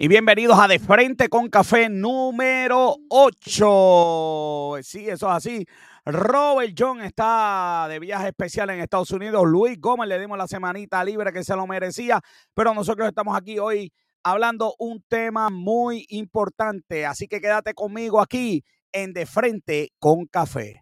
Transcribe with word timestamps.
Y 0.00 0.06
bienvenidos 0.06 0.56
a 0.60 0.68
De 0.68 0.78
Frente 0.78 1.28
con 1.28 1.48
Café 1.48 1.88
número 1.88 2.98
8. 3.08 4.74
Sí, 4.80 5.08
eso 5.08 5.28
es 5.28 5.34
así. 5.34 5.66
Robert 6.06 6.72
John 6.78 7.00
está 7.00 7.88
de 7.88 7.98
viaje 7.98 8.28
especial 8.28 8.70
en 8.70 8.78
Estados 8.78 9.10
Unidos. 9.10 9.44
Luis 9.44 9.76
Gómez 9.80 10.08
le 10.08 10.20
dimos 10.20 10.38
la 10.38 10.46
semanita 10.46 11.02
libre 11.02 11.32
que 11.32 11.42
se 11.42 11.56
lo 11.56 11.66
merecía. 11.66 12.20
Pero 12.54 12.74
nosotros 12.74 13.08
estamos 13.08 13.36
aquí 13.36 13.58
hoy 13.58 13.92
hablando 14.22 14.76
un 14.78 15.02
tema 15.08 15.50
muy 15.50 16.06
importante. 16.10 17.04
Así 17.04 17.26
que 17.26 17.40
quédate 17.40 17.74
conmigo 17.74 18.20
aquí 18.20 18.62
en 18.92 19.12
De 19.12 19.26
Frente 19.26 19.90
con 19.98 20.26
Café. 20.26 20.78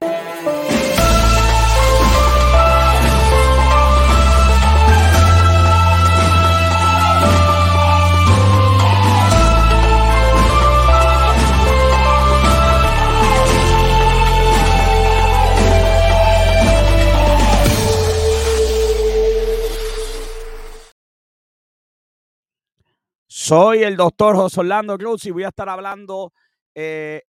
Soy 23.46 23.84
el 23.84 23.94
doctor 23.94 24.34
José 24.34 24.58
Orlando 24.58 24.98
Cruz 24.98 25.24
y 25.26 25.30
voy 25.30 25.44
a 25.44 25.50
estar 25.50 25.68
hablando 25.68 26.32
eh, 26.74 27.22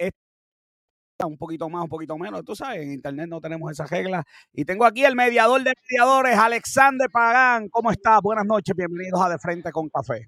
un 1.23 1.37
poquito 1.37 1.69
más, 1.69 1.83
un 1.83 1.89
poquito 1.89 2.17
menos. 2.17 2.43
Tú 2.43 2.55
sabes, 2.55 2.81
en 2.81 2.93
internet 2.93 3.27
no 3.29 3.39
tenemos 3.39 3.71
esas 3.71 3.87
reglas. 3.87 4.25
Y 4.51 4.65
tengo 4.65 4.83
aquí 4.85 5.05
el 5.05 5.15
mediador 5.15 5.63
de 5.63 5.73
mediadores, 5.87 6.35
Alexander 6.35 7.07
Pagán. 7.11 7.69
¿Cómo 7.69 7.91
estás? 7.91 8.19
Buenas 8.23 8.47
noches, 8.47 8.75
bienvenidos 8.75 9.21
a 9.21 9.29
De 9.29 9.37
Frente 9.37 9.71
con 9.71 9.89
Café. 9.89 10.27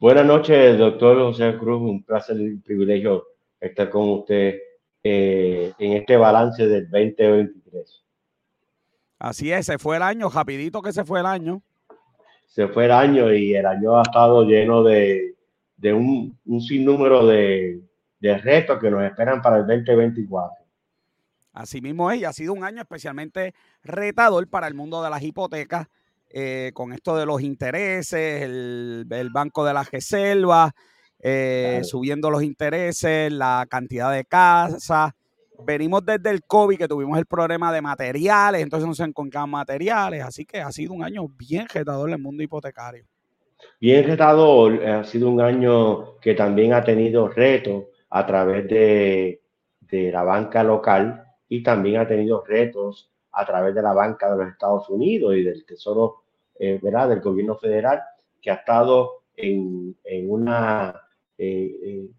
Buenas 0.00 0.24
noches, 0.24 0.78
doctor 0.78 1.18
José 1.18 1.54
Cruz. 1.58 1.82
Un 1.82 2.02
placer 2.02 2.40
y 2.40 2.48
un 2.48 2.62
privilegio 2.62 3.26
estar 3.60 3.90
con 3.90 4.08
usted 4.08 4.58
eh, 5.02 5.74
en 5.78 5.92
este 5.92 6.16
balance 6.16 6.66
del 6.66 6.88
2023. 6.88 8.04
Así 9.18 9.52
es, 9.52 9.66
se 9.66 9.76
fue 9.76 9.96
el 9.96 10.02
año, 10.02 10.30
rapidito 10.30 10.80
que 10.80 10.94
se 10.94 11.04
fue 11.04 11.20
el 11.20 11.26
año 11.26 11.62
se 12.52 12.68
fue 12.68 12.84
el 12.84 12.92
año 12.92 13.32
y 13.32 13.54
el 13.54 13.64
año 13.64 13.96
ha 13.96 14.02
estado 14.02 14.44
lleno 14.44 14.82
de, 14.82 15.34
un, 15.94 16.38
sinnúmero 16.60 17.26
de, 17.26 17.80
retos 18.20 18.78
que 18.78 18.90
nos 18.90 19.02
esperan 19.04 19.40
para 19.40 19.56
el 19.56 19.66
2024. 19.66 20.58
Así 21.54 21.80
mismo 21.80 22.10
es, 22.10 22.20
y 22.20 22.24
ha 22.26 22.32
sido 22.34 22.52
un 22.52 22.62
año 22.62 22.82
especialmente 22.82 23.54
retador 23.82 24.46
para 24.48 24.68
el 24.68 24.74
mundo 24.74 25.02
de 25.02 25.08
las 25.08 25.22
hipotecas, 25.22 25.86
eh, 26.28 26.72
con 26.74 26.92
esto 26.92 27.16
de 27.16 27.24
los 27.24 27.40
intereses, 27.40 28.42
el, 28.42 29.30
Banco 29.32 29.64
de 29.64 29.72
la 29.72 29.84
Reserva, 29.84 30.74
eh, 31.20 31.80
subiendo 31.84 32.30
los 32.30 32.42
intereses, 32.42 33.32
la 33.32 33.66
cantidad 33.70 34.12
de 34.12 34.26
casas, 34.26 35.12
venimos 35.64 36.04
desde 36.04 36.30
el 36.30 36.42
COVID 36.42 36.78
que 36.78 36.88
tuvimos 36.88 37.18
el 37.18 37.26
problema 37.26 37.72
de 37.72 37.80
materiales, 37.80 38.62
entonces 38.62 38.86
no 38.86 38.94
se 38.94 39.04
encontraban 39.04 39.50
materiales, 39.50 40.22
así 40.22 40.44
que 40.44 40.60
ha 40.60 40.70
sido 40.72 40.92
un 40.92 41.04
año 41.04 41.26
bien 41.28 41.66
retador 41.72 42.08
en 42.08 42.14
el 42.14 42.22
mundo 42.22 42.42
hipotecario. 42.42 43.04
Bien 43.80 44.04
retador, 44.04 44.84
ha 44.84 45.04
sido 45.04 45.28
un 45.28 45.40
año 45.40 46.18
que 46.20 46.34
también 46.34 46.72
ha 46.72 46.84
tenido 46.84 47.28
retos 47.28 47.84
a 48.10 48.26
través 48.26 48.68
de, 48.68 49.38
la 49.90 50.22
banca 50.22 50.62
local 50.62 51.24
y 51.48 51.62
también 51.62 52.00
ha 52.00 52.08
tenido 52.08 52.42
retos 52.44 53.10
a 53.32 53.44
través 53.44 53.74
de 53.74 53.82
la 53.82 53.92
banca 53.92 54.30
de 54.30 54.38
los 54.38 54.52
Estados 54.52 54.88
Unidos 54.88 55.36
y 55.36 55.42
del 55.42 55.66
Tesoro, 55.66 56.22
eh, 56.58 56.78
¿verdad?, 56.82 57.10
del 57.10 57.20
gobierno 57.20 57.56
federal, 57.56 58.00
que 58.40 58.50
ha 58.50 58.54
estado 58.54 59.24
en, 59.36 59.94
una 60.28 60.94
eh, 61.36 61.76
eh, 61.82 62.10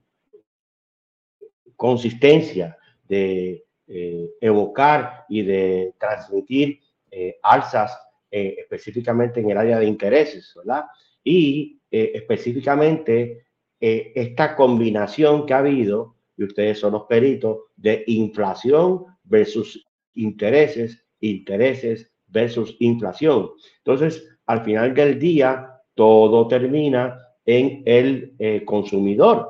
consistencia 1.76 2.78
de 3.08 3.66
eh, 3.86 4.32
evocar 4.40 5.26
y 5.28 5.42
de 5.42 5.94
transmitir 6.00 6.80
eh, 7.12 7.36
alzas 7.44 7.96
eh, 8.32 8.56
específicamente 8.60 9.42
en 9.42 9.52
el 9.52 9.58
área 9.58 9.78
de 9.78 9.86
intereses, 9.86 10.54
¿verdad? 10.56 10.86
Y 11.24 11.80
específicamente 11.92 13.46
esta 13.80 14.56
combinación 14.56 15.46
que 15.46 15.54
ha 15.54 15.60
habido, 15.60 16.16
y 16.36 16.46
ustedes 16.46 16.80
son 16.80 16.94
los 16.94 17.04
peritos, 17.04 17.58
de 17.76 18.04
inflación 18.08 19.06
versus 19.24 19.86
intereses, 20.16 21.06
intereses 21.20 22.10
versus 22.28 22.76
inflación. 22.80 23.52
Entonces, 23.78 24.28
al 24.48 24.64
final 24.64 24.96
del 24.96 25.20
día, 25.20 25.82
todo 25.94 26.48
termina 26.48 27.20
en 27.46 27.84
el 27.86 28.64
consumidor. 28.66 29.50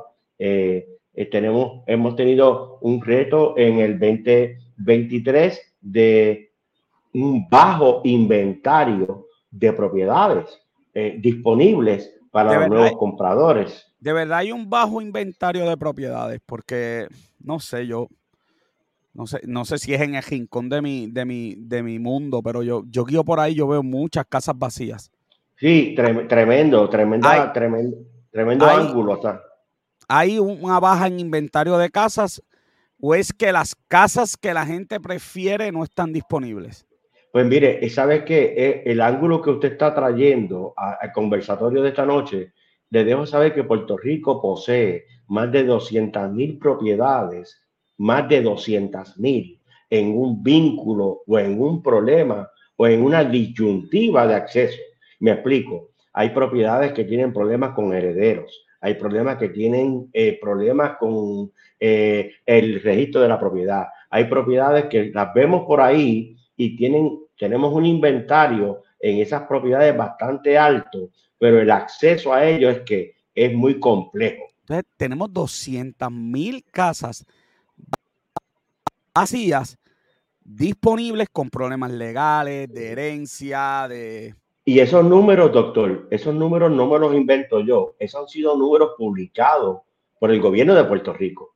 Tenemos, 1.31 1.83
hemos 1.87 2.15
tenido 2.15 2.79
un 2.81 3.01
reto 3.01 3.55
en 3.57 3.79
el 3.79 3.99
2023 3.99 5.75
de 5.81 6.51
un 7.13 7.47
bajo 7.49 8.01
inventario 8.03 9.27
de 9.51 9.73
propiedades 9.73 10.59
eh, 10.93 11.17
disponibles 11.19 12.11
para 12.31 12.59
los 12.59 12.69
nuevos 12.69 12.97
compradores. 12.97 13.85
De 13.99 14.11
verdad 14.11 14.39
hay 14.39 14.51
un 14.51 14.69
bajo 14.69 15.01
inventario 15.01 15.69
de 15.69 15.77
propiedades 15.77 16.41
porque 16.45 17.07
no 17.39 17.59
sé, 17.59 17.85
yo 17.85 18.07
no 19.13 19.27
sé, 19.27 19.41
no 19.45 19.63
sé 19.63 19.77
si 19.77 19.93
es 19.93 20.01
en 20.01 20.15
el 20.15 20.23
rincón 20.23 20.69
de 20.69 20.81
mi, 20.81 21.07
de 21.07 21.25
mi, 21.25 21.53
de 21.55 21.83
mi 21.83 21.99
mundo, 21.99 22.41
pero 22.41 22.63
yo, 22.63 22.83
yo 22.89 23.05
guío 23.05 23.23
por 23.23 23.39
ahí, 23.39 23.53
yo 23.53 23.67
veo 23.67 23.83
muchas 23.83 24.25
casas 24.27 24.57
vacías. 24.57 25.11
Sí, 25.55 25.93
tremendo, 25.95 26.89
tremendo, 26.89 27.29
tremendo, 27.53 27.97
tremendo 28.31 28.65
ángulo. 28.65 29.13
Está 29.13 29.39
hay 30.15 30.37
una 30.37 30.79
baja 30.79 31.07
en 31.07 31.19
inventario 31.19 31.75
de 31.77 31.89
casas 31.89 32.43
o 33.01 33.15
es 33.15 33.33
que 33.33 33.51
las 33.51 33.75
casas 33.87 34.37
que 34.37 34.53
la 34.53 34.63
gente 34.63 34.99
prefiere 34.99 35.71
no 35.71 35.83
están 35.83 36.13
disponibles? 36.13 36.85
Pues 37.31 37.47
mire, 37.47 37.89
sabe 37.89 38.23
que 38.23 38.53
eh, 38.55 38.83
el 38.85 39.01
ángulo 39.01 39.41
que 39.41 39.49
usted 39.49 39.71
está 39.71 39.95
trayendo 39.95 40.75
al 40.77 41.11
conversatorio 41.11 41.81
de 41.81 41.89
esta 41.89 42.05
noche, 42.05 42.53
le 42.91 43.03
dejo 43.03 43.25
saber 43.25 43.55
que 43.55 43.63
Puerto 43.63 43.97
Rico 43.97 44.39
posee 44.39 45.05
más 45.29 45.51
de 45.51 45.63
200 45.63 46.31
mil 46.31 46.59
propiedades, 46.59 47.59
más 47.97 48.29
de 48.29 48.43
200 48.43 49.17
mil 49.17 49.59
en 49.89 50.15
un 50.15 50.43
vínculo 50.43 51.23
o 51.25 51.39
en 51.39 51.59
un 51.59 51.81
problema 51.81 52.47
o 52.75 52.85
en 52.85 53.01
una 53.01 53.23
disyuntiva 53.23 54.27
de 54.27 54.35
acceso. 54.35 54.79
Me 55.19 55.31
explico. 55.31 55.89
Hay 56.13 56.29
propiedades 56.29 56.93
que 56.93 57.03
tienen 57.03 57.33
problemas 57.33 57.73
con 57.73 57.91
herederos, 57.93 58.63
hay 58.83 58.95
problemas 58.95 59.37
que 59.37 59.47
tienen 59.47 60.09
eh, 60.11 60.37
problemas 60.41 60.97
con 60.97 61.49
eh, 61.79 62.33
el 62.45 62.83
registro 62.83 63.21
de 63.21 63.29
la 63.29 63.39
propiedad. 63.39 63.85
Hay 64.09 64.25
propiedades 64.25 64.85
que 64.87 65.09
las 65.09 65.33
vemos 65.33 65.63
por 65.65 65.79
ahí 65.79 66.35
y 66.57 66.75
tienen, 66.75 67.17
tenemos 67.37 67.73
un 67.73 67.85
inventario 67.85 68.83
en 68.99 69.19
esas 69.19 69.43
propiedades 69.43 69.95
bastante 69.95 70.57
alto, 70.57 71.11
pero 71.39 71.61
el 71.61 71.71
acceso 71.71 72.33
a 72.33 72.45
ello 72.45 72.69
es 72.69 72.81
que 72.81 73.15
es 73.33 73.53
muy 73.53 73.79
complejo. 73.79 74.43
Entonces, 74.63 74.85
tenemos 74.97 75.31
200 75.31 76.11
mil 76.11 76.61
casas 76.69 77.25
vacías 79.15 79.77
disponibles 80.41 81.29
con 81.31 81.49
problemas 81.49 81.91
legales, 81.91 82.67
de 82.67 82.91
herencia, 82.91 83.87
de 83.87 84.35
y 84.65 84.79
esos 84.79 85.03
números, 85.03 85.51
doctor, 85.51 86.07
esos 86.09 86.33
números 86.33 86.71
no 86.71 86.87
me 86.87 86.97
los 86.97 87.13
invento 87.13 87.59
yo, 87.59 87.95
esos 87.99 88.21
han 88.21 88.27
sido 88.27 88.55
números 88.55 88.91
publicados 88.97 89.81
por 90.19 90.31
el 90.31 90.39
gobierno 90.39 90.73
de 90.73 90.85
Puerto 90.85 91.11
Rico. 91.11 91.55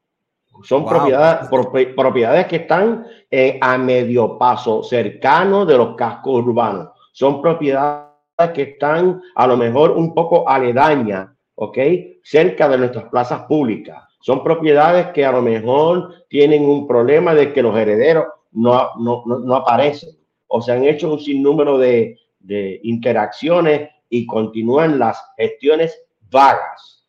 Son 0.64 0.86
propiedades, 0.86 1.48
propiedades 1.96 2.48
que 2.48 2.58
están 2.58 3.06
eh, 3.30 3.58
a 3.62 3.78
medio 3.78 4.38
paso, 4.38 4.84
cercano 4.84 5.66
de 5.66 5.78
los 5.78 5.96
cascos 5.96 6.44
urbanos. 6.44 6.90
Son 7.14 7.42
propiedades 7.42 8.08
que 8.54 8.64
están 8.64 9.22
a 9.36 9.48
lo 9.48 9.56
mejor 9.56 9.92
un 9.92 10.14
poco 10.14 10.50
aledañas, 10.50 11.30
¿ok? 11.56 11.78
Cerca 12.24 12.68
de 12.68 12.78
nuestras 12.78 13.06
plazas 13.06 13.44
públicas. 13.44 14.04
Son 14.20 14.44
propiedades 14.44 15.08
que 15.08 15.26
a 15.26 15.32
lo 15.32 15.42
mejor 15.42 16.26
tienen 16.28 16.66
un 16.66 16.88
problema 16.88 17.34
de 17.34 17.54
que 17.54 17.62
los 17.62 17.78
herederos 17.78 18.26
no, 18.52 18.90
no, 19.00 19.24
no 19.26 19.56
aparecen 19.56 20.18
o 20.48 20.62
se 20.62 20.72
han 20.72 20.84
hecho 20.84 21.12
un 21.12 21.20
sinnúmero 21.20 21.78
de, 21.78 22.18
de 22.48 22.80
interacciones 22.84 23.90
y 24.10 24.26
continúan 24.26 24.98
las 24.98 25.22
gestiones 25.38 26.00
vagas. 26.30 27.06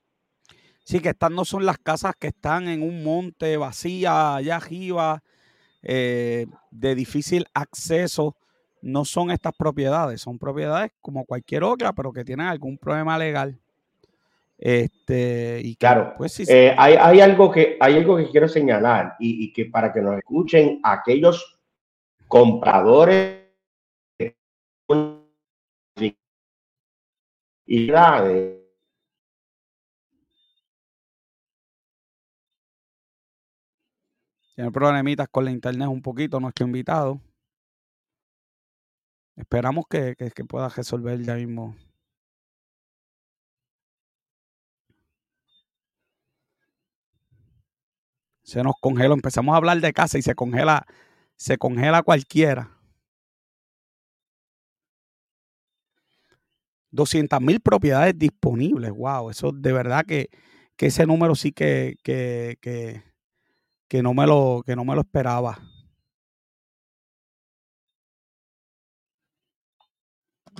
Sí, 0.84 1.00
que 1.00 1.10
estas 1.10 1.30
no 1.30 1.44
son 1.44 1.64
las 1.64 1.78
casas 1.78 2.14
que 2.18 2.28
están 2.28 2.66
en 2.68 2.82
un 2.82 3.04
monte 3.04 3.56
vacía 3.56 4.36
allá 4.36 4.56
arriba, 4.56 5.22
eh, 5.82 6.46
de 6.70 6.94
difícil 6.94 7.46
acceso. 7.54 8.36
No 8.80 9.04
son 9.04 9.30
estas 9.30 9.52
propiedades, 9.56 10.20
son 10.20 10.38
propiedades 10.38 10.92
como 11.00 11.24
cualquier 11.24 11.64
otra, 11.64 11.92
pero 11.92 12.12
que 12.12 12.24
tienen 12.24 12.46
algún 12.46 12.78
problema 12.78 13.18
legal. 13.18 13.58
Este, 14.56 15.60
y 15.62 15.76
claro, 15.76 16.14
pues 16.16 16.32
sí, 16.32 16.44
eh, 16.48 16.74
hay, 16.76 16.94
hay, 16.94 17.20
algo 17.20 17.50
que, 17.50 17.76
hay 17.80 17.96
algo 17.96 18.16
que 18.16 18.28
quiero 18.28 18.48
señalar 18.48 19.14
y, 19.20 19.44
y 19.44 19.52
que 19.52 19.66
para 19.66 19.92
que 19.92 20.00
nos 20.00 20.18
escuchen 20.18 20.80
aquellos 20.82 21.60
compradores 22.26 23.38
y 27.68 27.86
la 27.86 28.22
de 28.22 28.58
Tiene 34.54 34.72
problemitas 34.72 35.28
con 35.28 35.44
la 35.44 35.52
internet 35.52 35.86
un 35.86 36.02
poquito 36.02 36.40
nuestro 36.40 36.66
invitado. 36.66 37.20
Esperamos 39.36 39.84
que, 39.88 40.16
que, 40.16 40.44
pueda 40.44 40.68
resolver 40.68 41.22
ya 41.22 41.36
mismo. 41.36 41.76
Se 48.42 48.64
nos 48.64 48.74
congeló. 48.80 49.14
Empezamos 49.14 49.52
a 49.54 49.58
hablar 49.58 49.80
de 49.80 49.92
casa 49.92 50.18
y 50.18 50.22
se 50.22 50.34
congela, 50.34 50.86
se 51.36 51.56
congela 51.56 52.02
cualquiera. 52.02 52.77
200 56.90 57.40
mil 57.40 57.60
propiedades 57.60 58.18
disponibles. 58.18 58.90
Wow, 58.92 59.30
eso 59.30 59.52
de 59.52 59.72
verdad 59.72 60.04
que, 60.06 60.28
que 60.76 60.86
ese 60.86 61.06
número 61.06 61.34
sí 61.34 61.52
que, 61.52 61.96
que, 62.02 62.58
que, 62.60 63.02
que, 63.88 64.02
no 64.02 64.14
me 64.14 64.26
lo, 64.26 64.62
que 64.64 64.76
no 64.76 64.84
me 64.84 64.94
lo 64.94 65.02
esperaba. 65.02 65.58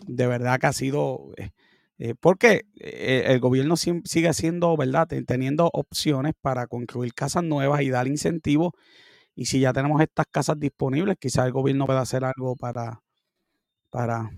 De 0.06 0.26
verdad 0.26 0.58
que 0.60 0.66
ha 0.66 0.72
sido... 0.72 1.32
Eh, 1.36 1.50
eh, 2.00 2.14
porque 2.14 2.62
eh, 2.76 3.24
el 3.26 3.40
gobierno 3.40 3.76
sigue 3.76 4.32
siendo, 4.32 4.76
¿verdad? 4.76 5.08
Teniendo 5.26 5.68
opciones 5.72 6.34
para 6.40 6.68
construir 6.68 7.12
casas 7.12 7.42
nuevas 7.42 7.82
y 7.82 7.90
dar 7.90 8.06
incentivos. 8.06 8.72
Y 9.34 9.46
si 9.46 9.60
ya 9.60 9.72
tenemos 9.72 10.00
estas 10.00 10.26
casas 10.30 10.58
disponibles, 10.60 11.16
quizás 11.18 11.46
el 11.46 11.52
gobierno 11.52 11.86
pueda 11.86 12.00
hacer 12.00 12.24
algo 12.24 12.54
para... 12.56 13.02
para... 13.90 14.30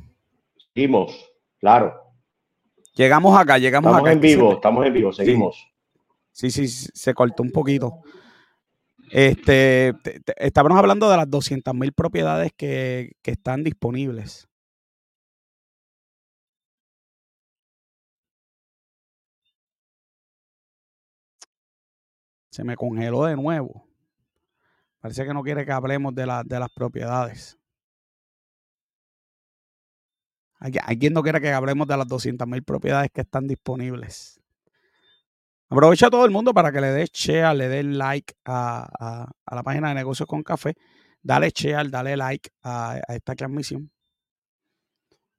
claro. 1.60 1.94
Llegamos 2.94 3.38
acá, 3.38 3.58
llegamos 3.58 3.90
estamos 3.90 4.08
acá. 4.08 4.12
en 4.12 4.20
vivo, 4.20 4.52
estamos 4.54 4.86
en 4.86 4.92
vivo, 4.92 5.12
seguimos. 5.12 5.68
Sí, 6.32 6.50
sí, 6.50 6.68
se 6.68 7.14
cortó 7.14 7.42
un 7.42 7.52
poquito. 7.52 8.00
Este, 9.10 9.92
estábamos 10.36 10.78
hablando 10.78 11.10
de 11.10 11.16
las 11.16 11.28
200 11.28 11.74
mil 11.74 11.92
propiedades 11.92 12.52
que, 12.56 13.12
que 13.22 13.32
están 13.32 13.64
disponibles. 13.64 14.48
Se 22.50 22.64
me 22.64 22.76
congeló 22.76 23.24
de 23.24 23.36
nuevo. 23.36 23.86
Parece 25.00 25.24
que 25.24 25.32
no 25.34 25.42
quiere 25.42 25.64
que 25.64 25.72
hablemos 25.72 26.14
de, 26.14 26.22
de 26.44 26.60
las 26.60 26.70
propiedades. 26.70 27.59
Alguien 30.60 31.14
no 31.14 31.22
quiere 31.22 31.40
que 31.40 31.52
hablemos 31.52 31.86
de 31.88 31.96
las 31.96 32.06
200 32.06 32.46
mil 32.46 32.62
propiedades 32.62 33.10
que 33.10 33.22
están 33.22 33.46
disponibles. 33.46 34.40
Aprovecha 35.70 36.10
todo 36.10 36.24
el 36.24 36.30
mundo 36.30 36.52
para 36.52 36.70
que 36.70 36.80
le 36.80 36.88
des 36.88 37.10
share, 37.12 37.56
le 37.56 37.68
den 37.68 37.96
like 37.96 38.34
a, 38.44 39.30
la 39.50 39.62
página 39.62 39.88
de 39.88 39.94
negocios 39.94 40.26
con 40.26 40.42
café. 40.42 40.74
Dale 41.22 41.50
share, 41.54 41.88
dale 41.88 42.16
like 42.16 42.50
a, 42.62 43.00
esta 43.08 43.34
transmisión. 43.34 43.90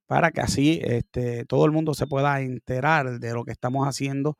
Para 0.08 0.32
que 0.32 0.42
así 0.42 0.80
este, 0.84 1.46
todo 1.46 1.66
el 1.66 1.72
mundo 1.72 1.94
se 1.94 2.08
pueda 2.08 2.42
enterar 2.42 3.20
de 3.20 3.34
lo 3.34 3.44
que 3.44 3.52
estamos 3.52 3.88
haciendo 3.88 4.38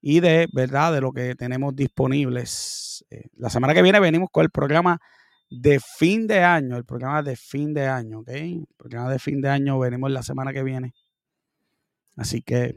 y 0.00 0.20
de 0.20 0.48
verdad 0.52 0.92
de 0.92 1.00
lo 1.00 1.12
que 1.12 1.34
tenemos 1.36 1.74
disponibles. 1.74 3.04
Eh, 3.10 3.28
la 3.36 3.48
semana 3.48 3.74
que 3.74 3.82
viene 3.82 4.00
venimos 4.00 4.28
con 4.30 4.44
el 4.44 4.50
programa 4.50 5.00
de 5.50 5.80
fin 5.80 6.26
de 6.26 6.40
año, 6.40 6.76
el 6.76 6.84
programa 6.84 7.22
de 7.22 7.36
fin 7.36 7.72
de 7.72 7.86
año, 7.86 8.20
¿ok? 8.20 8.28
El 8.28 8.66
programa 8.76 9.10
de 9.10 9.18
fin 9.18 9.40
de 9.40 9.48
año 9.48 9.78
venimos 9.78 10.10
la 10.10 10.22
semana 10.22 10.52
que 10.52 10.62
viene. 10.62 10.92
Así 12.16 12.42
que 12.42 12.74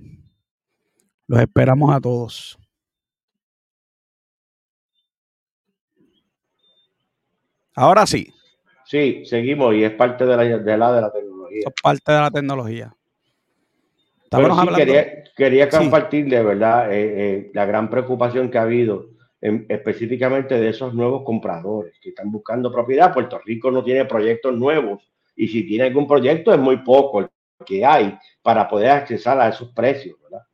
los 1.28 1.40
esperamos 1.40 1.94
a 1.94 2.00
todos. 2.00 2.58
Ahora 7.76 8.06
sí. 8.06 8.34
Sí, 8.86 9.24
seguimos 9.26 9.74
y 9.74 9.84
es 9.84 9.92
parte 9.92 10.26
de 10.26 10.38
la, 10.38 10.44
de 10.44 10.78
la, 10.78 11.12
tecnología. 11.12 11.64
Es 11.66 11.74
parte 11.82 12.12
de 12.12 12.20
la 12.20 12.32
tecnología. 12.32 12.96
quería, 14.76 15.24
quería 15.36 15.70
compartirle, 15.70 16.44
¿verdad? 16.44 16.92
Eh, 16.92 17.14
eh, 17.16 17.52
la 17.54 17.66
gran 17.66 17.90
preocupación 17.90 18.52
que 18.52 18.58
ha 18.58 18.64
habido 18.64 19.12
específicamente 19.42 20.60
de 20.60 20.70
esos 20.70 20.94
nuevos 20.94 21.24
compradores 21.24 22.00
que 22.00 22.10
están 22.10 22.32
buscando 22.32 22.72
propiedad. 22.72 23.14
Puerto 23.14 23.40
Rico 23.44 23.72
no 23.72 23.84
tiene 23.84 24.06
proyectos 24.06 24.56
nuevos 24.56 25.02
y 25.36 25.48
si 25.48 25.66
tiene 25.66 25.86
algún 25.86 26.08
proyecto 26.08 26.54
es 26.54 26.60
muy 26.60 26.78
poco 26.78 27.22
el 27.22 27.30
que 27.66 27.84
hay 27.84 28.18
para 28.42 28.68
poder 28.68 28.92
accesar 28.92 29.40
a 29.40 29.50
esos 29.50 29.70
precios, 29.70 30.18
¿verdad? 30.22 30.46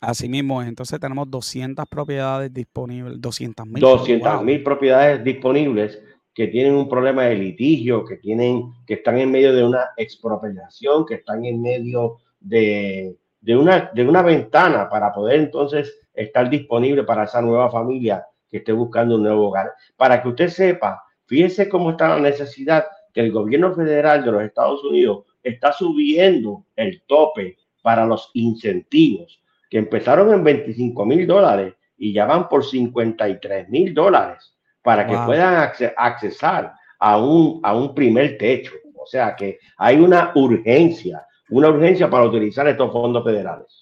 Así 0.00 0.28
mismo, 0.28 0.62
entonces 0.62 0.98
tenemos 0.98 1.30
200 1.30 1.86
propiedades 1.86 2.52
disponibles, 2.52 3.20
200 3.20 3.66
mil. 3.66 3.80
200 3.80 4.42
mil 4.42 4.62
propiedades 4.62 5.22
disponibles 5.22 6.02
que 6.34 6.48
tienen 6.48 6.74
un 6.74 6.88
problema 6.88 7.24
de 7.24 7.36
litigio, 7.36 8.04
que 8.04 8.16
tienen, 8.16 8.72
que 8.86 8.94
están 8.94 9.18
en 9.18 9.30
medio 9.30 9.54
de 9.54 9.64
una 9.64 9.90
expropiación, 9.96 11.04
que 11.04 11.16
están 11.16 11.44
en 11.44 11.60
medio 11.60 12.16
de, 12.40 13.16
de, 13.40 13.56
una, 13.56 13.90
de 13.94 14.08
una 14.08 14.22
ventana 14.22 14.88
para 14.88 15.12
poder 15.12 15.40
entonces 15.40 16.01
estar 16.14 16.48
disponible 16.48 17.04
para 17.04 17.24
esa 17.24 17.40
nueva 17.40 17.70
familia 17.70 18.26
que 18.48 18.58
esté 18.58 18.72
buscando 18.72 19.16
un 19.16 19.22
nuevo 19.22 19.48
hogar. 19.48 19.72
Para 19.96 20.22
que 20.22 20.28
usted 20.28 20.48
sepa, 20.48 21.02
fíjese 21.26 21.68
cómo 21.68 21.92
está 21.92 22.08
la 22.08 22.20
necesidad 22.20 22.84
que 23.12 23.20
el 23.20 23.32
gobierno 23.32 23.74
federal 23.74 24.24
de 24.24 24.32
los 24.32 24.42
Estados 24.42 24.84
Unidos 24.84 25.24
está 25.42 25.72
subiendo 25.72 26.64
el 26.76 27.02
tope 27.06 27.56
para 27.82 28.06
los 28.06 28.30
incentivos, 28.34 29.42
que 29.68 29.78
empezaron 29.78 30.32
en 30.32 30.44
25 30.44 31.04
mil 31.04 31.26
dólares 31.26 31.74
y 31.96 32.12
ya 32.12 32.26
van 32.26 32.48
por 32.48 32.64
53 32.64 33.68
mil 33.68 33.94
dólares 33.94 34.54
para 34.82 35.06
que 35.06 35.16
puedan 35.24 35.70
accesar 35.96 36.74
a 36.98 37.18
un, 37.18 37.60
a 37.62 37.74
un 37.74 37.94
primer 37.94 38.36
techo. 38.36 38.72
O 38.96 39.06
sea 39.06 39.34
que 39.34 39.58
hay 39.78 39.96
una 39.96 40.32
urgencia, 40.34 41.26
una 41.50 41.68
urgencia 41.68 42.08
para 42.08 42.24
utilizar 42.24 42.66
estos 42.68 42.92
fondos 42.92 43.24
federales. 43.24 43.81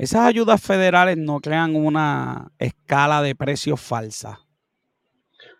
Esas 0.00 0.26
ayudas 0.26 0.62
federales 0.62 1.18
no 1.18 1.40
crean 1.40 1.76
una 1.76 2.50
escala 2.58 3.20
de 3.20 3.34
precios 3.34 3.82
falsa. 3.82 4.40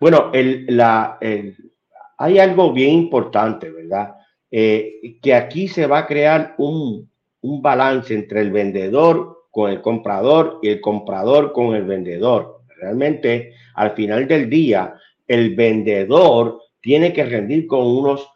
Bueno, 0.00 0.32
hay 0.32 2.38
algo 2.38 2.72
bien 2.72 2.94
importante, 2.94 3.70
¿verdad? 3.70 4.14
Eh, 4.50 5.19
que 5.20 5.34
aquí 5.34 5.69
se 5.69 5.87
va 5.87 5.98
a 5.98 6.06
crear 6.06 6.54
un, 6.56 7.10
un 7.42 7.60
balance 7.60 8.14
entre 8.14 8.40
el 8.40 8.50
vendedor 8.50 9.44
con 9.50 9.70
el 9.70 9.82
comprador 9.82 10.58
y 10.62 10.70
el 10.70 10.81
comprador 10.81 11.53
con 11.53 11.74
el 11.74 11.84
vendedor. 11.84 12.62
Realmente, 12.81 13.53
al 13.74 13.91
final 13.91 14.26
del 14.26 14.48
día, 14.48 14.94
el 15.29 15.55
vendedor 15.55 16.62
tiene 16.81 17.12
que 17.12 17.26
rendir 17.26 17.67
con 17.67 17.86
unos, 17.86 18.26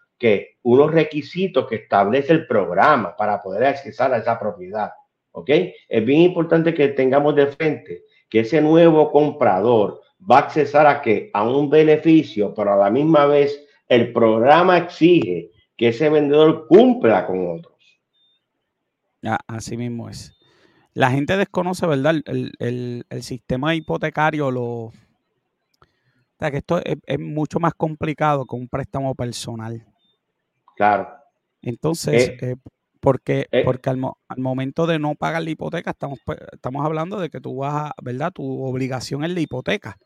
unos 0.65 0.93
requisitos 0.93 1.67
que 1.67 1.77
establece 1.77 2.35
el 2.35 2.47
programa 2.47 3.17
para 3.17 3.41
poder 3.41 3.65
accesar 3.65 4.13
a 4.13 4.19
esa 4.19 4.39
propiedad. 4.39 4.91
¿Ok? 5.35 5.51
Es 5.89 6.05
bien 6.05 6.23
importante 6.23 6.73
que 6.73 6.89
tengamos 6.89 7.35
de 7.35 7.49
frente 7.49 8.05
que 8.29 8.41
ese 8.41 8.61
nuevo 8.61 9.11
comprador 9.11 10.01
va 10.31 10.39
a 10.39 10.41
accesar 10.43 10.87
a 10.87 11.03
que 11.03 11.31
a 11.35 11.47
un 11.47 11.69
beneficio, 11.69 12.55
pero 12.55 12.73
a 12.73 12.77
la 12.77 12.91
misma 12.91 13.27
vez 13.27 13.67
el 13.89 14.13
programa 14.13 14.79
exige 14.79 15.51
que 15.77 15.89
ese 15.89 16.09
vendedor 16.09 16.67
cumpla 16.69 17.27
con 17.27 17.59
otros. 17.59 17.75
Ya, 19.23 19.39
así 19.47 19.77
mismo 19.77 20.09
es. 20.09 20.33
La 20.93 21.11
gente 21.11 21.37
desconoce, 21.37 21.87
¿verdad? 21.87 22.15
El, 22.27 23.05
sistema 23.21 23.75
hipotecario, 23.75 24.53
lo, 24.53 24.65
o 24.65 24.93
sea, 26.39 26.53
que 26.53 26.59
esto 26.59 26.81
es, 26.85 27.19
mucho 27.19 27.59
más 27.59 27.75
complicado 27.75 28.47
que 28.47 28.55
un 28.55 28.69
préstamo 28.69 29.15
personal. 29.17 29.85
Claro. 30.77 31.09
Entonces, 31.61 32.29
eh, 32.29 32.39
eh, 32.41 32.57
porque, 33.05 33.47
eh. 33.53 33.65
porque 33.67 33.91
al, 33.91 33.99
momento 34.39 34.87
de 34.87 34.99
no 34.99 35.15
pagar 35.15 35.43
la 35.43 35.51
hipoteca, 35.51 35.91
estamos, 35.91 36.19
pues, 36.25 36.39
estamos 36.51 36.87
hablando 36.87 37.21
de 37.21 37.29
que 37.29 37.39
tú 37.39 37.57
vas 37.57 37.91
a, 37.91 37.95
¿verdad? 38.03 38.33
Tu 38.33 38.43
obligación 38.65 39.23
es 39.25 39.31
la 39.31 39.41
hipoteca. 39.41 39.99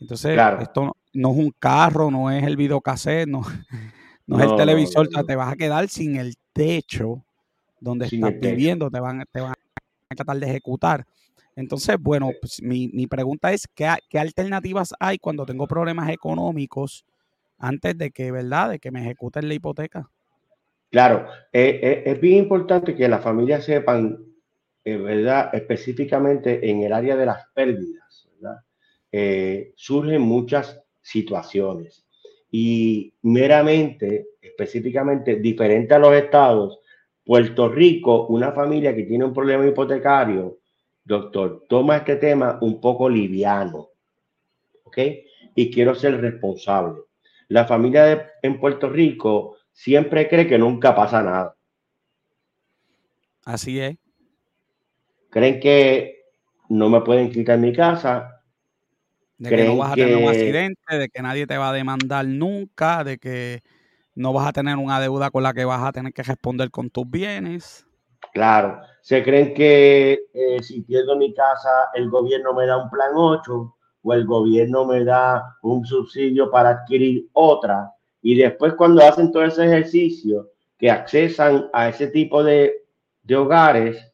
Entonces, 0.00 0.36
esto 0.60 0.96
no, 1.12 1.30
es 1.30 1.36
un 1.36 1.54
carro, 1.60 2.10
no 2.10 2.28
es 2.28 2.42
el 2.42 2.56
videocassette, 2.56 3.28
no, 3.28 3.42
no, 4.26 4.40
es 4.40 4.50
el 4.50 4.56
televisor, 4.56 5.08
te 5.08 5.36
vas 5.36 5.52
a 5.52 5.56
quedar 5.56 5.88
sin 5.88 6.16
el 6.16 6.34
techo 6.52 7.22
donde 7.78 8.06
estás 8.06 8.32
viviendo, 8.40 8.90
te 8.90 8.98
van, 8.98 9.24
te 9.30 9.40
van 9.40 9.52
a 10.08 10.14
tratar 10.16 10.38
de 10.38 10.46
ejecutar. 10.50 11.06
Entonces, 11.54 11.96
bueno, 12.00 12.32
pues, 12.40 12.60
mi, 12.60 12.88
mi, 12.88 13.06
pregunta 13.06 13.52
es, 13.52 13.68
¿qué, 13.72 13.88
¿qué, 14.08 14.18
alternativas 14.18 14.92
hay 14.98 15.18
cuando 15.18 15.46
tengo 15.46 15.68
problemas 15.68 16.10
económicos 16.10 17.04
antes 17.58 17.96
de 17.96 18.10
que, 18.10 18.32
¿verdad?, 18.32 18.70
de 18.70 18.80
que 18.80 18.90
me 18.90 19.02
ejecuten 19.02 19.46
la 19.46 19.54
hipoteca. 19.54 20.10
Claro, 20.92 21.26
eh, 21.50 21.80
eh, 21.82 22.02
es 22.04 22.20
bien 22.20 22.36
importante 22.36 22.94
que 22.94 23.08
las 23.08 23.22
familias 23.24 23.64
sepan, 23.64 24.26
eh, 24.84 24.96
¿verdad? 24.98 25.48
Específicamente 25.54 26.68
en 26.68 26.82
el 26.82 26.92
área 26.92 27.16
de 27.16 27.24
las 27.24 27.46
pérdidas, 27.54 28.28
¿verdad? 28.38 28.58
surgen 29.74 30.20
muchas 30.22 30.82
situaciones 31.00 32.06
y 32.50 33.14
meramente, 33.22 34.28
específicamente, 34.40 35.36
diferente 35.36 35.94
a 35.94 35.98
los 35.98 36.14
estados, 36.14 36.78
Puerto 37.24 37.68
Rico, 37.70 38.26
una 38.26 38.52
familia 38.52 38.94
que 38.94 39.04
tiene 39.04 39.24
un 39.24 39.32
problema 39.32 39.66
hipotecario, 39.66 40.58
doctor, 41.04 41.64
toma 41.68 41.98
este 41.98 42.16
tema 42.16 42.58
un 42.60 42.80
poco 42.80 43.08
liviano. 43.08 43.88
¿ok? 44.84 44.98
Y 45.54 45.70
quiero 45.70 45.94
ser 45.94 46.20
responsable. 46.20 47.00
La 47.48 47.64
familia 47.66 48.32
en 48.42 48.60
Puerto 48.60 48.88
Rico 48.88 49.56
siempre 49.72 50.28
cree 50.28 50.46
que 50.46 50.58
nunca 50.58 50.94
pasa 50.94 51.22
nada. 51.22 51.56
Así 53.44 53.80
es. 53.80 53.96
Creen 55.30 55.60
que 55.60 56.22
no 56.68 56.88
me 56.88 57.00
pueden 57.00 57.30
quitar 57.30 57.58
mi 57.58 57.72
casa. 57.72 58.42
De 59.38 59.50
que 59.50 59.64
no 59.64 59.76
vas 59.76 59.92
a 59.92 59.96
tener 59.96 60.16
un 60.16 60.28
accidente, 60.28 60.98
de 60.98 61.08
que 61.08 61.22
nadie 61.22 61.46
te 61.46 61.58
va 61.58 61.70
a 61.70 61.72
demandar 61.72 62.24
nunca, 62.24 63.02
de 63.02 63.18
que 63.18 63.62
no 64.14 64.32
vas 64.32 64.46
a 64.46 64.52
tener 64.52 64.76
una 64.76 65.00
deuda 65.00 65.30
con 65.30 65.42
la 65.42 65.52
que 65.52 65.64
vas 65.64 65.82
a 65.82 65.92
tener 65.92 66.12
que 66.12 66.22
responder 66.22 66.70
con 66.70 66.90
tus 66.90 67.10
bienes. 67.10 67.86
Claro, 68.32 68.80
se 69.00 69.22
creen 69.22 69.52
que 69.52 70.20
eh, 70.32 70.62
si 70.62 70.82
pierdo 70.82 71.16
mi 71.16 71.34
casa, 71.34 71.90
el 71.94 72.08
gobierno 72.08 72.54
me 72.54 72.66
da 72.66 72.76
un 72.76 72.88
plan 72.88 73.10
8 73.14 73.76
o 74.02 74.12
el 74.12 74.26
gobierno 74.26 74.84
me 74.84 75.04
da 75.04 75.56
un 75.62 75.84
subsidio 75.84 76.50
para 76.50 76.70
adquirir 76.70 77.28
otra. 77.32 77.90
Y 78.22 78.36
después 78.36 78.74
cuando 78.74 79.02
hacen 79.02 79.32
todo 79.32 79.44
ese 79.44 79.64
ejercicio, 79.64 80.52
que 80.78 80.90
accesan 80.90 81.68
a 81.72 81.88
ese 81.88 82.06
tipo 82.08 82.42
de, 82.42 82.84
de 83.22 83.36
hogares, 83.36 84.12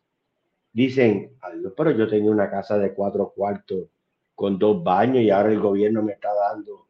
dicen, 0.73 1.33
pero 1.77 1.91
yo 1.93 2.09
tenía 2.09 2.31
una 2.31 2.51
casa 2.51 2.79
de 2.79 2.95
cuatro 2.95 3.33
cuartos 3.35 3.89
con 4.35 4.59
dos 4.59 4.83
baños 4.83 5.23
y 5.23 5.31
ahora 5.31 5.51
el 5.51 5.61
gobierno 5.61 6.03
me 6.03 6.13
está 6.13 6.29
dando, 6.35 6.87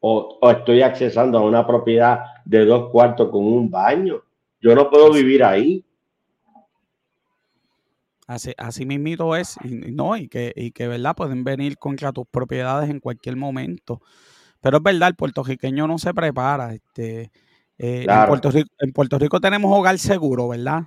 o, 0.00 0.38
o 0.40 0.50
estoy 0.50 0.82
accesando 0.82 1.38
a 1.38 1.42
una 1.42 1.66
propiedad 1.66 2.20
de 2.44 2.64
dos 2.64 2.90
cuartos 2.90 3.30
con 3.30 3.44
un 3.44 3.70
baño. 3.70 4.22
Yo 4.60 4.74
no 4.74 4.88
puedo 4.90 5.12
vivir 5.12 5.42
ahí. 5.44 5.84
Así, 8.26 8.52
así 8.56 8.84
mismito 8.84 9.36
es, 9.36 9.56
y, 9.64 9.92
no, 9.92 10.16
y 10.16 10.28
que, 10.28 10.52
y 10.54 10.72
que, 10.72 10.88
¿verdad? 10.88 11.14
Pueden 11.16 11.44
venir 11.44 11.78
contra 11.78 12.12
tus 12.12 12.26
propiedades 12.26 12.90
en 12.90 13.00
cualquier 13.00 13.36
momento. 13.36 14.00
Pero 14.66 14.78
es 14.78 14.82
verdad, 14.82 15.10
el 15.10 15.14
puertorriqueño 15.14 15.86
no 15.86 15.96
se 15.96 16.12
prepara. 16.12 16.74
Este, 16.74 17.30
eh, 17.78 18.04
en, 18.08 18.26
Puerto 18.26 18.50
Rico, 18.50 18.68
en 18.80 18.92
Puerto 18.92 19.16
Rico 19.16 19.40
tenemos 19.40 19.72
hogar 19.72 19.96
seguro, 19.96 20.48
¿verdad? 20.48 20.82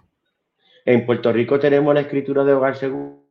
En 0.83 1.05
Puerto 1.05 1.31
Rico 1.31 1.57
tenemos 1.61 1.93
la 1.93 2.01
escritura 2.01 2.43
de 2.43 2.51
hogar 2.51 2.75
seguro, 2.75 3.23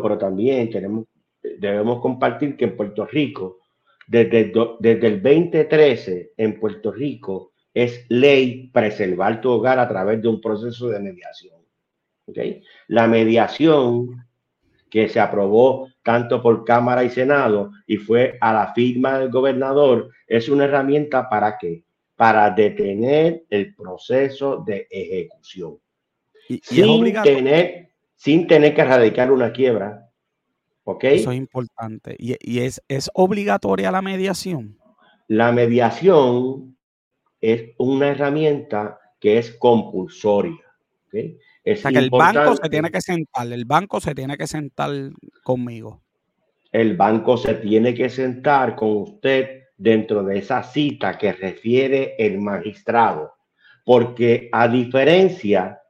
pero 0.00 0.16
también 0.16 0.70
tenemos, 0.70 1.06
debemos 1.42 2.00
compartir 2.00 2.56
que 2.56 2.66
en 2.66 2.76
Puerto 2.76 3.06
Rico, 3.06 3.58
desde, 4.06 4.52
desde 4.78 5.06
el 5.08 5.20
2013, 5.20 6.34
en 6.36 6.60
Puerto 6.60 6.92
Rico, 6.92 7.54
es 7.74 8.06
ley 8.08 8.70
preservar 8.72 9.40
tu 9.40 9.50
hogar 9.50 9.80
a 9.80 9.88
través 9.88 10.22
de 10.22 10.28
un 10.28 10.40
proceso 10.40 10.86
de 10.90 11.00
mediación. 11.00 11.56
¿okay? 12.24 12.62
La 12.86 13.08
mediación 13.08 14.28
que 14.88 15.08
se 15.08 15.18
aprobó 15.18 15.88
tanto 16.08 16.40
por 16.40 16.64
Cámara 16.64 17.04
y 17.04 17.10
Senado 17.10 17.70
y 17.86 17.98
fue 17.98 18.38
a 18.40 18.50
la 18.50 18.72
firma 18.72 19.18
del 19.18 19.30
gobernador 19.30 20.08
es 20.26 20.48
una 20.48 20.64
herramienta 20.64 21.28
para 21.28 21.58
qué? 21.58 21.84
Para 22.16 22.48
detener 22.48 23.44
el 23.50 23.74
proceso 23.74 24.64
de 24.66 24.88
ejecución. 24.90 25.78
Y, 26.48 26.60
sin, 26.62 27.12
tener, 27.22 27.90
sin 28.14 28.46
tener 28.46 28.74
que 28.74 28.80
erradicar 28.80 29.30
una 29.30 29.52
quiebra. 29.52 30.08
¿Ok? 30.84 31.04
Eso 31.04 31.30
es 31.30 31.36
importante. 31.36 32.16
¿Y, 32.18 32.36
y 32.40 32.60
es, 32.60 32.82
es 32.88 33.10
obligatoria 33.12 33.90
la 33.90 34.00
mediación? 34.00 34.78
La 35.26 35.52
mediación 35.52 36.74
es 37.38 37.74
una 37.76 38.08
herramienta 38.12 38.98
que 39.20 39.36
es 39.36 39.52
compulsoria. 39.58 40.64
¿okay? 41.08 41.36
Es 41.72 41.80
o 41.80 41.82
sea 41.82 41.90
que 41.90 41.98
el 41.98 42.10
banco 42.10 42.56
se 42.56 42.68
tiene 42.68 42.90
que 42.90 43.00
sentar, 43.00 43.52
el 43.52 43.64
banco 43.64 44.00
se 44.00 44.14
tiene 44.14 44.36
que 44.36 44.46
sentar 44.46 44.90
conmigo. 45.42 46.02
El 46.70 46.96
banco 46.96 47.36
se 47.36 47.54
tiene 47.54 47.94
que 47.94 48.08
sentar 48.08 48.76
con 48.76 48.96
usted 48.96 49.64
dentro 49.76 50.22
de 50.22 50.38
esa 50.38 50.62
cita 50.62 51.16
que 51.16 51.32
refiere 51.32 52.14
el 52.18 52.40
magistrado, 52.40 53.34
porque 53.84 54.48
a 54.52 54.68
diferencia, 54.68 55.80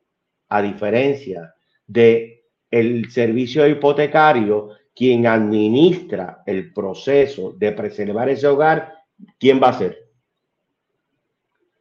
a 0.48 0.62
diferencia 0.62 1.54
de 1.86 2.44
el 2.70 3.10
servicio 3.10 3.66
hipotecario, 3.66 4.70
quien 4.94 5.26
administra 5.26 6.42
el 6.44 6.72
proceso 6.72 7.52
de 7.52 7.72
preservar 7.72 8.28
ese 8.28 8.46
hogar, 8.46 8.94
¿quién 9.38 9.60
va 9.62 9.70
a 9.70 9.78
ser? 9.78 10.08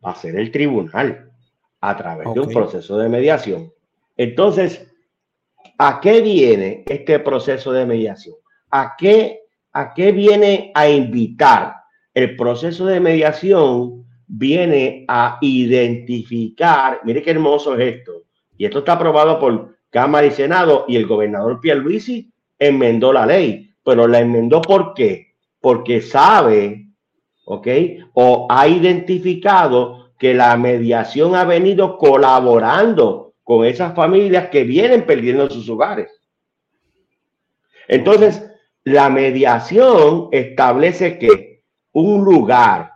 va 0.08 0.12
a 0.12 0.16
ser 0.16 0.36
el 0.38 0.52
tribunal 0.52 1.32
a 1.82 1.98
través 1.98 2.34
de 2.34 2.40
un 2.40 2.50
proceso 2.50 2.98
de 2.98 3.10
mediación. 3.10 3.72
Entonces, 4.18 4.86
¿a 5.78 6.00
qué 6.02 6.22
viene 6.22 6.84
este 6.88 7.20
proceso 7.20 7.72
de 7.72 7.86
mediación? 7.86 8.36
¿A 8.72 8.96
qué, 8.98 9.42
a 9.72 9.94
qué 9.94 10.12
viene 10.12 10.72
a 10.76 10.90
invitar? 10.90 11.76
El 12.14 12.36
proceso 12.36 12.86
de 12.86 13.00
mediación 13.00 14.06
viene 14.28 15.06
a 15.08 15.38
identificar, 15.42 17.00
mire 17.04 17.22
qué 17.22 17.32
hermoso 17.32 17.76
es 17.78 17.96
esto, 17.96 18.24
y 18.58 18.66
esto 18.66 18.80
está 18.80 18.94
aprobado 18.94 19.40
por 19.40 19.78
Cámara 19.90 20.28
y 20.28 20.32
Senado 20.32 20.86
y 20.88 20.98
el 20.98 21.06
gobernador 21.06 21.62
Pierluisi 21.62 22.34
enmendó 22.60 23.14
la 23.14 23.26
ley, 23.26 23.74
pero 23.84 24.08
la 24.08 24.20
enmendó 24.20 24.62
¿por 24.62 24.94
qué? 24.94 25.36
Porque 25.62 26.02
sabe 26.02 26.88
¿ok? 27.50 27.68
O 28.14 28.46
ha 28.50 28.68
identificado 28.68 30.12
que 30.20 30.34
la 30.34 30.58
mediación 30.58 31.36
ha 31.36 31.46
venido 31.46 31.98
colaborando 31.98 33.27
con 33.48 33.64
esas 33.64 33.96
familias 33.96 34.50
que 34.50 34.66
vienen 34.66 35.06
perdiendo 35.06 35.50
sus 35.50 35.70
hogares. 35.70 36.12
Entonces, 37.88 38.44
la 38.84 39.10
mediación 39.10 40.28
establece 40.34 41.18
que 41.18 41.64
un 41.94 42.26
lugar 42.26 42.92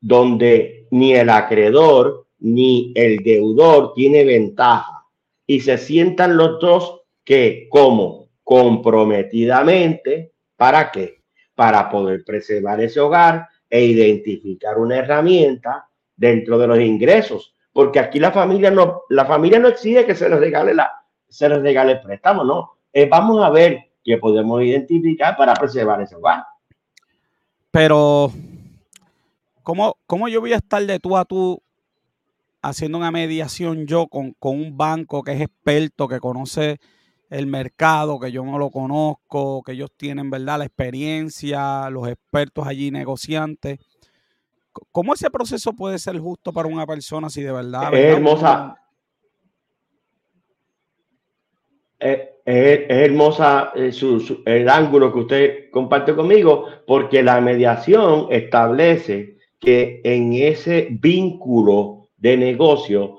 donde 0.00 0.86
ni 0.92 1.14
el 1.14 1.28
acreedor 1.28 2.28
ni 2.38 2.92
el 2.94 3.24
deudor 3.24 3.92
tiene 3.94 4.24
ventaja 4.24 5.04
y 5.44 5.62
se 5.62 5.76
sientan 5.76 6.36
los 6.36 6.60
dos 6.60 7.00
que 7.24 7.66
como 7.68 8.28
comprometidamente, 8.44 10.30
¿para 10.56 10.92
qué? 10.92 11.22
Para 11.56 11.90
poder 11.90 12.22
preservar 12.24 12.80
ese 12.80 13.00
hogar 13.00 13.48
e 13.68 13.84
identificar 13.84 14.78
una 14.78 14.98
herramienta 14.98 15.88
dentro 16.14 16.56
de 16.56 16.68
los 16.68 16.78
ingresos, 16.78 17.56
porque 17.78 18.00
aquí 18.00 18.18
la 18.18 18.32
familia 18.32 18.72
no, 18.72 19.02
la 19.08 19.24
familia 19.24 19.60
no 19.60 19.68
exige 19.68 20.04
que 20.04 20.16
se 20.16 20.28
les 20.28 20.40
regale 20.40 20.74
la, 20.74 20.90
se 21.28 21.48
les 21.48 21.62
regale 21.62 21.92
el 21.92 22.00
préstamo, 22.00 22.42
no. 22.42 22.72
Eh, 22.92 23.08
vamos 23.08 23.40
a 23.44 23.50
ver 23.50 23.92
qué 24.02 24.18
podemos 24.18 24.60
identificar 24.64 25.36
para 25.36 25.54
preservar 25.54 26.02
ese 26.02 26.16
hogar. 26.16 26.42
Pero, 27.70 28.32
¿cómo, 29.62 29.96
¿cómo 30.08 30.26
yo 30.26 30.40
voy 30.40 30.54
a 30.54 30.56
estar 30.56 30.84
de 30.84 30.98
tú 30.98 31.16
a 31.16 31.24
tú 31.24 31.62
haciendo 32.62 32.98
una 32.98 33.12
mediación 33.12 33.86
yo 33.86 34.08
con, 34.08 34.32
con 34.40 34.56
un 34.56 34.76
banco 34.76 35.22
que 35.22 35.34
es 35.34 35.40
experto, 35.40 36.08
que 36.08 36.18
conoce 36.18 36.80
el 37.30 37.46
mercado, 37.46 38.18
que 38.18 38.32
yo 38.32 38.44
no 38.44 38.58
lo 38.58 38.70
conozco, 38.70 39.62
que 39.62 39.70
ellos 39.70 39.92
tienen, 39.96 40.30
¿verdad? 40.30 40.58
La 40.58 40.64
experiencia, 40.64 41.88
los 41.90 42.08
expertos 42.08 42.66
allí 42.66 42.90
negociantes. 42.90 43.78
¿Cómo 44.92 45.14
ese 45.14 45.30
proceso 45.30 45.72
puede 45.72 45.98
ser 45.98 46.18
justo 46.18 46.52
para 46.52 46.68
una 46.68 46.86
persona 46.86 47.28
si 47.28 47.42
de 47.42 47.52
verdad... 47.52 47.92
Es 47.94 48.16
hermosa. 48.16 48.76
Es, 51.98 52.20
hermosa 52.44 53.72
eh, 53.74 53.92
el 54.46 54.68
ángulo 54.68 55.12
que 55.12 55.18
usted 55.18 55.70
comparte 55.70 56.14
conmigo, 56.14 56.66
porque 56.86 57.22
la 57.22 57.40
mediación 57.40 58.28
establece 58.30 59.36
que 59.60 60.00
en 60.04 60.32
ese 60.32 60.88
vínculo 60.90 62.08
de 62.16 62.36
negocio 62.36 63.18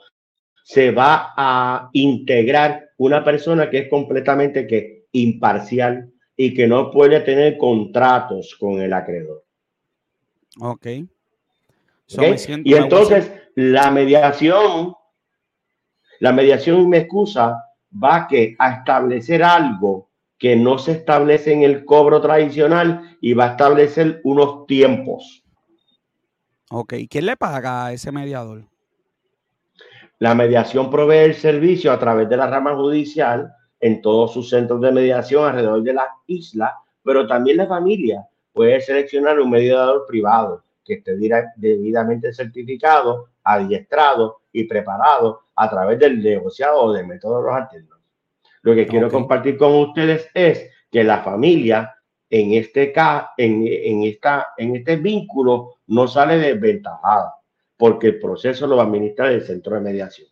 se 0.63 0.91
va 0.91 1.33
a 1.35 1.89
integrar 1.93 2.89
una 2.97 3.23
persona 3.23 3.69
que 3.69 3.79
es 3.79 3.89
completamente 3.89 4.67
que 4.67 5.07
imparcial 5.11 6.11
y 6.35 6.53
que 6.53 6.67
no 6.67 6.91
puede 6.91 7.19
tener 7.21 7.57
contratos 7.57 8.55
con 8.59 8.79
el 8.79 8.93
acreedor. 8.93 9.43
Ok. 10.59 10.87
Y 12.63 12.73
entonces 12.73 13.31
la 13.55 13.91
mediación, 13.91 14.95
la 16.19 16.33
mediación 16.33 16.89
me 16.89 16.99
excusa, 16.99 17.63
va 17.91 18.27
que 18.27 18.55
a 18.57 18.73
establecer 18.73 19.43
algo 19.43 20.09
que 20.37 20.55
no 20.55 20.77
se 20.77 20.93
establece 20.93 21.53
en 21.53 21.63
el 21.63 21.85
cobro 21.85 22.21
tradicional 22.21 23.17
y 23.21 23.33
va 23.33 23.45
a 23.45 23.51
establecer 23.51 24.21
unos 24.23 24.65
tiempos. 24.65 25.43
Ok, 26.71 26.93
¿quién 27.09 27.25
le 27.25 27.35
paga 27.35 27.87
a 27.87 27.93
ese 27.93 28.11
mediador? 28.11 28.63
La 30.19 30.35
mediación 30.35 30.89
provee 30.89 31.17
el 31.17 31.35
servicio 31.35 31.91
a 31.91 31.99
través 31.99 32.29
de 32.29 32.37
la 32.37 32.47
rama 32.47 32.75
judicial 32.75 33.51
en 33.79 34.01
todos 34.01 34.33
sus 34.33 34.49
centros 34.49 34.81
de 34.81 34.91
mediación 34.91 35.45
alrededor 35.45 35.83
de 35.83 35.93
la 35.93 36.07
isla, 36.27 36.75
pero 37.03 37.27
también 37.27 37.57
la 37.57 37.67
familia 37.67 38.27
puede 38.53 38.81
seleccionar 38.81 39.39
un 39.39 39.49
mediador 39.49 40.05
privado 40.07 40.63
que 40.89 40.95
esté 40.95 41.15
debidamente 41.55 42.33
certificado, 42.33 43.29
adiestrado 43.43 44.41
y 44.51 44.63
preparado 44.63 45.41
a 45.55 45.69
través 45.69 45.99
del 45.99 46.21
negociado 46.23 46.81
o 46.81 46.93
de 46.93 47.03
métodos 47.03 47.45
alternos. 47.47 47.99
Lo 48.63 48.73
que 48.73 48.87
quiero 48.87 49.09
compartir 49.09 49.55
con 49.55 49.75
ustedes 49.75 50.29
es 50.33 50.71
que 50.91 51.03
la 51.03 51.19
familia 51.19 51.95
en 52.27 52.53
este, 52.53 52.91
en, 53.37 53.63
en, 53.67 54.03
esta, 54.03 54.47
en 54.57 54.75
este 54.75 54.95
vínculo 54.97 55.75
no 55.87 56.07
sale 56.07 56.37
desventajada, 56.37 57.35
porque 57.77 58.07
el 58.07 58.19
proceso 58.19 58.65
lo 58.65 58.77
va 58.77 58.83
a 58.83 58.85
administrar 58.87 59.31
el 59.31 59.43
centro 59.43 59.75
de 59.75 59.81
mediación. 59.81 60.27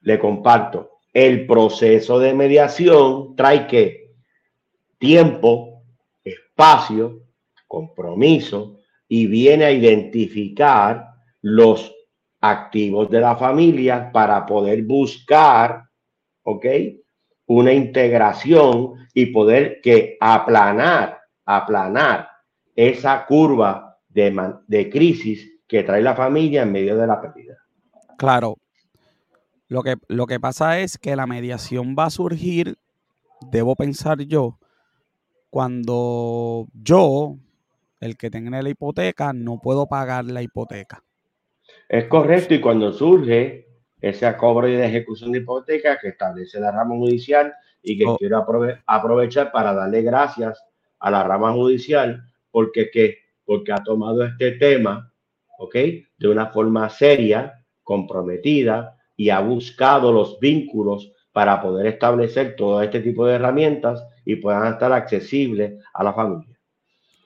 Le 0.00 0.18
comparto, 0.18 1.00
el 1.12 1.46
proceso 1.46 2.18
de 2.18 2.32
mediación 2.32 3.36
trae 3.36 3.66
que 3.66 4.14
tiempo, 4.98 5.82
espacio, 6.24 7.20
compromiso 7.66 8.75
y 9.08 9.26
viene 9.26 9.64
a 9.64 9.72
identificar 9.72 11.10
los 11.42 11.94
activos 12.40 13.10
de 13.10 13.20
la 13.20 13.36
familia 13.36 14.10
para 14.12 14.44
poder 14.46 14.82
buscar, 14.82 15.84
¿ok? 16.42 16.66
Una 17.46 17.72
integración 17.72 18.94
y 19.14 19.26
poder 19.26 19.80
que 19.80 20.16
aplanar, 20.20 21.20
aplanar 21.44 22.28
esa 22.74 23.24
curva 23.26 23.98
de, 24.08 24.54
de 24.66 24.90
crisis 24.90 25.60
que 25.66 25.82
trae 25.82 26.02
la 26.02 26.14
familia 26.14 26.62
en 26.62 26.72
medio 26.72 26.96
de 26.96 27.06
la 27.06 27.20
pérdida. 27.20 27.56
Claro. 28.18 28.56
Lo 29.68 29.82
que, 29.82 29.96
lo 30.08 30.26
que 30.26 30.38
pasa 30.38 30.78
es 30.80 30.96
que 30.96 31.16
la 31.16 31.26
mediación 31.26 31.96
va 31.98 32.06
a 32.06 32.10
surgir, 32.10 32.78
debo 33.50 33.74
pensar 33.74 34.20
yo, 34.22 34.58
cuando 35.50 36.68
yo, 36.72 37.36
el 38.00 38.16
que 38.16 38.30
tenga 38.30 38.62
la 38.62 38.68
hipoteca, 38.68 39.32
no 39.32 39.58
puedo 39.58 39.86
pagar 39.86 40.24
la 40.24 40.42
hipoteca. 40.42 41.02
Es 41.88 42.06
correcto, 42.06 42.54
y 42.54 42.60
cuando 42.60 42.92
surge 42.92 43.66
ese 44.00 44.36
cobro 44.36 44.66
de 44.66 44.84
ejecución 44.84 45.32
de 45.32 45.38
hipoteca 45.38 45.98
que 45.98 46.08
establece 46.08 46.60
la 46.60 46.70
rama 46.70 46.94
judicial 46.96 47.52
y 47.82 47.98
que 47.98 48.06
oh. 48.06 48.16
quiero 48.16 48.44
aprovechar 48.86 49.52
para 49.52 49.72
darle 49.72 50.02
gracias 50.02 50.62
a 50.98 51.10
la 51.10 51.24
rama 51.24 51.52
judicial 51.52 52.22
porque, 52.50 52.90
que, 52.90 53.18
porque 53.44 53.72
ha 53.72 53.82
tomado 53.82 54.24
este 54.24 54.52
tema, 54.52 55.12
¿ok? 55.58 55.74
De 56.18 56.28
una 56.28 56.46
forma 56.46 56.88
seria, 56.90 57.64
comprometida 57.82 58.96
y 59.16 59.30
ha 59.30 59.40
buscado 59.40 60.12
los 60.12 60.38
vínculos 60.40 61.12
para 61.32 61.60
poder 61.60 61.86
establecer 61.86 62.56
todo 62.56 62.82
este 62.82 63.00
tipo 63.00 63.26
de 63.26 63.34
herramientas 63.34 64.04
y 64.24 64.36
puedan 64.36 64.72
estar 64.72 64.92
accesibles 64.92 65.82
a 65.94 66.02
la 66.02 66.12
familia. 66.12 66.55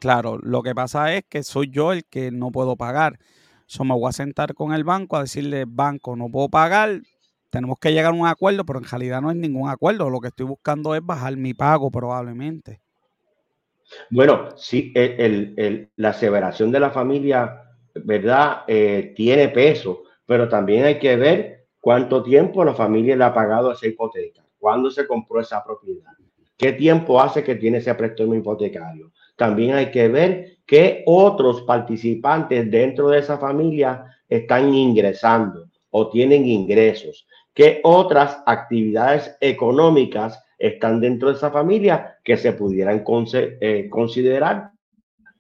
Claro, 0.01 0.39
lo 0.43 0.63
que 0.63 0.75
pasa 0.75 1.15
es 1.15 1.25
que 1.29 1.43
soy 1.43 1.71
yo 1.71 1.93
el 1.93 2.07
que 2.07 2.31
no 2.31 2.51
puedo 2.51 2.75
pagar. 2.75 3.19
Yo 3.69 3.85
me 3.85 3.95
voy 3.95 4.09
a 4.09 4.13
sentar 4.13 4.55
con 4.55 4.73
el 4.73 4.83
banco 4.83 5.17
a 5.17 5.21
decirle, 5.21 5.67
banco, 5.69 6.17
no 6.17 6.31
puedo 6.31 6.49
pagar, 6.49 7.03
tenemos 7.51 7.79
que 7.79 7.93
llegar 7.93 8.13
a 8.13 8.17
un 8.17 8.27
acuerdo, 8.27 8.65
pero 8.65 8.79
en 8.79 8.87
realidad 8.87 9.21
no 9.21 9.31
es 9.31 9.37
ningún 9.37 9.69
acuerdo. 9.69 10.09
Lo 10.09 10.21
que 10.21 10.29
estoy 10.29 10.47
buscando 10.47 10.95
es 10.95 11.05
bajar 11.05 11.37
mi 11.37 11.53
pago 11.53 11.91
probablemente. 11.91 12.81
Bueno, 14.09 14.57
sí, 14.57 14.95
la 15.97 16.09
aseveración 16.09 16.73
de 16.73 16.81
la 16.81 16.91
familia, 16.91 17.63
¿verdad? 17.95 18.63
Eh, 18.69 19.13
tiene 19.15 19.49
peso, 19.49 20.05
pero 20.25 20.49
también 20.49 20.85
hay 20.85 20.99
que 20.99 21.17
ver 21.17 21.67
cuánto 21.79 22.23
tiempo 22.23 22.65
la 22.65 22.73
familia 22.73 23.17
le 23.17 23.25
ha 23.25 23.35
pagado 23.35 23.73
esa 23.73 23.87
hipoteca, 23.87 24.43
cuándo 24.59 24.91
se 24.91 25.07
compró 25.07 25.41
esa 25.41 25.63
propiedad, 25.63 26.13
qué 26.57 26.73
tiempo 26.73 27.21
hace 27.21 27.45
que 27.45 27.57
tiene 27.57 27.79
ese 27.79 27.95
préstamo 27.95 28.35
hipotecario. 28.35 29.13
También 29.41 29.73
hay 29.73 29.91
que 29.91 30.07
ver 30.09 30.59
qué 30.67 31.03
otros 31.07 31.63
participantes 31.63 32.71
dentro 32.71 33.09
de 33.09 33.21
esa 33.21 33.39
familia 33.39 34.05
están 34.29 34.75
ingresando 34.75 35.71
o 35.89 36.11
tienen 36.11 36.45
ingresos, 36.45 37.27
qué 37.55 37.81
otras 37.83 38.43
actividades 38.45 39.35
económicas 39.41 40.45
están 40.59 41.01
dentro 41.01 41.31
de 41.31 41.37
esa 41.37 41.51
familia 41.51 42.19
que 42.23 42.37
se 42.37 42.53
pudieran 42.53 43.03
eh, 43.33 43.89
considerar 43.89 44.73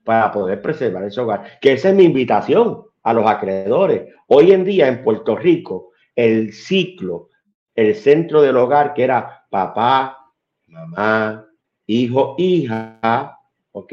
para 0.03 0.33
poder 0.33 0.63
preservar 0.63 1.05
ese 1.05 1.21
hogar. 1.21 1.59
Que 1.61 1.73
esa 1.73 1.91
es 1.91 1.95
mi 1.95 2.05
invitación 2.05 2.83
a 3.03 3.13
los 3.13 3.27
acreedores. 3.27 4.15
Hoy 4.29 4.53
en 4.53 4.65
día 4.65 4.89
en 4.89 5.05
Puerto 5.05 5.37
Rico, 5.37 5.91
el 6.17 6.55
ciclo, 6.55 7.29
el 7.75 7.95
centro 7.95 8.41
del 8.41 8.57
hogar, 8.57 8.95
que 8.95 9.05
era 9.05 9.45
papá, 9.51 10.17
mamá, 10.69 11.45
hijo, 11.87 12.35
hija, 12.39 13.37
¿ok? 13.73 13.93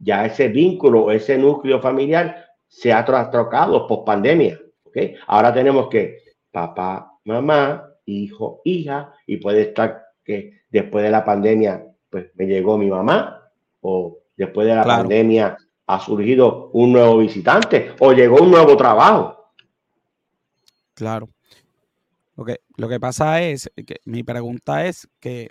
ya 0.00 0.24
ese 0.24 0.48
vínculo, 0.48 1.10
ese 1.10 1.38
núcleo 1.38 1.80
familiar 1.80 2.46
se 2.66 2.92
ha 2.92 3.04
trastocado 3.04 3.86
post 3.86 4.06
pandemia. 4.06 4.58
¿okay? 4.84 5.14
Ahora 5.26 5.52
tenemos 5.52 5.88
que 5.88 6.18
papá, 6.50 7.12
mamá, 7.24 7.86
hijo, 8.06 8.60
hija, 8.64 9.12
y 9.26 9.36
puede 9.36 9.62
estar 9.62 10.02
que 10.24 10.62
después 10.70 11.04
de 11.04 11.10
la 11.10 11.24
pandemia, 11.24 11.86
pues 12.08 12.30
me 12.34 12.46
llegó 12.46 12.76
mi 12.76 12.88
mamá, 12.88 13.50
o 13.82 14.18
después 14.36 14.66
de 14.66 14.74
la 14.74 14.84
pandemia 14.84 15.56
ha 15.86 16.00
surgido 16.00 16.70
un 16.72 16.92
nuevo 16.92 17.18
visitante, 17.18 17.92
o 18.00 18.12
llegó 18.12 18.42
un 18.42 18.50
nuevo 18.50 18.76
trabajo. 18.76 19.52
Claro. 20.94 21.28
Lo 22.36 22.44
que, 22.44 22.60
lo 22.76 22.88
que 22.88 22.98
pasa 22.98 23.42
es 23.42 23.70
que 23.86 24.00
mi 24.04 24.22
pregunta 24.22 24.86
es 24.86 25.08
que 25.20 25.50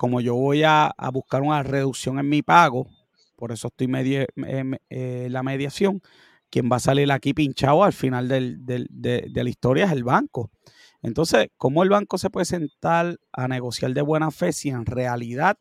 como 0.00 0.22
yo 0.22 0.34
voy 0.34 0.62
a, 0.64 0.94
buscar 1.12 1.42
una 1.42 1.62
reducción 1.62 2.18
en 2.18 2.26
mi 2.26 2.40
pago, 2.40 2.86
por 3.36 3.52
eso 3.52 3.68
estoy 3.68 3.84
en 3.84 4.74
eh, 4.74 4.78
eh, 4.88 5.28
la 5.28 5.42
mediación, 5.42 6.00
quien 6.48 6.70
va 6.72 6.76
a 6.76 6.80
salir 6.80 7.12
aquí 7.12 7.34
pinchado 7.34 7.84
al 7.84 7.92
final 7.92 8.26
de, 8.26 9.28
la 9.30 9.50
historia 9.50 9.84
es 9.84 9.92
el 9.92 10.02
banco. 10.02 10.50
Entonces, 11.02 11.48
¿cómo 11.58 11.82
el 11.82 11.90
banco 11.90 12.16
se 12.16 12.30
puede 12.30 12.46
sentar 12.46 13.18
a 13.30 13.46
negociar 13.46 13.92
de 13.92 14.00
buena 14.00 14.30
fe 14.30 14.54
si 14.54 14.70
en 14.70 14.86
realidad 14.86 15.58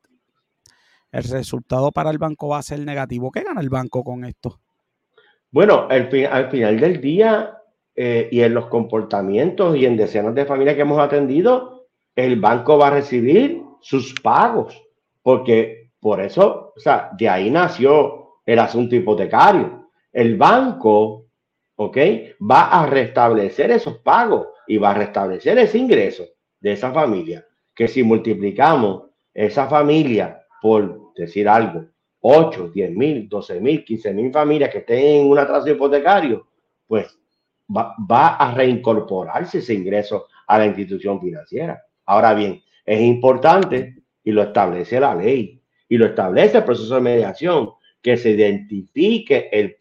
el 1.11 1.23
resultado 1.25 1.91
para 1.91 2.09
el 2.09 2.17
banco 2.17 2.47
va 2.47 2.59
a 2.59 2.63
ser 2.63 2.79
negativo? 2.79 3.31
¿Qué 3.31 3.41
gana 3.41 3.59
el 3.59 3.69
banco 3.69 4.05
con 4.05 4.23
esto? 4.23 4.61
Bueno, 5.51 5.85
al, 5.89 6.09
final 6.09 6.79
del 6.79 7.01
día 7.01 7.57
eh, 7.93 8.29
y 8.31 8.39
en 8.39 8.53
los 8.53 8.67
comportamientos 8.67 9.75
y 9.75 9.85
en 9.85 9.97
decenas 9.97 10.33
de 10.33 10.45
familias 10.45 10.75
que 10.77 10.83
hemos 10.83 10.99
atendido, 11.01 11.89
el 12.15 12.39
banco 12.39 12.77
va 12.77 12.87
a 12.87 12.91
recibir 12.91 13.67
sus 13.81 14.13
pagos, 14.21 14.81
porque 15.21 15.91
por 15.99 16.21
eso, 16.21 16.73
o 16.75 16.79
sea, 16.79 17.11
de 17.17 17.27
ahí 17.27 17.49
nació 17.49 18.19
el 18.45 18.59
asunto 18.59 18.95
hipotecario. 18.95 19.89
El 20.11 20.37
banco, 20.37 21.27
¿ok? 21.75 21.97
Va 22.49 22.69
a 22.69 22.85
restablecer 22.85 23.71
esos 23.71 23.99
pagos 23.99 24.47
y 24.67 24.77
va 24.77 24.91
a 24.91 24.95
restablecer 24.95 25.57
ese 25.59 25.77
ingreso 25.77 26.25
de 26.59 26.73
esa 26.73 26.91
familia. 26.91 27.45
Que 27.75 27.87
si 27.87 28.03
multiplicamos 28.03 29.03
esa 29.33 29.67
familia 29.67 30.41
por 30.61 31.13
decir 31.13 31.47
algo, 31.47 31.85
8, 32.21 32.71
10 32.73 32.91
mil, 32.91 33.29
12 33.29 33.61
mil, 33.61 33.85
15 33.85 34.13
mil 34.13 34.31
familias 34.31 34.69
que 34.69 34.79
estén 34.79 35.21
en 35.21 35.29
un 35.29 35.37
atraso 35.37 35.69
hipotecario, 35.69 36.47
pues 36.87 37.17
va, 37.75 37.95
va, 38.09 38.35
a 38.35 38.53
reincorporarse 38.53 39.59
ese 39.59 39.73
ingreso 39.73 40.27
a 40.47 40.57
la 40.57 40.65
institución 40.65 41.21
financiera. 41.21 41.81
Ahora 42.05 42.33
bien, 42.33 42.61
es 42.89 43.01
importante 43.01 44.01
y 44.23 44.31
lo 44.31 44.41
establece 44.41 44.99
la 44.99 45.13
ley 45.13 45.61
y 45.87 45.95
lo 45.95 46.07
establece 46.07 46.57
el 46.57 46.63
proceso 46.63 46.95
de 46.95 47.01
mediación, 47.01 47.69
que 48.01 48.17
se 48.17 48.31
identifique 48.31 49.47
el 49.51 49.77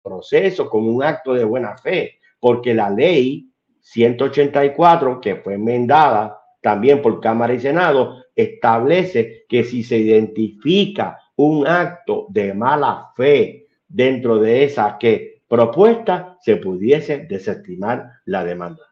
proceso 0.00 0.70
como 0.70 0.92
un 0.92 1.02
acto 1.02 1.34
de 1.34 1.42
buena 1.42 1.76
fe, 1.76 2.20
porque 2.38 2.72
la 2.72 2.88
ley 2.88 3.50
184, 3.80 5.20
que 5.20 5.36
fue 5.36 5.54
enmendada 5.54 6.38
también 6.60 7.02
por 7.02 7.20
Cámara 7.20 7.52
y 7.52 7.58
Senado, 7.58 8.22
establece 8.36 9.44
que 9.48 9.64
si 9.64 9.82
se 9.82 9.98
identifica 9.98 11.18
un 11.34 11.66
acto 11.66 12.26
de 12.28 12.54
mala 12.54 13.10
fe 13.16 13.66
dentro 13.88 14.38
de 14.38 14.62
esa 14.62 14.98
que 14.98 15.42
propuesta, 15.48 16.38
se 16.40 16.56
pudiese 16.58 17.26
desestimar 17.28 18.08
la 18.24 18.44
demanda. 18.44 18.84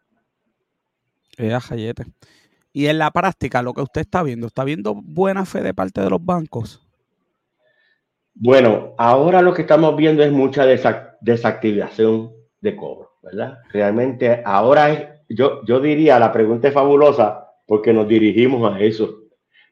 Eh, 1.38 1.54
y 2.72 2.86
en 2.86 2.98
la 2.98 3.10
práctica, 3.10 3.62
lo 3.62 3.72
que 3.72 3.82
usted 3.82 4.02
está 4.02 4.22
viendo, 4.22 4.46
¿está 4.46 4.64
viendo 4.64 4.94
buena 4.94 5.44
fe 5.44 5.60
de 5.60 5.74
parte 5.74 6.00
de 6.00 6.10
los 6.10 6.24
bancos? 6.24 6.80
Bueno, 8.34 8.94
ahora 8.96 9.42
lo 9.42 9.52
que 9.52 9.62
estamos 9.62 9.96
viendo 9.96 10.22
es 10.22 10.32
mucha 10.32 10.64
desactivación 11.20 12.32
de 12.60 12.76
cobro, 12.76 13.10
¿verdad? 13.22 13.58
Realmente 13.72 14.42
ahora 14.44 14.90
es, 14.90 15.08
yo, 15.28 15.64
yo 15.64 15.80
diría, 15.80 16.18
la 16.18 16.32
pregunta 16.32 16.68
es 16.68 16.74
fabulosa 16.74 17.48
porque 17.66 17.92
nos 17.92 18.08
dirigimos 18.08 18.72
a 18.72 18.80
eso. 18.80 19.18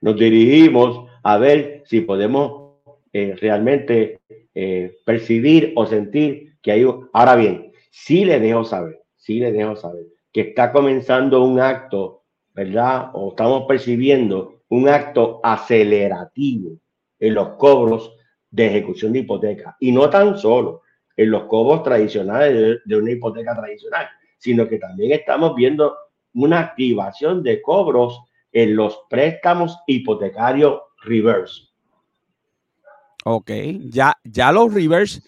Nos 0.01 0.17
dirigimos 0.17 1.09
a 1.23 1.39
ver 1.39 1.83
si 1.87 2.01
podemos 2.01 2.77
eh, 3.13 3.37
realmente 3.41 4.21
eh, 4.55 4.99
percibir 5.05 5.73
o 5.77 5.87
sentir 5.87 6.57
que 6.63 6.73
hay... 6.73 6.87
Ahora 7.13 7.37
bien, 7.37 7.73
sí 7.91 8.25
le 8.25 8.39
dejo 8.39 8.65
saber, 8.65 9.03
sí 9.17 9.41
le 9.41 9.53
dejo 9.53 9.77
saber 9.77 10.05
que 10.33 10.43
está 10.43 10.73
comenzando 10.73 11.43
un 11.43 11.61
acto 11.61 12.18
¿verdad? 12.59 13.11
O 13.13 13.29
estamos 13.29 13.67
percibiendo 13.69 14.63
un 14.71 14.89
acto 14.89 15.39
acelerativo 15.45 16.73
en 17.21 17.35
los 17.35 17.51
cobros 17.51 18.13
de 18.51 18.67
ejecución 18.67 19.13
de 19.13 19.21
hipoteca. 19.21 19.77
Y 19.79 19.93
no 19.93 20.11
tan 20.11 20.37
solo 20.37 20.83
en 21.17 21.31
los 21.31 21.45
cobros 21.45 21.85
tradicionales 21.85 22.81
de, 22.85 22.97
una 22.97 23.13
hipoteca 23.13 23.55
tradicional, 23.55 24.09
sino 24.39 24.69
que 24.69 24.79
también 24.79 25.13
estamos 25.13 25.55
viendo 25.55 25.97
una 26.35 26.59
activación 26.59 27.45
de 27.45 27.63
cobros 27.63 28.23
en 28.51 28.75
los 28.75 29.03
préstamos 29.09 29.79
hipotecarios 29.87 30.81
reverse. 31.05 31.63
Ok, 33.25 33.53
ya, 33.85 34.19
ya 34.25 34.51
los 34.51 34.75
reverse. 34.75 35.23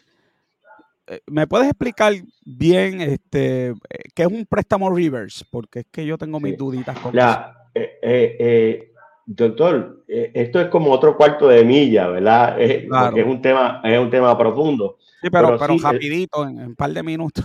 Eh, 1.10 1.20
¿Me 1.26 1.48
puedes 1.48 1.66
explicar 1.66 2.12
bien 2.44 3.00
este, 3.00 3.70
eh, 3.70 3.74
qué 4.14 4.22
es 4.22 4.28
un 4.28 4.46
préstamo 4.46 4.94
reverse? 4.94 5.44
Porque 5.50 5.80
es 5.80 5.86
que 5.90 6.06
yo 6.06 6.16
tengo 6.16 6.38
mis 6.38 6.56
duditas 6.56 6.96
con 7.00 7.14
La, 7.16 7.68
eh, 7.74 8.92
doctor, 9.26 10.04
esto 10.06 10.60
es 10.60 10.68
como 10.68 10.92
otro 10.92 11.16
cuarto 11.16 11.48
de 11.48 11.64
milla, 11.64 12.06
¿verdad? 12.06 12.56
Porque 12.88 13.20
es 13.20 13.26
un 13.26 13.42
tema, 13.42 13.80
es 13.82 13.98
un 13.98 14.08
tema 14.08 14.38
profundo. 14.38 14.98
Sí, 15.20 15.28
pero, 15.30 15.58
pero, 15.58 15.76
rapidito, 15.78 16.46
en, 16.46 16.60
un 16.60 16.76
par 16.76 16.92
de 16.92 17.02
minutos. 17.02 17.44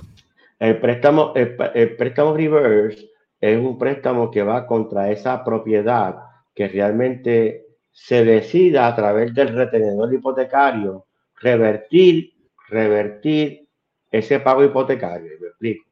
El 0.60 0.80
préstamo, 0.80 1.34
el 1.36 1.96
préstamo 1.96 2.38
reverse 2.38 3.10
es 3.42 3.58
un 3.58 3.80
préstamo 3.80 4.30
que 4.30 4.44
va 4.44 4.68
contra 4.68 5.10
esa 5.12 5.44
propiedad 5.44 6.18
que 6.54 6.68
realmente 6.68 7.66
se 7.92 8.24
decida 8.24 8.88
a 8.88 8.96
través 8.96 9.34
del 9.34 9.50
retenedor 9.50 10.14
hipotecario 10.14 11.06
revertir, 11.42 12.34
revertir 12.70 13.68
ese 14.12 14.40
pago 14.40 14.64
hipotecario. 14.64 15.32
Me 15.40 15.48
explico. 15.48 15.86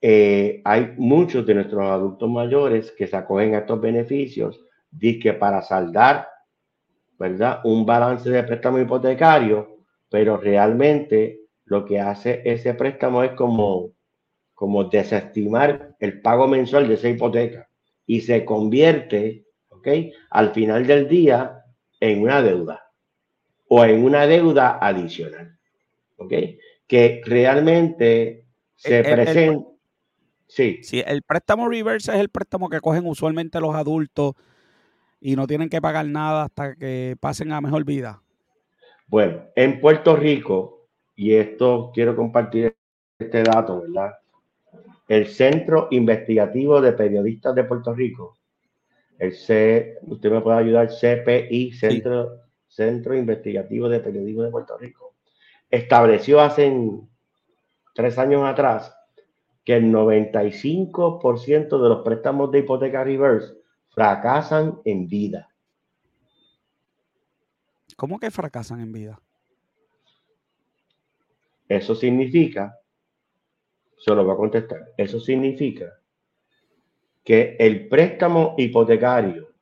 Eh, 0.00 0.60
hay 0.64 0.94
muchos 0.96 1.46
de 1.46 1.54
nuestros 1.54 1.84
adultos 1.84 2.28
mayores 2.28 2.92
que 2.92 3.06
se 3.06 3.16
acogen 3.16 3.54
a 3.54 3.58
estos 3.58 3.80
beneficios, 3.80 4.60
que 5.00 5.32
para 5.34 5.62
saldar, 5.62 6.28
¿verdad? 7.18 7.60
Un 7.64 7.84
balance 7.84 8.30
de 8.30 8.42
préstamo 8.42 8.78
hipotecario, 8.78 9.78
pero 10.10 10.36
realmente 10.36 11.40
lo 11.64 11.84
que 11.84 12.00
hace 12.00 12.42
ese 12.44 12.74
préstamo 12.74 13.22
es 13.22 13.32
como 13.32 13.96
como 14.56 14.84
desestimar 14.84 15.94
el 16.00 16.22
pago 16.22 16.48
mensual 16.48 16.88
de 16.88 16.94
esa 16.94 17.10
hipoteca 17.10 17.68
y 18.06 18.22
se 18.22 18.42
convierte, 18.44 19.44
¿ok? 19.68 19.88
Al 20.30 20.52
final 20.52 20.86
del 20.86 21.06
día 21.06 21.62
en 22.00 22.22
una 22.22 22.40
deuda 22.40 22.82
o 23.68 23.84
en 23.84 24.02
una 24.02 24.26
deuda 24.26 24.78
adicional, 24.80 25.55
¿ok? 26.16 26.32
Que 26.86 27.22
realmente 27.24 28.44
se 28.74 29.02
presenta. 29.02 29.68
Sí. 30.48 30.78
sí, 30.82 31.02
el 31.04 31.22
préstamo 31.22 31.68
reverse 31.68 32.12
es 32.12 32.20
el 32.20 32.28
préstamo 32.28 32.68
que 32.68 32.80
cogen 32.80 33.04
usualmente 33.04 33.60
los 33.60 33.74
adultos 33.74 34.34
y 35.20 35.34
no 35.34 35.48
tienen 35.48 35.68
que 35.68 35.80
pagar 35.80 36.06
nada 36.06 36.44
hasta 36.44 36.76
que 36.76 37.16
pasen 37.18 37.50
a 37.50 37.60
mejor 37.60 37.84
vida. 37.84 38.22
Bueno, 39.08 39.42
en 39.56 39.80
Puerto 39.80 40.14
Rico, 40.14 40.86
y 41.16 41.34
esto 41.34 41.90
quiero 41.92 42.14
compartir 42.14 42.76
este 43.18 43.42
dato, 43.42 43.82
¿verdad? 43.82 44.12
el 45.08 45.26
Centro 45.26 45.88
Investigativo 45.90 46.80
de 46.80 46.92
Periodistas 46.92 47.54
de 47.54 47.64
Puerto 47.64 47.94
Rico, 47.94 48.36
el 49.18 49.32
C, 49.32 49.98
usted 50.02 50.30
me 50.30 50.40
puede 50.40 50.58
ayudar, 50.58 50.88
CPI, 50.88 51.72
Centro, 51.72 52.40
Centro 52.66 53.16
Investigativo 53.16 53.88
de 53.88 54.00
Periodismo 54.00 54.42
de 54.42 54.50
Puerto 54.50 54.76
Rico, 54.76 55.05
estableció 55.70 56.40
hace 56.40 56.72
tres 57.94 58.18
años 58.18 58.44
atrás 58.44 58.94
que 59.64 59.76
el 59.76 59.92
95% 59.92 61.82
de 61.82 61.88
los 61.88 62.02
préstamos 62.04 62.50
de 62.50 62.60
hipoteca 62.60 63.02
reverse 63.02 63.54
fracasan 63.88 64.80
en 64.84 65.08
vida. 65.08 65.48
¿Cómo 67.96 68.18
que 68.18 68.30
fracasan 68.30 68.80
en 68.80 68.92
vida? 68.92 69.20
Eso 71.68 71.94
significa 71.94 72.78
se 73.96 74.14
lo 74.14 74.26
va 74.26 74.34
a 74.34 74.36
contestar. 74.36 74.92
Eso 74.96 75.18
significa 75.18 75.98
que 77.24 77.56
el 77.58 77.88
préstamo 77.88 78.54
hipotecario 78.56 79.52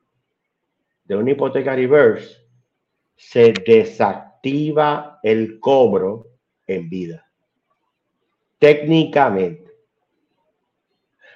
de 1.03 1.15
una 1.15 1.31
hipoteca 1.31 1.75
reverse 1.75 2.45
se 3.15 3.53
desactiva 3.65 4.34
el 5.23 5.59
cobro 5.59 6.27
en 6.67 6.89
vida. 6.89 7.25
Técnicamente. 8.59 9.71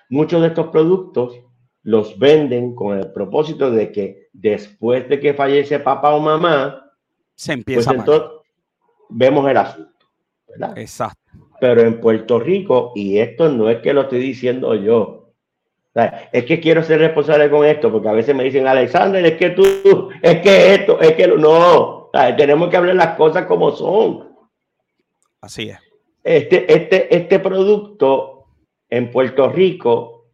Muchos 0.10 0.42
de 0.42 0.48
estos 0.48 0.68
productos 0.68 1.40
los 1.84 2.18
venden 2.18 2.76
con 2.76 2.98
el 2.98 3.12
propósito 3.12 3.72
de 3.72 3.92
que 3.92 4.30
después 4.34 5.08
de 5.08 5.20
que 5.20 5.34
fallece 5.34 5.80
papá 5.80 6.14
o 6.16 6.20
mamá, 6.20 6.92
se 7.36 7.54
empieza 7.54 7.92
pues 7.92 8.00
entonces 8.00 8.30
vemos 9.10 9.50
el 9.50 9.58
asunto. 9.58 10.06
¿verdad? 10.48 10.78
Exacto 10.78 11.20
pero 11.60 11.82
en 11.82 12.00
Puerto 12.00 12.40
Rico, 12.40 12.94
y 12.96 13.20
esto 13.20 13.50
no 13.50 13.70
es 13.70 13.80
que 13.80 13.94
lo 13.94 14.02
estoy 14.02 14.20
diciendo 14.20 14.74
yo, 14.76 15.32
es 16.32 16.46
que 16.46 16.60
quiero 16.62 16.82
ser 16.82 17.00
responsable 17.00 17.50
con 17.50 17.66
esto, 17.66 17.92
porque 17.92 18.08
a 18.08 18.14
veces 18.14 18.34
me 18.34 18.46
dicen, 18.46 18.68
Alexander, 18.68 19.26
es 19.26 19.34
que 19.34 19.50
tú, 19.50 20.10
es 20.22 20.42
que 20.42 20.76
esto, 20.76 21.00
es 21.02 21.14
que 21.14 21.28
no, 21.28 21.99
tenemos 22.12 22.70
que 22.70 22.78
hablar 22.78 22.96
las 22.96 23.16
cosas 23.16 23.46
como 23.46 23.72
son. 23.72 24.30
Así 25.42 25.70
es. 25.70 25.80
Este, 26.24 26.72
este, 26.72 27.16
este 27.16 27.40
producto 27.40 28.46
en 28.90 29.10
Puerto 29.12 29.50
Rico 29.50 30.28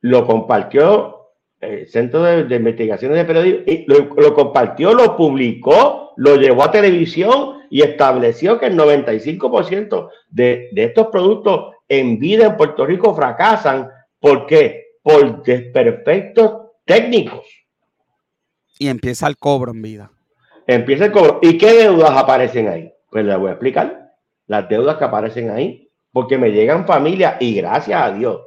lo 0.00 0.26
compartió 0.26 1.14
el 1.60 1.88
Centro 1.88 2.22
de, 2.22 2.56
Investigaciones 2.56 3.16
de 3.16 3.24
Periodismo, 3.24 3.62
y 3.66 3.86
lo 3.86 4.34
compartió, 4.34 4.92
lo 4.92 5.16
publicó, 5.16 6.12
lo 6.16 6.36
llevó 6.36 6.64
a 6.64 6.70
televisión 6.70 7.62
y 7.70 7.82
estableció 7.82 8.58
que 8.58 8.66
el 8.66 8.76
95% 8.76 10.10
de, 10.28 10.68
de 10.72 10.84
estos 10.84 11.06
productos 11.06 11.74
en 11.88 12.18
vida 12.18 12.46
en 12.46 12.56
Puerto 12.56 12.84
Rico 12.84 13.14
fracasan. 13.14 13.88
¿Por 14.18 14.46
qué? 14.46 14.98
Por 15.02 15.42
desperfectos 15.42 16.70
técnicos. 16.84 17.46
Y 18.78 18.88
empieza 18.88 19.26
el 19.26 19.36
cobro 19.36 19.72
en 19.72 19.82
vida. 19.82 20.10
Empieza 20.66 21.06
el 21.06 21.12
cobro. 21.12 21.40
¿Y 21.42 21.58
qué 21.58 21.72
deudas 21.72 22.10
aparecen 22.10 22.68
ahí? 22.68 22.92
Pues 23.10 23.24
les 23.24 23.38
voy 23.38 23.48
a 23.48 23.52
explicar. 23.52 24.12
Las 24.46 24.68
deudas 24.68 24.96
que 24.96 25.04
aparecen 25.04 25.50
ahí. 25.50 25.90
Porque 26.12 26.38
me 26.38 26.52
llegan 26.52 26.86
familias 26.86 27.36
y 27.40 27.54
gracias 27.54 28.00
a 28.00 28.12
Dios 28.12 28.40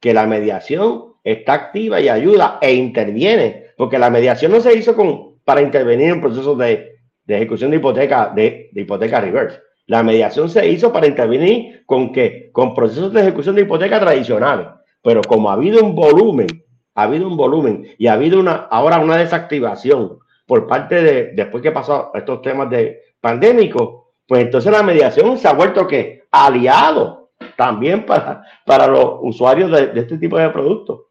que 0.00 0.12
la 0.12 0.26
mediación 0.26 1.14
está 1.22 1.54
activa 1.54 2.00
y 2.00 2.08
ayuda 2.08 2.58
e 2.60 2.74
interviene. 2.74 3.66
Porque 3.76 3.98
la 3.98 4.10
mediación 4.10 4.52
no 4.52 4.60
se 4.60 4.74
hizo 4.74 4.96
con, 4.96 5.38
para 5.44 5.62
intervenir 5.62 6.10
en 6.10 6.20
procesos 6.20 6.58
de 6.58 6.92
de 7.24 7.36
ejecución 7.36 7.70
de 7.70 7.76
hipoteca, 7.78 8.32
de, 8.34 8.70
hipoteca 8.74 9.20
reverse. 9.20 9.60
La 9.86 10.02
mediación 10.02 10.48
se 10.48 10.68
hizo 10.68 10.92
para 10.92 11.06
intervenir 11.06 11.84
con 11.86 12.12
que 12.12 12.50
con 12.52 12.74
procesos 12.74 13.12
de 13.12 13.20
ejecución 13.20 13.54
de 13.56 13.62
hipoteca 13.62 14.00
tradicionales, 14.00 14.68
pero 15.02 15.22
como 15.22 15.50
ha 15.50 15.54
habido 15.54 15.84
un 15.84 15.94
volumen, 15.94 16.46
ha 16.94 17.04
habido 17.04 17.26
un 17.26 17.36
volumen 17.36 17.88
y 17.98 18.06
ha 18.06 18.14
habido 18.14 18.38
una 18.38 18.52
ahora 18.70 18.98
una 18.98 19.16
desactivación 19.16 20.18
por 20.52 20.66
parte 20.66 21.02
de 21.02 21.32
después 21.32 21.62
que 21.62 21.72
pasó 21.72 22.10
estos 22.12 22.42
temas 22.42 22.68
de 22.68 23.14
pandémicos, 23.22 24.02
pues 24.26 24.42
entonces 24.42 24.70
la 24.70 24.82
mediación 24.82 25.38
se 25.38 25.48
ha 25.48 25.54
vuelto 25.54 25.86
que 25.86 26.24
aliado 26.30 27.30
también 27.56 28.04
para, 28.04 28.44
para 28.66 28.86
los 28.86 29.14
usuarios 29.22 29.70
de, 29.70 29.98
este 29.98 30.18
tipo 30.18 30.36
de 30.36 30.50
productos 30.50 31.04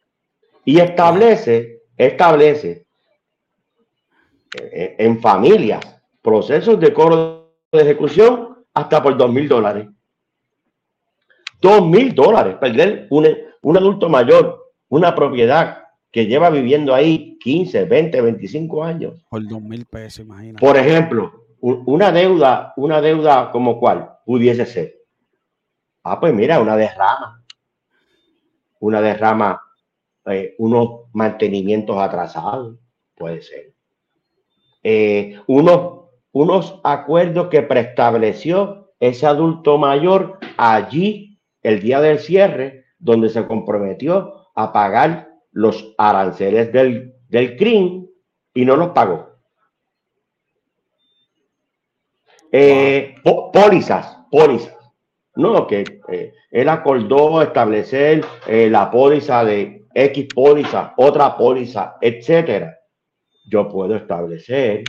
y 0.63 0.80
establece 0.80 1.82
establece 1.97 2.86
en 4.54 5.19
familias 5.19 5.99
procesos 6.21 6.80
de 6.80 6.93
cobro 6.93 7.56
de 7.71 7.82
ejecución 7.82 8.63
hasta 8.75 9.01
por 9.01 9.17
dos 9.17 9.32
mil 9.34 9.49
dólares. 9.49 9.88
Dos 11.60 11.84
mil 11.88 12.13
dólares, 12.13 12.58
perder 12.62 13.08
un, 13.10 13.27
un 13.63 13.77
adulto 13.77 14.08
mayor, 14.08 14.71
una 14.88 15.15
propiedad 15.15 15.81
que 16.12 16.26
lleva 16.26 16.50
viviendo 16.50 16.93
ahí 16.93 17.38
15, 17.39 17.86
20, 17.86 18.21
25 18.21 18.84
años. 18.84 19.26
Por 19.30 19.47
dos 19.47 19.62
mil 19.62 19.86
pesos, 19.86 20.26
imagínate. 20.26 20.65
Por 20.65 20.78
ejemplo, 20.78 21.45
una 21.62 22.12
deuda, 22.12 22.74
una 22.78 23.02
deuda 23.02 23.52
como 23.52 23.80
cuál 23.80 24.17
pudiese 24.26 24.65
ser. 24.65 24.95
Ah, 26.04 26.19
pues 26.19 26.34
mira, 26.34 26.60
una 26.60 26.76
derrama. 26.76 27.43
Una 28.80 29.00
derrama, 29.00 29.62
eh, 30.26 30.56
unos 30.58 31.02
mantenimientos 31.13 31.97
atrasados, 31.97 32.78
puede 33.15 33.41
ser. 33.41 33.74
Eh, 34.84 35.39
unos 35.45 36.02
unos 36.32 36.80
acuerdos 36.84 37.50
que 37.50 37.62
preestableció 37.62 38.93
ese 39.00 39.28
adulto 39.28 39.78
mayor 39.78 40.39
allí 40.58 41.39
el 41.62 41.82
día 41.82 42.02
del 42.02 42.19
cierre, 42.19 42.86
donde 43.00 43.30
se 43.30 43.45
comprometió 43.47 44.47
a 44.56 44.71
pagar 44.71 45.31
los 45.51 45.93
aranceles 45.97 46.71
del, 46.71 47.13
del 47.29 47.55
CRIM 47.57 48.07
y 48.53 48.65
no 48.65 48.75
los 48.75 48.89
pagó. 48.89 49.29
Eh, 52.51 53.15
pólizas, 53.23 54.17
pólizas. 54.29 54.75
No, 55.35 55.65
que 55.65 56.01
eh, 56.09 56.33
él 56.51 56.67
acordó 56.67 57.41
establecer 57.41 58.25
eh, 58.45 58.69
la 58.69 58.91
póliza 58.91 59.45
de 59.45 59.85
X 59.93 60.27
póliza, 60.33 60.93
otra 60.97 61.37
póliza, 61.37 61.95
etcétera. 62.01 62.77
Yo 63.45 63.67
puedo 63.69 63.95
establecer 63.95 64.83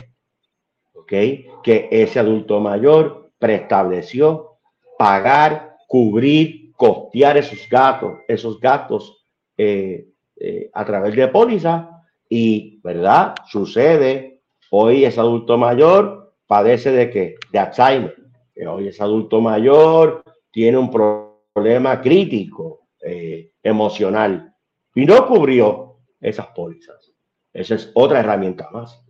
que 1.07 1.47
ese 1.91 2.19
adulto 2.19 2.59
mayor 2.59 3.31
preestableció 3.37 4.57
pagar, 4.97 5.75
cubrir, 5.87 6.71
costear 6.75 7.37
esos 7.37 7.67
gastos, 7.69 8.19
esos 8.27 8.59
gastos 8.59 9.25
eh, 9.57 10.07
eh, 10.35 10.69
a 10.73 10.85
través 10.85 11.15
de 11.15 11.27
póliza 11.27 12.03
y, 12.29 12.79
¿verdad? 12.83 13.35
Sucede, 13.47 14.41
hoy 14.71 15.05
ese 15.05 15.19
adulto 15.19 15.57
mayor 15.57 16.33
padece 16.47 16.91
de 16.91 17.09
qué? 17.09 17.35
De 17.51 17.59
Alzheimer, 17.59 18.15
que 18.53 18.67
hoy 18.67 18.87
es 18.87 18.99
adulto 19.01 19.41
mayor, 19.41 20.23
tiene 20.51 20.77
un 20.77 20.89
problema 20.89 22.01
crítico 22.01 22.87
eh, 23.01 23.51
emocional 23.61 24.53
y 24.95 25.05
no 25.05 25.27
cubrió 25.27 25.97
esas 26.19 26.47
pólizas. 26.47 27.11
Esa 27.51 27.75
es 27.75 27.91
otra 27.93 28.19
herramienta 28.19 28.69
más. 28.71 29.03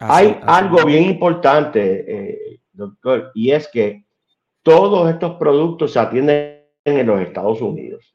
Hay 0.00 0.38
algo 0.42 0.84
bien 0.84 1.04
importante, 1.04 2.04
eh, 2.06 2.60
doctor, 2.72 3.30
y 3.34 3.52
es 3.52 3.68
que 3.68 4.04
todos 4.62 5.08
estos 5.10 5.36
productos 5.36 5.92
se 5.92 5.98
atienden 5.98 6.64
en 6.84 7.06
los 7.06 7.20
Estados 7.20 7.60
Unidos. 7.60 8.13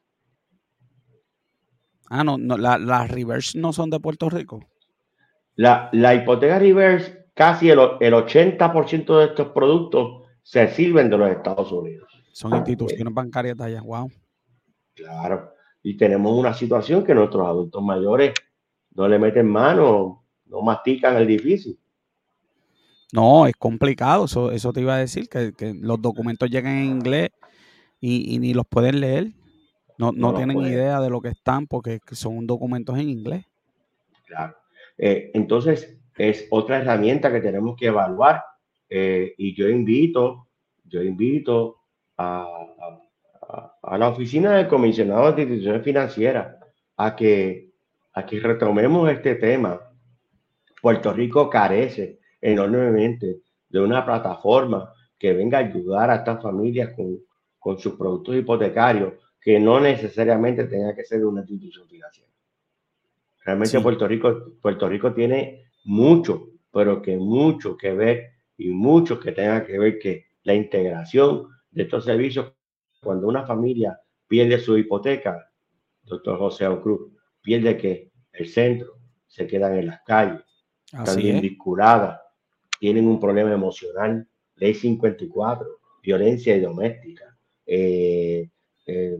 Ah, 2.10 2.22
no, 2.24 2.36
no 2.36 2.58
las 2.58 3.10
reverse 3.10 3.58
no 3.58 3.72
son 3.72 3.88
de 3.88 4.00
Puerto 4.00 4.28
Rico. 4.28 4.60
La, 5.54 5.88
la 5.92 6.14
hipoteca 6.14 6.58
reverse, 6.58 7.26
casi 7.34 7.70
el, 7.70 7.78
el 8.00 8.12
80% 8.12 9.18
de 9.18 9.24
estos 9.24 9.48
productos 9.48 10.28
se 10.42 10.68
sirven 10.68 11.08
de 11.08 11.16
los 11.16 11.30
Estados 11.30 11.70
Unidos. 11.72 12.10
Son 12.32 12.54
instituciones 12.54 13.14
bancarias 13.14 13.56
de 13.56 13.64
allá, 13.64 13.82
wow. 13.82 14.10
Claro, 14.94 15.52
y 15.82 15.96
tenemos 15.96 16.36
una 16.36 16.52
situación 16.52 17.04
que 17.04 17.14
nuestros 17.14 17.46
adultos 17.46 17.82
mayores 17.82 18.34
no 18.94 19.08
le 19.08 19.18
meten 19.18 19.48
mano, 19.48 20.24
no 20.46 20.62
mastican 20.62 21.16
el 21.16 21.26
difícil. 21.26 21.78
No, 23.12 23.46
es 23.46 23.54
complicado, 23.56 24.26
eso, 24.26 24.52
eso 24.52 24.72
te 24.72 24.80
iba 24.80 24.94
a 24.94 24.98
decir, 24.98 25.28
que, 25.28 25.52
los 25.80 26.00
documentos 26.00 26.50
llegan 26.50 26.76
en 26.76 26.84
inglés 26.84 27.30
y, 28.00 28.38
ni 28.38 28.54
los 28.54 28.66
pueden 28.66 29.00
leer. 29.00 29.32
No, 30.00 30.12
no, 30.12 30.34
tienen 30.34 30.58
idea 30.62 30.98
de 30.98 31.10
lo 31.10 31.20
que 31.20 31.28
están 31.28 31.66
porque 31.66 32.00
son 32.12 32.46
documentos 32.46 32.98
en 32.98 33.10
inglés. 33.10 33.44
Claro. 34.26 34.56
Eh, 34.96 35.30
entonces, 35.34 35.98
es 36.16 36.46
otra 36.50 36.78
herramienta 36.78 37.30
que 37.30 37.42
tenemos 37.42 37.76
que 37.76 37.88
evaluar 37.88 38.42
eh, 38.88 39.34
y 39.36 39.54
yo 39.54 39.68
invito, 39.68 40.48
yo 40.84 41.02
invito 41.02 41.76
a, 42.16 42.46
a, 43.82 43.98
la 43.98 44.08
oficina 44.08 44.56
del 44.56 44.68
comisionado 44.68 45.32
de 45.32 45.42
instituciones 45.42 45.82
financieras 45.82 46.56
a 46.96 47.14
que, 47.14 47.70
a 48.14 48.24
que 48.24 48.40
retomemos 48.40 49.10
este 49.10 49.34
tema. 49.34 49.80
Puerto 50.80 51.12
Rico 51.12 51.50
carece 51.50 52.20
enormemente 52.40 53.40
de 53.68 53.80
una 53.80 54.04
plataforma 54.04 54.94
que 55.18 55.34
venga 55.34 55.58
a 55.58 55.60
ayudar 55.60 56.08
a 56.08 56.16
estas 56.16 56.42
familias 56.42 56.94
con, 56.96 57.18
con 57.58 57.78
sus 57.78 57.94
productos 57.96 58.34
hipotecarios 58.34 59.12
que 59.40 59.58
no 59.58 59.80
necesariamente 59.80 60.64
tenga 60.64 60.94
que 60.94 61.04
ser 61.04 61.20
de 61.20 61.26
una 61.26 61.40
institución 61.40 61.88
financiera. 61.88 62.30
Realmente 63.44 63.80
Puerto, 63.80 64.06
Rico, 64.06 64.52
Puerto 64.60 64.88
Rico 64.88 65.14
tiene 65.14 65.70
mucho, 65.84 66.50
pero 66.70 67.00
que 67.00 67.16
mucho 67.16 67.76
que 67.76 67.92
ver 67.92 68.32
y 68.58 68.68
mucho 68.68 69.18
que 69.18 69.32
tenga 69.32 69.64
que 69.64 69.78
ver 69.78 69.98
que 69.98 70.26
la 70.42 70.54
integración 70.54 71.48
de 71.70 71.82
estos 71.84 72.04
servicios, 72.04 72.52
cuando 73.02 73.26
una 73.26 73.46
familia 73.46 73.98
pierde 74.28 74.58
su 74.58 74.76
hipoteca, 74.76 75.50
doctor 76.04 76.38
José 76.38 76.66
Cruz, 76.82 77.12
pierde 77.40 77.76
que 77.76 78.10
el 78.32 78.46
centro, 78.46 78.98
se 79.26 79.46
quedan 79.46 79.78
en 79.78 79.86
las 79.86 80.02
calles, 80.02 80.42
están 80.92 81.20
indiscuradas, 81.20 82.20
tienen 82.78 83.06
un 83.06 83.20
problema 83.20 83.52
emocional, 83.52 84.26
ley 84.56 84.74
54, 84.74 85.66
violencia 86.02 86.60
doméstica, 86.60 87.36
eh, 87.64 88.50
eh, 88.90 89.18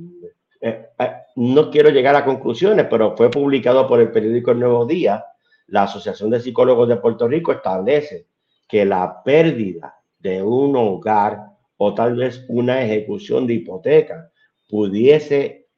eh, 0.61 1.13
no 1.37 1.71
quiero 1.71 1.91
llegar 1.91 2.15
a 2.17 2.25
conclusiones, 2.25 2.87
pero 2.91 3.17
fue 3.17 3.31
publicado 3.31 3.89
por 3.89 4.01
el 4.01 4.11
periódico 4.11 4.51
El 4.51 4.61
Nuevo 4.61 4.85
Día. 4.85 5.25
La 5.69 5.85
Asociación 5.85 6.31
de 6.31 6.41
Psicólogos 6.41 6.89
de 6.89 6.97
Puerto 6.97 7.29
Rico 7.29 7.53
establece 7.53 8.27
que 8.69 8.85
la 8.85 9.23
pérdida 9.23 9.95
de 10.19 10.43
un 10.43 10.77
hogar 10.77 11.47
o 11.77 11.95
tal 11.95 12.17
vez 12.17 12.45
una 12.49 12.83
ejecución 12.83 13.47
de 13.47 13.55
hipoteca 13.55 14.31
pudiese 14.69 15.69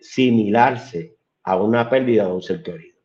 similarse 0.00 1.16
a 1.44 1.56
una 1.56 1.88
pérdida 1.88 2.26
de 2.26 2.32
un 2.32 2.42
ser 2.42 2.62
querido. 2.62 2.96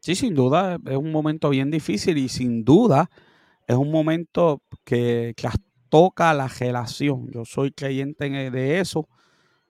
Sí, 0.00 0.14
sin 0.14 0.34
duda, 0.34 0.78
es 0.86 0.96
un 0.96 1.12
momento 1.12 1.50
bien 1.50 1.70
difícil 1.70 2.16
y 2.16 2.28
sin 2.28 2.64
duda 2.64 3.10
es 3.66 3.76
un 3.76 3.90
momento 3.90 4.62
que, 4.84 5.34
que 5.36 5.46
toca 5.88 6.32
la 6.34 6.48
relación. 6.48 7.30
Yo 7.30 7.44
soy 7.44 7.72
creyente 7.72 8.28
de 8.28 8.80
eso. 8.80 9.08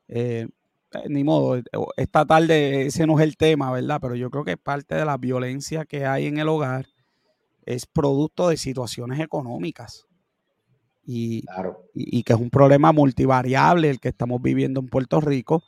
Eh, 0.08 0.48
eh, 0.92 1.08
ni 1.08 1.24
modo, 1.24 1.58
eh, 1.58 1.62
esta 1.96 2.24
tarde 2.24 2.86
ese 2.86 3.06
no 3.06 3.18
es 3.18 3.24
el 3.24 3.36
tema, 3.36 3.70
¿verdad? 3.70 3.98
Pero 4.00 4.14
yo 4.14 4.30
creo 4.30 4.44
que 4.44 4.56
parte 4.56 4.94
de 4.94 5.04
la 5.04 5.16
violencia 5.16 5.84
que 5.84 6.06
hay 6.06 6.26
en 6.26 6.38
el 6.38 6.48
hogar 6.48 6.86
es 7.66 7.86
producto 7.86 8.48
de 8.48 8.56
situaciones 8.56 9.20
económicas. 9.20 10.06
Y, 11.04 11.44
y, 11.94 12.22
que 12.22 12.34
es 12.34 12.38
un 12.38 12.50
problema 12.50 12.92
multivariable 12.92 13.88
el 13.88 13.98
que 13.98 14.08
estamos 14.08 14.42
viviendo 14.42 14.80
en 14.80 14.88
Puerto 14.88 15.22
Rico. 15.22 15.62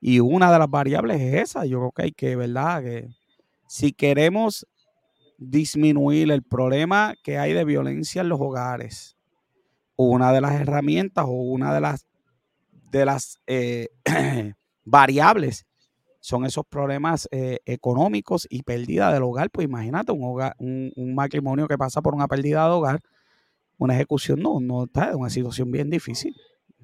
Y 0.00 0.20
una 0.20 0.52
de 0.52 0.58
las 0.60 0.70
variables 0.70 1.20
es 1.20 1.50
esa. 1.50 1.64
Yo 1.64 1.78
creo 1.80 1.92
que 1.92 2.02
hay 2.02 2.12
que, 2.12 2.36
¿verdad? 2.36 2.80
Que 2.82 3.08
si 3.66 3.92
queremos 3.92 4.68
disminuir 5.36 6.30
el 6.30 6.42
problema 6.42 7.14
que 7.24 7.38
hay 7.38 7.52
de 7.52 7.64
violencia 7.64 8.22
en 8.22 8.28
los 8.28 8.40
hogares, 8.40 9.13
una 9.96 10.32
de 10.32 10.40
las 10.40 10.60
herramientas 10.60 11.24
o 11.26 11.32
una 11.32 11.74
de 11.74 11.80
las, 11.80 12.06
de 12.90 13.04
las 13.04 13.40
eh, 13.46 13.88
variables 14.84 15.66
son 16.20 16.46
esos 16.46 16.64
problemas 16.64 17.28
eh, 17.30 17.58
económicos 17.66 18.46
y 18.48 18.62
pérdida 18.62 19.12
del 19.12 19.22
hogar. 19.22 19.50
Pues 19.50 19.66
imagínate 19.66 20.12
un, 20.12 20.24
hogar, 20.24 20.54
un, 20.58 21.14
matrimonio 21.14 21.68
que 21.68 21.76
pasa 21.76 22.00
por 22.00 22.14
una 22.14 22.26
pérdida 22.26 22.64
de 22.64 22.70
hogar, 22.70 23.00
una 23.76 23.94
ejecución 23.94 24.40
no, 24.40 24.58
no 24.58 24.84
está 24.84 25.10
en 25.10 25.16
una 25.16 25.30
situación 25.30 25.70
bien 25.70 25.90
difícil. 25.90 26.34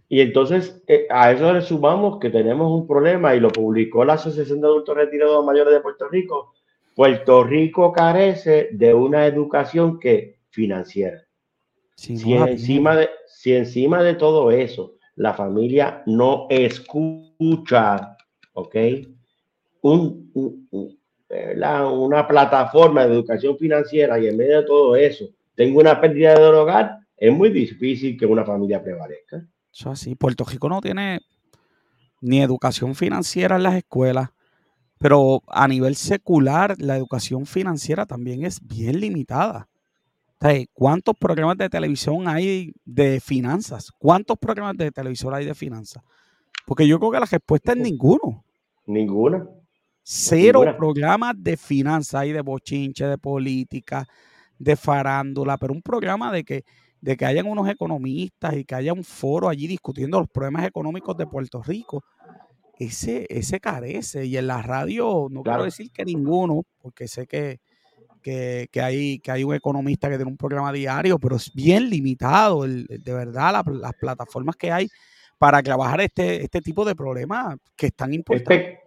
Y 0.09 0.21
entonces 0.21 0.83
eh, 0.89 1.07
a 1.09 1.33
eso 1.33 1.53
le 1.53 1.63
sumamos 1.63 2.19
que 2.19 2.31
tenemos 2.31 2.71
un 2.71 2.87
problema 2.87 3.35
y 3.35 3.41
lo 3.41 3.49
publicó 3.49 4.05
la 4.05 4.15
Asociación 4.15 4.61
de 4.61 4.67
Adultos 4.67 4.97
Retirados 4.97 5.45
Mayores 5.45 5.73
de 5.73 5.81
Puerto 5.81 6.09
Rico. 6.09 6.53
Puerto 6.95 7.45
Rico 7.45 7.93
carece 7.93 8.69
de 8.73 8.93
una 8.93 9.25
educación 9.27 9.99
que 9.99 10.41
financiera 10.51 11.30
si, 12.01 12.33
encima 12.33 12.97
de, 12.97 13.11
si 13.27 13.53
encima 13.53 14.03
de 14.03 14.15
todo 14.15 14.51
eso 14.51 14.95
la 15.17 15.35
familia 15.35 16.03
no 16.07 16.47
escucha, 16.49 18.17
¿ok? 18.55 18.77
Un, 19.83 20.33
una 21.63 22.27
plataforma 22.27 23.07
de 23.07 23.13
educación 23.13 23.59
financiera 23.59 24.19
y 24.19 24.29
en 24.29 24.37
medio 24.39 24.63
de 24.63 24.67
todo 24.67 24.97
eso 24.97 25.27
tengo 25.55 25.81
una 25.81 26.01
pérdida 26.01 26.39
de 26.39 26.47
hogar, 26.47 27.01
es 27.19 27.33
muy 27.33 27.51
difícil 27.51 28.19
que 28.19 28.25
una 28.25 28.47
familia 28.47 28.83
prevalezca. 28.83 29.47
Eso 29.71 29.91
así. 29.91 30.15
Puerto 30.15 30.45
Rico 30.45 30.71
no 30.71 30.81
tiene 30.81 31.21
ni 32.23 32.41
educación 32.41 32.95
financiera 32.95 33.57
en 33.57 33.65
las 33.65 33.75
escuelas, 33.75 34.31
pero 34.99 35.43
a 35.49 35.69
nivel 35.69 35.97
secular 35.97 36.77
la 36.79 36.97
educación 36.97 37.45
financiera 37.45 38.07
también 38.07 38.47
es 38.47 38.67
bien 38.67 39.01
limitada. 39.01 39.69
¿Cuántos 40.73 41.17
programas 41.17 41.59
de 41.59 41.69
televisión 41.69 42.27
hay 42.27 42.73
de 42.85 43.21
finanzas? 43.21 43.91
¿Cuántos 43.99 44.39
programas 44.39 44.77
de 44.77 44.91
televisión 44.91 45.35
hay 45.35 45.45
de 45.45 45.55
finanzas? 45.55 46.03
Porque 46.67 46.87
yo 46.87 46.99
creo 46.99 47.11
que 47.11 47.21
la 47.21 47.27
respuesta 47.27 47.73
es 47.73 47.79
ninguno. 47.79 48.45
Ninguna. 48.87 49.47
Cero 50.03 50.63
programas 50.79 51.35
de 51.37 51.57
finanzas 51.57 52.23
hay 52.23 52.33
de 52.33 52.41
bochinche, 52.41 53.05
de 53.05 53.19
política, 53.19 54.07
de 54.59 54.77
farándula, 54.77 55.59
pero 55.59 55.75
un 55.75 55.83
programa 55.83 56.33
de 56.33 56.43
que, 56.43 56.65
de 57.03 57.17
que 57.19 57.27
hayan 57.27 57.47
unos 57.47 57.69
economistas 57.69 58.57
y 58.57 58.65
que 58.65 58.75
haya 58.75 58.95
un 58.95 59.05
foro 59.05 59.49
allí 59.49 59.67
discutiendo 59.67 60.19
los 60.19 60.29
problemas 60.29 60.67
económicos 60.67 61.17
de 61.19 61.27
Puerto 61.27 61.63
Rico. 61.63 62.03
Ese, 62.79 63.27
ese 63.29 63.61
carece. 63.61 64.25
Y 64.25 64.39
en 64.39 64.47
la 64.47 64.63
radio, 64.63 65.27
no 65.31 65.43
quiero 65.43 65.65
decir 65.65 65.91
que 65.93 66.07
ninguno, 66.07 66.63
porque 66.79 67.09
sé 67.09 67.27
que, 67.27 67.61
que, 68.21 68.69
hay, 68.81 69.19
que 69.19 69.31
hay 69.31 69.45
un 69.45 69.55
economista 69.55 70.09
que 70.09 70.17
tiene 70.17 70.31
un 70.31 70.37
programa 70.37 70.73
diario, 70.73 71.19
pero 71.19 71.37
es 71.37 71.53
bien 71.53 71.89
limitado, 71.89 72.63
de 72.63 73.13
verdad, 73.13 73.65
las 73.67 73.95
plataformas 73.95 74.57
que 74.57 74.71
hay 74.71 74.89
para 75.39 75.63
trabajar 75.63 76.03
este, 76.03 76.43
este 76.43 76.61
tipo 76.61 76.85
de 76.85 76.95
problemas 76.95 77.57
que 77.75 77.87
están 77.87 78.13
importantes. 78.13 78.79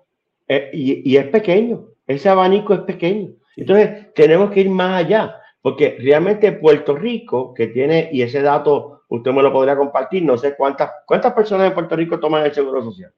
Eh, 0.47 0.69
y, 0.73 1.17
es 1.17 1.25
pequeño, 1.27 1.87
ese 2.05 2.29
abanico 2.29 2.73
es 2.73 2.81
pequeño. 2.81 3.31
Entonces, 3.55 4.13
tenemos 4.13 4.51
que 4.51 4.61
ir 4.61 4.69
más 4.69 5.03
allá, 5.03 5.35
porque 5.61 5.97
realmente 5.99 6.51
Puerto 6.51 6.95
Rico, 6.95 7.53
que 7.53 7.67
tiene, 7.67 8.09
y 8.11 8.21
ese 8.21 8.41
dato 8.41 9.03
usted 9.07 9.31
me 9.31 9.41
lo 9.41 9.51
podría 9.51 9.75
compartir, 9.75 10.23
no 10.23 10.37
sé 10.37 10.55
cuántas, 10.55 10.91
cuántas 11.05 11.33
personas 11.33 11.67
en 11.67 11.73
Puerto 11.73 11.95
Rico 11.95 12.19
toman 12.19 12.45
el 12.45 12.53
seguro 12.53 12.83
social. 12.83 13.11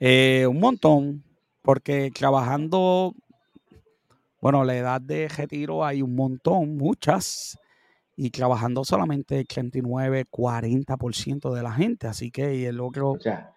Eh, 0.00 0.46
un 0.48 0.58
montón, 0.58 1.22
porque 1.62 2.10
trabajando 2.10 3.14
bueno, 4.42 4.64
la 4.64 4.76
edad 4.76 5.00
de 5.00 5.28
retiro 5.28 5.84
hay 5.84 6.02
un 6.02 6.16
montón, 6.16 6.76
muchas, 6.76 7.56
y 8.16 8.30
trabajando 8.30 8.84
solamente 8.84 9.38
el 9.38 9.46
39, 9.46 10.26
40% 10.28 11.54
de 11.54 11.62
la 11.62 11.70
gente, 11.70 12.08
así 12.08 12.32
que 12.32 12.66
el 12.66 12.80
otro... 12.80 13.12
O 13.12 13.20
sea, 13.20 13.54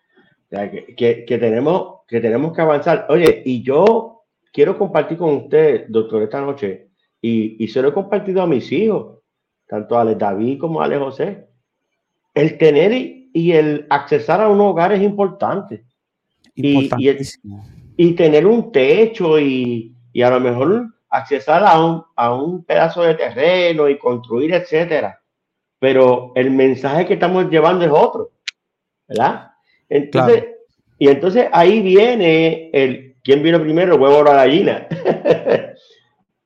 que, 0.69 1.26
tenemos, 1.28 2.02
que 2.08 2.21
tenemos 2.21 2.54
que 2.54 2.62
avanzar. 2.62 3.08
Oye, 3.10 3.41
y 3.43 3.63
yo 3.63 4.26
quiero 4.54 4.78
compartir 4.78 5.17
con 5.17 5.34
usted, 5.34 5.88
doctor, 5.89 6.21
esta 6.21 6.39
noche, 6.39 6.89
y, 7.19 7.63
y 7.63 7.67
se 7.67 7.82
lo 7.82 7.89
he 7.89 7.93
compartido 7.93 8.43
a 8.43 8.48
mis 8.48 8.71
hijos, 8.71 9.21
tanto 9.67 9.98
a 9.98 10.02
Ale 10.02 10.13
David 10.13 10.60
como 10.60 10.82
a 10.82 10.86
Ale 10.86 11.00
José. 11.00 11.48
El 12.32 12.60
tener 12.60 12.91
y, 12.93 13.52
el 13.54 13.88
accesar 13.89 14.39
a 14.39 14.50
un 14.50 14.62
hogar 14.62 14.93
es 14.93 15.02
importante. 15.02 15.84
Y, 16.54 16.91
y, 17.98 18.13
tener 18.13 18.45
un 18.45 18.71
techo 18.71 19.39
y, 19.39 19.94
a 20.21 20.30
lo 20.30 20.39
mejor 20.39 20.88
accesar 21.10 21.63
a 21.63 21.84
un, 21.84 22.04
a 22.15 22.34
un 22.34 22.63
pedazo 22.63 23.04
de 23.04 23.15
terreno 23.15 23.89
y 23.89 23.97
construir, 23.97 24.54
etcétera. 24.54 25.21
Pero 25.80 26.32
el 26.36 26.51
mensaje 26.51 27.06
que 27.06 27.13
estamos 27.15 27.49
llevando 27.49 27.86
es 27.86 27.91
otro, 27.91 28.32
¿verdad? 29.08 29.51
Entonces, 29.89 30.45
y 30.97 31.10
entonces 31.10 31.47
ahí 31.51 31.82
viene 31.82 32.69
el 32.73 33.15
quién 33.23 33.43
vino 33.43 33.60
primero, 33.60 33.95
el 33.95 34.01
huevo 34.01 34.19
o 34.19 34.23
la 34.23 34.36
gallina. 34.36 34.88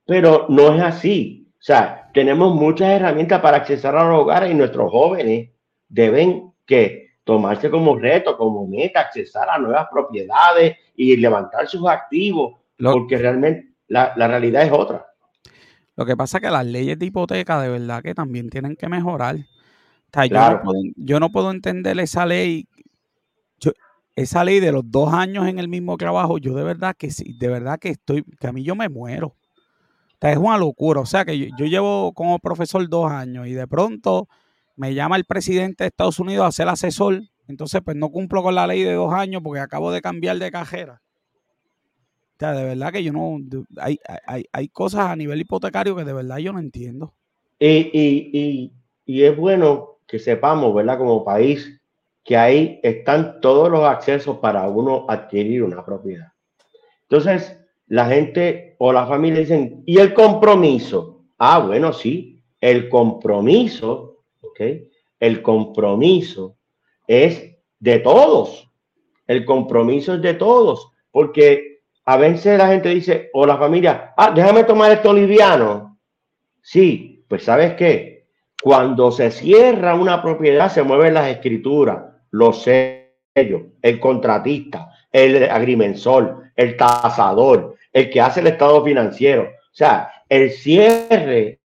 Pero 0.05 0.47
no 0.49 0.73
es 0.73 0.82
así. 0.82 1.47
O 1.60 1.62
sea, 1.62 2.10
tenemos 2.13 2.55
muchas 2.55 2.89
herramientas 2.89 3.41
para 3.41 3.58
accesar 3.58 3.95
a 3.95 4.08
los 4.08 4.21
hogares 4.21 4.49
y 4.49 4.55
nuestros 4.55 4.89
jóvenes 4.91 5.49
deben 5.88 6.53
que 6.65 7.10
tomarse 7.23 7.69
como 7.69 7.95
reto, 7.95 8.38
como 8.38 8.65
meta, 8.65 9.01
accesar 9.01 9.49
a 9.49 9.60
nuevas 9.60 9.88
propiedades 9.91 10.77
y 10.95 11.15
levantar 11.17 11.67
sus 11.67 11.88
activos, 11.88 12.59
porque 12.80 13.18
realmente 13.18 13.74
la, 13.88 14.13
realidad 14.15 14.63
es 14.63 14.72
otra. 14.72 15.06
Lo 15.96 16.06
que 16.06 16.15
pasa 16.15 16.38
es 16.38 16.44
que 16.44 16.50
las 16.50 16.65
leyes 16.65 16.98
de 16.98 17.06
hipoteca 17.06 17.62
de 17.62 17.70
verdad 17.70 18.02
que 18.02 18.13
también 18.13 18.50
tienen 18.50 18.76
que 18.76 18.88
mejorar. 18.88 19.38
yo, 20.96 21.20
no 21.20 21.30
puedo, 21.30 21.52
entender 21.52 22.00
esa 22.00 22.26
ley 22.26 22.68
esa 24.15 24.44
ley 24.44 24.60
de 24.60 24.74
los 24.74 24.84
dos 24.92 25.13
años 25.13 25.48
en 25.48 25.60
el 25.60 25.70
mismo 25.70 25.96
trabajo, 25.96 26.39
yo 26.39 26.54
de 26.54 26.63
verdad 26.63 26.94
que 26.98 27.10
sí, 27.10 27.38
de 27.39 27.48
verdad 27.48 27.80
que 27.80 27.89
estoy, 27.89 28.24
que 28.24 28.48
a 28.48 28.52
mí 28.52 28.63
yo 28.63 28.76
me 28.76 28.89
muero. 28.89 29.28
O 29.28 30.18
sea, 30.20 30.32
es 30.32 30.38
una 30.38 30.58
locura. 30.58 31.00
O 31.00 31.06
sea, 31.06 31.24
que 31.24 31.38
yo, 31.58 31.65
llevo 31.65 32.12
como 32.13 32.38
profesor 32.39 32.88
dos 32.89 33.10
años 33.10 33.48
y 33.48 33.54
de 33.54 33.65
pronto 33.65 34.28
me 34.76 34.94
llama 34.94 35.15
el 35.15 35.24
presidente 35.24 35.86
de 35.86 35.88
Estados 35.88 36.20
Unidos 36.20 36.46
a 36.46 36.52
ser 36.52 36.68
asesor. 36.68 37.22
Entonces, 37.48 37.82
pues 37.84 37.96
no 37.96 38.10
cumplo 38.10 38.44
con 38.44 38.56
la 38.56 38.68
ley 38.68 38.84
de 38.84 38.94
dos 38.94 39.13
años 39.13 39.42
porque 39.42 39.62
acabo 39.62 39.92
de 39.92 40.02
cambiar 40.02 40.38
de 40.38 40.52
cajera. 40.52 41.02
De 42.39 42.63
verdad 42.63 42.93
que 42.93 43.04
yo 43.04 43.12
no. 43.12 43.38
Hay, 43.78 43.99
hay, 44.25 44.45
hay 44.52 44.69
cosas 44.69 45.08
a 45.10 45.15
nivel 45.15 45.41
hipotecario 45.41 45.95
que 45.95 46.06
de 46.06 46.13
verdad 46.13 46.38
yo 46.38 46.54
no 46.54 46.60
entiendo. 46.60 47.13
Y, 47.60 47.67
y, 47.67 48.30
y, 48.32 48.73
y 49.06 49.23
es 49.23 49.36
bueno 49.36 49.99
que 50.08 50.19
sepamos, 50.19 50.73
¿verdad? 50.73 50.97
Como 50.97 51.25
país, 51.25 51.80
que 52.23 52.38
ahí 52.38 52.80
están 52.82 53.41
todos 53.41 53.69
los 53.69 53.84
accesos 53.84 54.38
para 54.38 54.67
uno 54.69 55.06
adquirir 55.10 55.63
una 55.63 55.84
propiedad. 55.86 56.32
Entonces, 57.04 57.60
la 57.88 58.06
gente 58.06 58.75
o 58.78 58.93
la 58.93 59.06
familia 59.06 59.39
dicen, 59.39 59.84
¿y 59.86 59.99
el 59.99 60.13
compromiso? 60.13 61.25
Ah, 61.38 61.60
bueno, 61.60 61.91
sí, 61.91 62.41
el 62.62 62.88
compromiso, 62.88 64.23
¿ok? 64.41 64.62
El 65.19 65.41
compromiso 65.41 66.56
es 67.08 67.58
de 67.80 67.99
todos. 67.99 68.69
El 69.28 69.43
compromiso 69.43 70.13
es 70.13 70.21
de 70.21 70.36
todos, 70.36 70.91
porque 71.12 71.68
a 72.10 72.17
veces 72.17 72.58
la 72.58 72.69
gente 72.69 72.89
dice, 72.89 73.30
o 73.34 73.45
la 73.45 73.56
familia, 73.56 74.15
ah, 74.17 74.32
déjame 74.32 74.63
tomar 74.63 74.91
esto 74.91 75.13
liviano. 75.13 76.00
Sí, 76.60 77.24
pues 77.28 77.43
sabes 77.43 77.76
qué, 77.76 78.26
cuando 78.63 79.12
se 79.12 79.30
cierra 79.30 79.93
una 79.93 80.19
propiedad 80.19 80.72
se 80.72 80.82
mueven 80.82 81.13
las 81.13 81.28
escrituras, 81.28 82.04
los 82.32 82.63
sellos, 82.63 83.62
el 83.84 84.00
contratista, 84.00 84.89
el 85.12 85.48
agrimensor, 85.52 86.45
el 86.56 86.76
tasador, 86.76 87.76
el 87.93 88.10
que 88.10 88.22
hace 88.22 88.39
el 88.39 88.48
estado 88.48 88.84
financiero. 88.84 89.43
O 89.43 89.76
sea, 89.76 90.12
el 90.28 90.50
cierre 90.50 91.60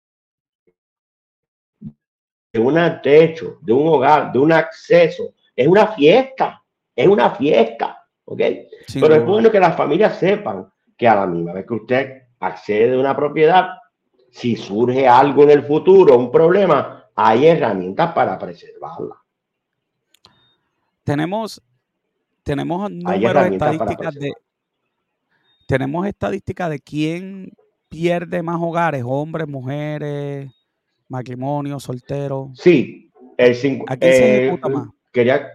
de 2.52 2.60
un 2.60 2.78
techo, 3.02 3.56
de 3.62 3.72
un 3.72 3.88
hogar, 3.88 4.30
de 4.30 4.40
un 4.40 4.52
acceso, 4.52 5.32
es 5.56 5.66
una 5.66 5.86
fiesta, 5.86 6.62
es 6.94 7.08
una 7.08 7.30
fiesta, 7.30 8.03
¿ok? 8.24 8.40
Pero 8.94 9.14
es 9.14 9.24
bueno 9.24 9.50
que 9.50 9.60
las 9.60 9.76
familias 9.76 10.18
sepan 10.18 10.70
que 10.96 11.08
a 11.08 11.14
la 11.14 11.26
misma 11.26 11.52
vez 11.52 11.66
que 11.66 11.74
usted 11.74 12.22
accede 12.40 12.94
a 12.94 13.00
una 13.00 13.16
propiedad, 13.16 13.68
si 14.30 14.56
surge 14.56 15.06
algo 15.08 15.44
en 15.44 15.50
el 15.50 15.62
futuro, 15.64 16.16
un 16.18 16.30
problema, 16.30 17.06
hay 17.14 17.46
herramientas 17.46 18.12
para 18.12 18.38
preservarla. 18.38 19.16
Tenemos, 21.04 21.62
tenemos 22.42 22.90
números 22.90 23.46
estadísticas 23.46 24.14
de 24.14 24.32
tenemos 25.66 26.06
estadísticas 26.06 26.70
de 26.70 26.78
quién 26.78 27.52
pierde 27.88 28.42
más 28.42 28.60
hogares, 28.60 29.02
hombres, 29.06 29.48
mujeres, 29.48 30.50
matrimonio, 31.08 31.80
solteros. 31.80 32.50
Sí, 32.54 33.10
el 33.36 33.54
cinco, 33.54 33.86
¿A 33.88 33.96
quién 33.96 34.12
se 34.12 34.24
eh, 34.24 34.42
ejecuta 34.46 34.68
más? 34.68 34.88
Quería, 35.12 35.48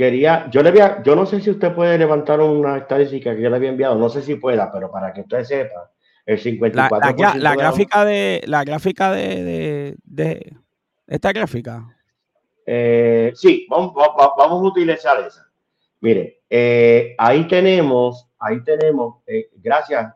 quería, 0.00 0.48
yo 0.50 0.62
le 0.62 0.70
había, 0.70 1.02
yo 1.02 1.14
no 1.14 1.26
sé 1.26 1.42
si 1.42 1.50
usted 1.50 1.74
puede 1.74 1.98
levantar 1.98 2.40
una 2.40 2.78
estadística 2.78 3.36
que 3.36 3.42
yo 3.42 3.50
le 3.50 3.56
había 3.56 3.68
enviado, 3.68 3.96
no 3.96 4.08
sé 4.08 4.22
si 4.22 4.36
pueda, 4.36 4.72
pero 4.72 4.90
para 4.90 5.12
que 5.12 5.20
usted 5.20 5.44
sepa, 5.44 5.90
el 6.24 6.42
54%. 6.42 7.18
La, 7.18 7.34
la, 7.34 7.54
gráfica 7.54 8.06
de, 8.06 8.40
la 8.46 8.64
gráfica 8.64 9.12
de, 9.12 9.44
de, 9.44 9.96
de 10.02 10.56
esta 11.06 11.32
gráfica. 11.34 11.84
Eh, 12.64 13.32
sí, 13.34 13.66
vamos, 13.68 13.92
vamos, 13.94 14.62
a 14.64 14.68
utilizar 14.68 15.20
esa. 15.20 15.46
Mire, 16.00 16.44
eh, 16.48 17.14
ahí 17.18 17.46
tenemos, 17.46 18.26
ahí 18.38 18.64
tenemos, 18.64 19.16
eh, 19.26 19.50
gracias 19.56 20.14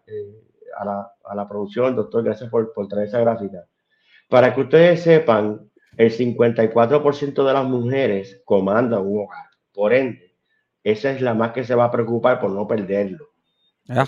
a 0.79 0.85
la, 0.87 1.13
a, 1.27 1.35
la, 1.35 1.47
producción, 1.47 1.95
doctor, 1.95 2.25
gracias 2.25 2.49
por, 2.49 2.73
por 2.73 2.89
traer 2.89 3.09
esa 3.09 3.21
gráfica. 3.21 3.67
Para 4.31 4.55
que 4.55 4.63
ustedes 4.63 5.03
sepan, 5.03 5.69
el 5.99 6.11
54% 6.11 7.47
de 7.47 7.53
las 7.53 7.65
mujeres 7.67 8.41
comandan 8.47 9.07
un 9.07 9.25
hogar. 9.25 9.44
Por 9.75 9.93
ende, 9.93 10.37
esa 10.83 11.11
es 11.11 11.21
la 11.21 11.35
más 11.35 11.53
que 11.53 11.65
se 11.65 11.75
va 11.75 11.85
a 11.85 11.91
preocupar 11.91 12.41
por 12.41 12.51
no 12.51 12.67
perderlo. 12.67 13.31
Ah, 13.89 14.07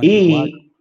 y 0.00 0.72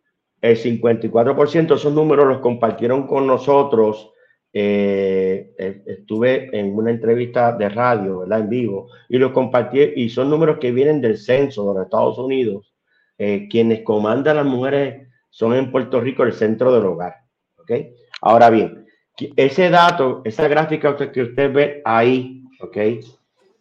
el 0.41 0.57
54%, 0.57 1.75
esos 1.75 1.93
números 1.93 2.27
los 2.27 2.39
compartieron 2.39 3.05
con 3.05 3.27
nosotros 3.27 4.13
eh, 4.53 5.53
estuve 5.85 6.49
en 6.57 6.75
una 6.75 6.89
entrevista 6.89 7.51
de 7.51 7.69
radio, 7.69 8.19
¿verdad? 8.19 8.39
En 8.39 8.49
vivo, 8.49 8.89
y 9.09 9.17
lo 9.17 9.31
compartí, 9.33 9.79
y 9.95 10.09
son 10.09 10.29
números 10.29 10.57
que 10.59 10.71
vienen 10.71 11.01
del 11.01 11.17
censo 11.17 11.67
de 11.67 11.73
los 11.75 11.85
Estados 11.85 12.17
Unidos. 12.17 12.73
Eh, 13.19 13.47
quienes 13.49 13.81
comandan 13.81 14.37
las 14.37 14.45
mujeres 14.45 15.07
son 15.29 15.53
en 15.55 15.71
Puerto 15.71 15.99
Rico 15.99 16.23
el 16.23 16.33
centro 16.33 16.71
del 16.71 16.85
hogar, 16.85 17.15
¿ok? 17.57 17.71
Ahora 18.21 18.49
bien, 18.49 18.85
ese 19.35 19.69
dato, 19.69 20.21
esa 20.23 20.47
gráfica 20.47 20.95
que 20.95 21.21
usted 21.21 21.51
ve 21.51 21.81
ahí, 21.83 22.43
¿ok? 22.59 22.77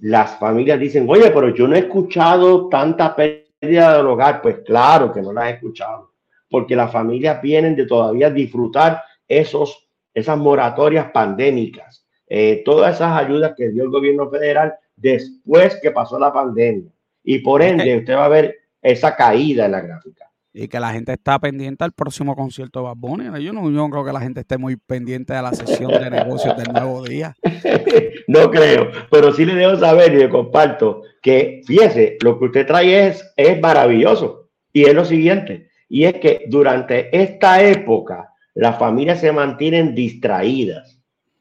Las 0.00 0.38
familias 0.38 0.78
dicen, 0.78 1.06
oye, 1.08 1.30
pero 1.30 1.54
yo 1.54 1.66
no 1.66 1.74
he 1.74 1.80
escuchado 1.80 2.68
tanta 2.68 3.16
pérdida 3.16 3.96
del 3.96 4.06
hogar. 4.06 4.42
Pues 4.42 4.58
claro 4.60 5.12
que 5.12 5.22
no 5.22 5.32
las 5.32 5.46
he 5.46 5.54
escuchado, 5.54 6.12
porque 6.50 6.76
las 6.76 6.92
familias 6.92 7.40
vienen 7.40 7.74
de 7.74 7.86
todavía 7.86 8.30
disfrutar 8.30 9.02
esos 9.26 9.86
esas 10.16 10.38
moratorias 10.38 11.10
pandémicas, 11.10 12.06
eh, 12.26 12.62
todas 12.64 12.94
esas 12.94 13.22
ayudas 13.22 13.52
que 13.54 13.68
dio 13.68 13.84
el 13.84 13.90
gobierno 13.90 14.30
federal 14.30 14.74
después 14.96 15.78
que 15.82 15.90
pasó 15.90 16.18
la 16.18 16.32
pandemia. 16.32 16.90
Y 17.22 17.40
por 17.40 17.60
ende, 17.60 17.98
usted 17.98 18.16
va 18.16 18.24
a 18.24 18.28
ver 18.28 18.56
esa 18.80 19.14
caída 19.14 19.66
en 19.66 19.72
la 19.72 19.82
gráfica. 19.82 20.25
Y 20.58 20.68
que 20.68 20.80
la 20.80 20.90
gente 20.90 21.12
está 21.12 21.38
pendiente 21.38 21.84
al 21.84 21.92
próximo 21.92 22.34
concierto 22.34 22.80
de 22.80 22.86
Bad. 22.86 23.38
Yo 23.40 23.52
no, 23.52 23.90
creo 23.90 24.04
que 24.06 24.12
la 24.12 24.20
gente 24.20 24.40
esté 24.40 24.56
muy 24.56 24.76
pendiente 24.76 25.34
a 25.34 25.42
la 25.42 25.52
sesión 25.52 25.90
de 25.90 26.08
negocios 26.08 26.56
del 26.56 26.72
nuevo 26.72 27.02
día. 27.02 27.36
no 28.26 28.50
creo, 28.50 28.90
pero 29.10 29.34
sí 29.34 29.44
le 29.44 29.54
debo 29.54 29.76
saber 29.76 30.14
y 30.14 30.16
le 30.16 30.30
comparto 30.30 31.02
que, 31.20 31.60
fíjese, 31.66 32.16
lo 32.22 32.38
que 32.38 32.46
usted 32.46 32.66
trae 32.66 33.08
es, 33.08 33.30
es 33.36 33.60
maravilloso. 33.60 34.48
Y 34.72 34.84
es 34.84 34.94
lo 34.94 35.04
siguiente, 35.04 35.68
y 35.90 36.04
es 36.04 36.14
que 36.14 36.46
durante 36.48 37.14
esta 37.14 37.62
época 37.62 38.32
las 38.54 38.78
familias 38.78 39.20
se 39.20 39.32
mantienen 39.32 39.94
distraídas, 39.94 40.98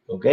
¿ok? 0.08 0.26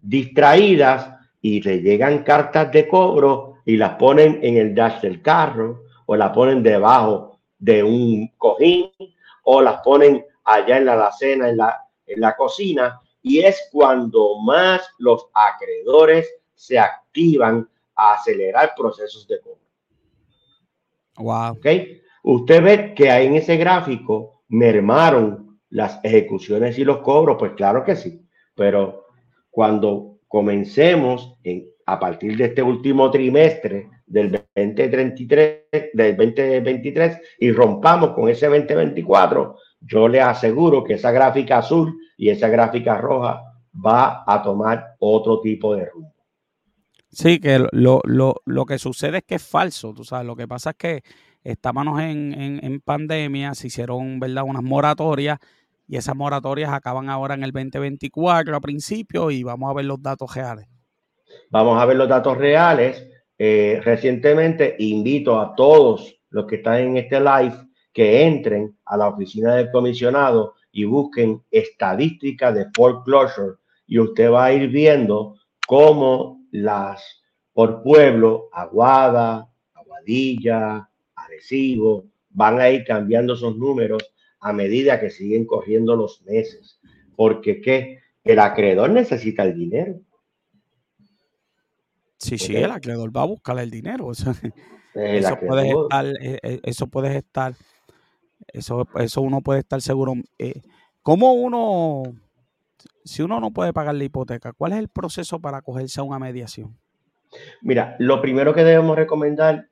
Distraídas 0.00 1.10
y 1.42 1.60
le 1.60 1.82
llegan 1.82 2.22
cartas 2.22 2.72
de 2.72 2.88
cobro 2.88 3.56
y 3.66 3.76
las 3.76 3.96
ponen 3.96 4.38
en 4.40 4.56
el 4.56 4.74
dash 4.74 5.02
del 5.02 5.20
carro 5.20 5.82
o 6.06 6.16
las 6.16 6.30
ponen 6.30 6.62
debajo 6.62 7.33
de 7.64 7.82
un 7.82 8.28
cojín 8.36 8.90
o 9.44 9.62
las 9.62 9.80
ponen 9.80 10.24
allá 10.44 10.76
en 10.76 10.84
la 10.84 10.92
alacena, 10.92 11.48
en 11.48 11.56
la, 11.56 11.80
en 12.06 12.20
la 12.20 12.36
cocina 12.36 13.00
y 13.22 13.40
es 13.40 13.68
cuando 13.72 14.38
más 14.40 14.86
los 14.98 15.28
acreedores 15.32 16.28
se 16.54 16.78
activan 16.78 17.66
a 17.96 18.14
acelerar 18.14 18.74
procesos 18.76 19.26
de 19.26 19.40
cobro. 19.40 19.60
Wow. 21.16 21.52
¿Ok? 21.52 21.66
Usted 22.22 22.62
ve 22.62 22.94
que 22.94 23.10
ahí 23.10 23.26
en 23.26 23.36
ese 23.36 23.56
gráfico 23.56 24.42
mermaron 24.48 25.58
las 25.70 26.00
ejecuciones 26.04 26.78
y 26.78 26.84
los 26.84 26.98
cobros, 26.98 27.36
pues 27.38 27.52
claro 27.52 27.82
que 27.82 27.96
sí, 27.96 28.26
pero 28.54 29.06
cuando 29.50 30.18
comencemos 30.28 31.34
en, 31.42 31.66
a 31.86 31.98
partir 31.98 32.36
de 32.36 32.46
este 32.46 32.62
último 32.62 33.10
trimestre 33.10 33.88
del 34.06 34.30
2033, 34.30 35.62
del 35.92 36.16
2023 36.16 37.20
y 37.38 37.52
rompamos 37.52 38.10
con 38.10 38.28
ese 38.28 38.46
2024, 38.46 39.56
yo 39.80 40.08
le 40.08 40.20
aseguro 40.20 40.84
que 40.84 40.94
esa 40.94 41.10
gráfica 41.10 41.58
azul 41.58 41.96
y 42.16 42.30
esa 42.30 42.48
gráfica 42.48 42.98
roja 42.98 43.42
va 43.74 44.24
a 44.26 44.42
tomar 44.42 44.96
otro 44.98 45.40
tipo 45.40 45.74
de 45.74 45.86
rumbo. 45.86 46.12
Sí, 47.10 47.38
que 47.38 47.60
lo, 47.70 48.00
lo, 48.04 48.34
lo 48.44 48.66
que 48.66 48.78
sucede 48.78 49.18
es 49.18 49.24
que 49.24 49.36
es 49.36 49.42
falso, 49.46 49.94
tú 49.94 50.04
sabes, 50.04 50.26
lo 50.26 50.34
que 50.34 50.48
pasa 50.48 50.70
es 50.70 50.76
que 50.76 51.02
estábamos 51.44 52.00
en, 52.00 52.32
en, 52.40 52.64
en 52.64 52.80
pandemia, 52.80 53.54
se 53.54 53.68
hicieron, 53.68 54.18
¿verdad?, 54.18 54.42
unas 54.44 54.62
moratorias 54.62 55.38
y 55.86 55.96
esas 55.96 56.16
moratorias 56.16 56.72
acaban 56.72 57.10
ahora 57.10 57.34
en 57.34 57.44
el 57.44 57.52
2024 57.52 58.56
a 58.56 58.60
principio 58.60 59.30
y 59.30 59.42
vamos 59.42 59.70
a 59.70 59.74
ver 59.74 59.84
los 59.84 60.02
datos 60.02 60.34
reales. 60.34 60.66
Vamos 61.50 61.80
a 61.80 61.84
ver 61.84 61.96
los 61.96 62.08
datos 62.08 62.36
reales. 62.36 63.10
Eh, 63.46 63.78
recientemente 63.84 64.74
invito 64.78 65.38
a 65.38 65.54
todos 65.54 66.18
los 66.30 66.46
que 66.46 66.56
están 66.56 66.78
en 66.78 66.96
este 66.96 67.20
live 67.20 67.54
que 67.92 68.22
entren 68.22 68.74
a 68.86 68.96
la 68.96 69.08
oficina 69.08 69.56
del 69.56 69.70
comisionado 69.70 70.54
y 70.72 70.84
busquen 70.84 71.42
estadísticas 71.50 72.54
de 72.54 72.64
foreclosure 72.74 73.56
y 73.86 73.98
usted 73.98 74.30
va 74.30 74.46
a 74.46 74.54
ir 74.54 74.70
viendo 74.70 75.36
cómo 75.66 76.40
las 76.52 77.22
por 77.52 77.82
pueblo, 77.82 78.48
Aguada, 78.50 79.46
Aguadilla, 79.74 80.88
Arecibo, 81.14 82.06
van 82.30 82.62
a 82.62 82.70
ir 82.70 82.82
cambiando 82.86 83.34
esos 83.34 83.58
números 83.58 84.10
a 84.40 84.54
medida 84.54 84.98
que 84.98 85.10
siguen 85.10 85.44
corriendo 85.44 85.94
los 85.96 86.22
meses. 86.22 86.80
Porque 87.14 87.60
¿qué? 87.60 87.98
El 88.24 88.38
acreedor 88.38 88.88
necesita 88.88 89.42
el 89.42 89.54
dinero. 89.54 90.00
Sí, 92.18 92.38
sí, 92.38 92.56
el 92.56 92.70
acreedor 92.70 93.14
va 93.16 93.22
a 93.22 93.26
buscar 93.26 93.58
el 93.58 93.70
dinero. 93.70 94.10
Eso, 94.12 94.32
eso 94.94 95.36
puede 95.40 95.70
estar, 95.70 96.06
eh, 96.06 96.38
eh, 96.40 96.60
eso 96.62 96.86
puede 96.86 97.16
estar, 97.16 97.52
eso, 98.52 98.86
eso 99.00 99.22
uno 99.22 99.40
puede 99.40 99.58
estar 99.58 99.82
seguro. 99.82 100.12
Eh, 100.38 100.62
¿Cómo 101.02 101.32
uno, 101.32 102.04
si 103.04 103.22
uno 103.22 103.40
no 103.40 103.50
puede 103.50 103.72
pagar 103.72 103.96
la 103.96 104.04
hipoteca, 104.04 104.52
cuál 104.52 104.70
es 104.70 104.78
el 104.78 104.86
proceso 104.86 105.40
para 105.40 105.56
acogerse 105.58 105.98
a 105.98 106.04
una 106.04 106.20
mediación? 106.20 106.78
Mira, 107.60 107.96
lo 107.98 108.22
primero 108.22 108.54
que 108.54 108.62
debemos 108.62 108.94
recomendar 108.94 109.68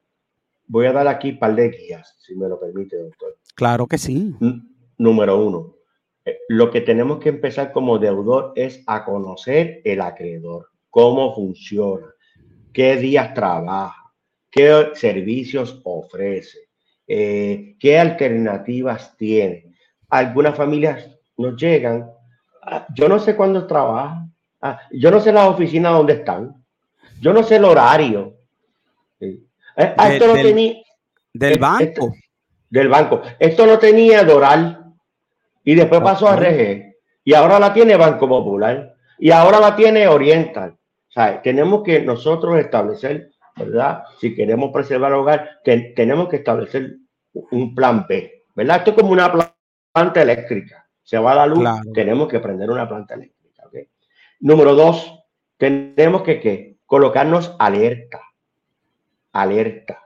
Voy 0.72 0.86
a 0.86 0.92
dar 0.92 1.06
aquí 1.08 1.32
un 1.32 1.38
par 1.38 1.54
de 1.54 1.70
guías, 1.70 2.16
si 2.20 2.34
me 2.34 2.48
lo 2.48 2.58
permite, 2.58 2.96
doctor. 2.96 3.36
Claro 3.54 3.86
que 3.86 3.98
sí. 3.98 4.34
número 4.96 5.44
uno, 5.44 5.76
eh, 6.24 6.38
lo 6.48 6.70
que 6.70 6.80
tenemos 6.80 7.18
que 7.18 7.28
empezar 7.28 7.72
como 7.72 7.98
deudor 7.98 8.52
es 8.56 8.82
a 8.86 9.04
conocer 9.04 9.82
el 9.84 10.00
acreedor, 10.00 10.68
cómo 10.88 11.34
funciona, 11.34 12.11
qué 12.72 12.96
días 12.96 13.34
trabaja, 13.34 14.12
qué 14.50 14.90
servicios 14.94 15.80
ofrece, 15.84 16.58
eh, 17.06 17.76
qué 17.78 17.98
alternativas 17.98 19.16
tiene. 19.16 19.66
Algunas 20.08 20.56
familias 20.56 21.08
nos 21.36 21.56
llegan, 21.56 22.10
ah, 22.62 22.86
yo 22.94 23.08
no 23.08 23.18
sé 23.18 23.36
cuándo 23.36 23.66
trabajan, 23.66 24.32
ah, 24.60 24.80
yo 24.92 25.10
no 25.10 25.20
sé 25.20 25.32
las 25.32 25.48
oficinas 25.48 25.92
dónde 25.92 26.14
están, 26.14 26.62
yo 27.20 27.32
no 27.32 27.42
sé 27.42 27.56
el 27.56 27.64
horario. 27.64 28.36
Eh, 29.20 29.40
ah, 29.76 30.12
esto 30.12 30.26
no 30.26 30.34
del, 30.34 30.46
tenía. 30.46 30.74
Del 31.32 31.58
banco. 31.58 32.12
del 32.68 32.88
banco. 32.88 33.22
Esto 33.38 33.66
no 33.66 33.78
tenía 33.78 34.24
Doral. 34.24 34.78
Y 35.64 35.74
después 35.74 36.00
pasó 36.00 36.28
a 36.28 36.36
RG. 36.36 36.96
Y 37.24 37.34
ahora 37.34 37.58
la 37.60 37.72
tiene 37.72 37.96
Banco 37.96 38.28
Popular. 38.28 38.96
Y 39.18 39.30
ahora 39.30 39.60
la 39.60 39.76
tiene 39.76 40.08
Oriental. 40.08 40.76
O 41.12 41.14
sea, 41.14 41.42
tenemos 41.42 41.82
que 41.82 42.00
nosotros 42.00 42.58
establecer, 42.58 43.30
¿verdad? 43.56 44.04
Si 44.18 44.34
queremos 44.34 44.70
preservar 44.72 45.12
el 45.12 45.18
hogar, 45.18 45.60
tenemos 45.62 46.28
que 46.28 46.36
establecer 46.36 46.96
un 47.32 47.74
plan 47.74 48.06
B, 48.08 48.44
¿verdad? 48.54 48.78
Esto 48.78 48.90
es 48.90 48.96
como 48.96 49.12
una 49.12 49.30
planta 49.30 50.22
eléctrica. 50.22 50.88
Se 51.02 51.18
va 51.18 51.34
la 51.34 51.46
luz, 51.46 51.68
tenemos 51.92 52.28
que 52.28 52.40
prender 52.40 52.70
una 52.70 52.88
planta 52.88 53.14
eléctrica. 53.14 53.66
¿okay? 53.66 53.88
Número 54.40 54.74
dos, 54.74 55.24
tenemos 55.58 56.22
que 56.22 56.40
¿qué? 56.40 56.76
colocarnos 56.86 57.54
alerta 57.58 58.20
alerta. 59.32 59.98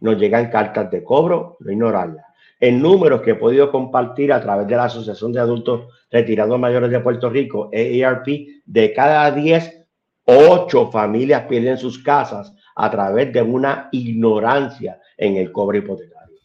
Nos 0.00 0.18
llegan 0.18 0.50
cartas 0.50 0.90
de 0.90 1.02
cobro, 1.02 1.56
no 1.60 1.72
ignorarlas. 1.72 2.24
En 2.60 2.80
números 2.80 3.22
que 3.22 3.32
he 3.32 3.34
podido 3.34 3.70
compartir 3.70 4.32
a 4.32 4.40
través 4.40 4.66
de 4.66 4.76
la 4.76 4.84
Asociación 4.84 5.32
de 5.32 5.40
Adultos 5.40 5.88
Retirados 6.10 6.58
Mayores 6.58 6.90
de 6.90 7.00
Puerto 7.00 7.28
Rico, 7.28 7.70
AARP, 7.72 8.26
de 8.64 8.92
cada 8.94 9.30
10, 9.30 9.83
8 10.24 10.90
familias 10.90 11.44
pierden 11.46 11.76
sus 11.76 12.02
casas 12.02 12.54
a 12.74 12.90
través 12.90 13.32
de 13.32 13.42
una 13.42 13.88
ignorancia 13.92 15.00
en 15.16 15.36
el 15.36 15.52
cobro 15.52 15.78
hipotecario. 15.78 16.38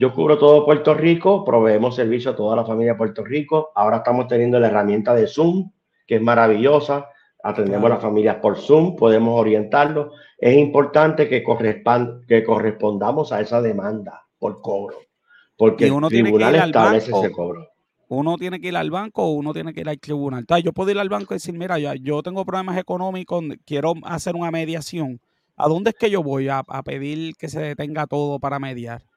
Yo 0.00 0.14
cubro 0.14 0.38
todo 0.38 0.64
Puerto 0.64 0.94
Rico, 0.94 1.44
proveemos 1.44 1.94
servicio 1.94 2.30
a 2.30 2.34
toda 2.34 2.56
la 2.56 2.64
familia 2.64 2.92
de 2.92 2.96
Puerto 2.96 3.22
Rico. 3.22 3.70
Ahora 3.74 3.98
estamos 3.98 4.28
teniendo 4.28 4.58
la 4.58 4.68
herramienta 4.68 5.14
de 5.14 5.26
Zoom, 5.26 5.70
que 6.06 6.16
es 6.16 6.22
maravillosa. 6.22 7.10
Atendemos 7.44 7.84
a 7.84 7.94
las 7.96 8.02
familias 8.02 8.36
por 8.36 8.56
Zoom, 8.56 8.96
podemos 8.96 9.38
orientarlos. 9.38 10.14
Es 10.38 10.56
importante 10.56 11.28
que, 11.28 11.44
que 12.26 12.44
correspondamos 12.44 13.30
a 13.30 13.42
esa 13.42 13.60
demanda 13.60 14.26
por 14.38 14.62
cobro, 14.62 14.96
porque 15.58 15.88
el 15.88 16.00
tribunal 16.08 16.54
establece 16.54 17.12
ese 17.12 17.30
cobro. 17.30 17.68
Uno 18.08 18.38
tiene 18.38 18.58
que 18.58 18.68
ir 18.68 18.76
al 18.78 18.90
banco 18.90 19.24
o 19.24 19.32
uno 19.32 19.52
tiene 19.52 19.74
que 19.74 19.82
ir 19.82 19.88
al 19.90 20.00
tribunal. 20.00 20.40
Entonces, 20.40 20.64
yo 20.64 20.72
puedo 20.72 20.90
ir 20.92 20.98
al 20.98 21.10
banco 21.10 21.34
y 21.34 21.36
decir, 21.36 21.58
mira, 21.58 21.78
yo, 21.78 21.92
yo 21.92 22.22
tengo 22.22 22.46
problemas 22.46 22.78
económicos, 22.78 23.44
quiero 23.66 23.92
hacer 24.04 24.34
una 24.34 24.50
mediación. 24.50 25.20
¿A 25.56 25.68
dónde 25.68 25.90
es 25.90 25.96
que 25.96 26.08
yo 26.08 26.22
voy 26.22 26.48
a 26.48 26.64
pedir 26.86 27.34
que 27.36 27.50
se 27.50 27.60
detenga 27.60 28.06
todo 28.06 28.38
para 28.38 28.58
mediar? 28.58 29.09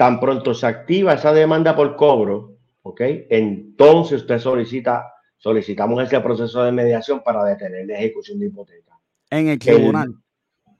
Tan 0.00 0.18
pronto 0.18 0.54
se 0.54 0.66
activa 0.66 1.12
esa 1.12 1.30
demanda 1.30 1.76
por 1.76 1.94
cobro, 1.94 2.56
¿ok? 2.80 3.02
Entonces 3.28 4.22
usted 4.22 4.38
solicita, 4.38 5.12
solicitamos 5.36 6.02
ese 6.02 6.18
proceso 6.20 6.62
de 6.62 6.72
mediación 6.72 7.22
para 7.22 7.44
detener 7.44 7.86
la 7.86 7.98
ejecución 7.98 8.40
de 8.40 8.46
hipoteca. 8.46 8.98
En 9.28 9.48
el 9.48 9.58
tribunal. 9.58 10.14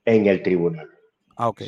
en 0.06 0.26
el 0.26 0.42
tribunal. 0.42 0.88
Ah, 1.36 1.48
ok. 1.50 1.60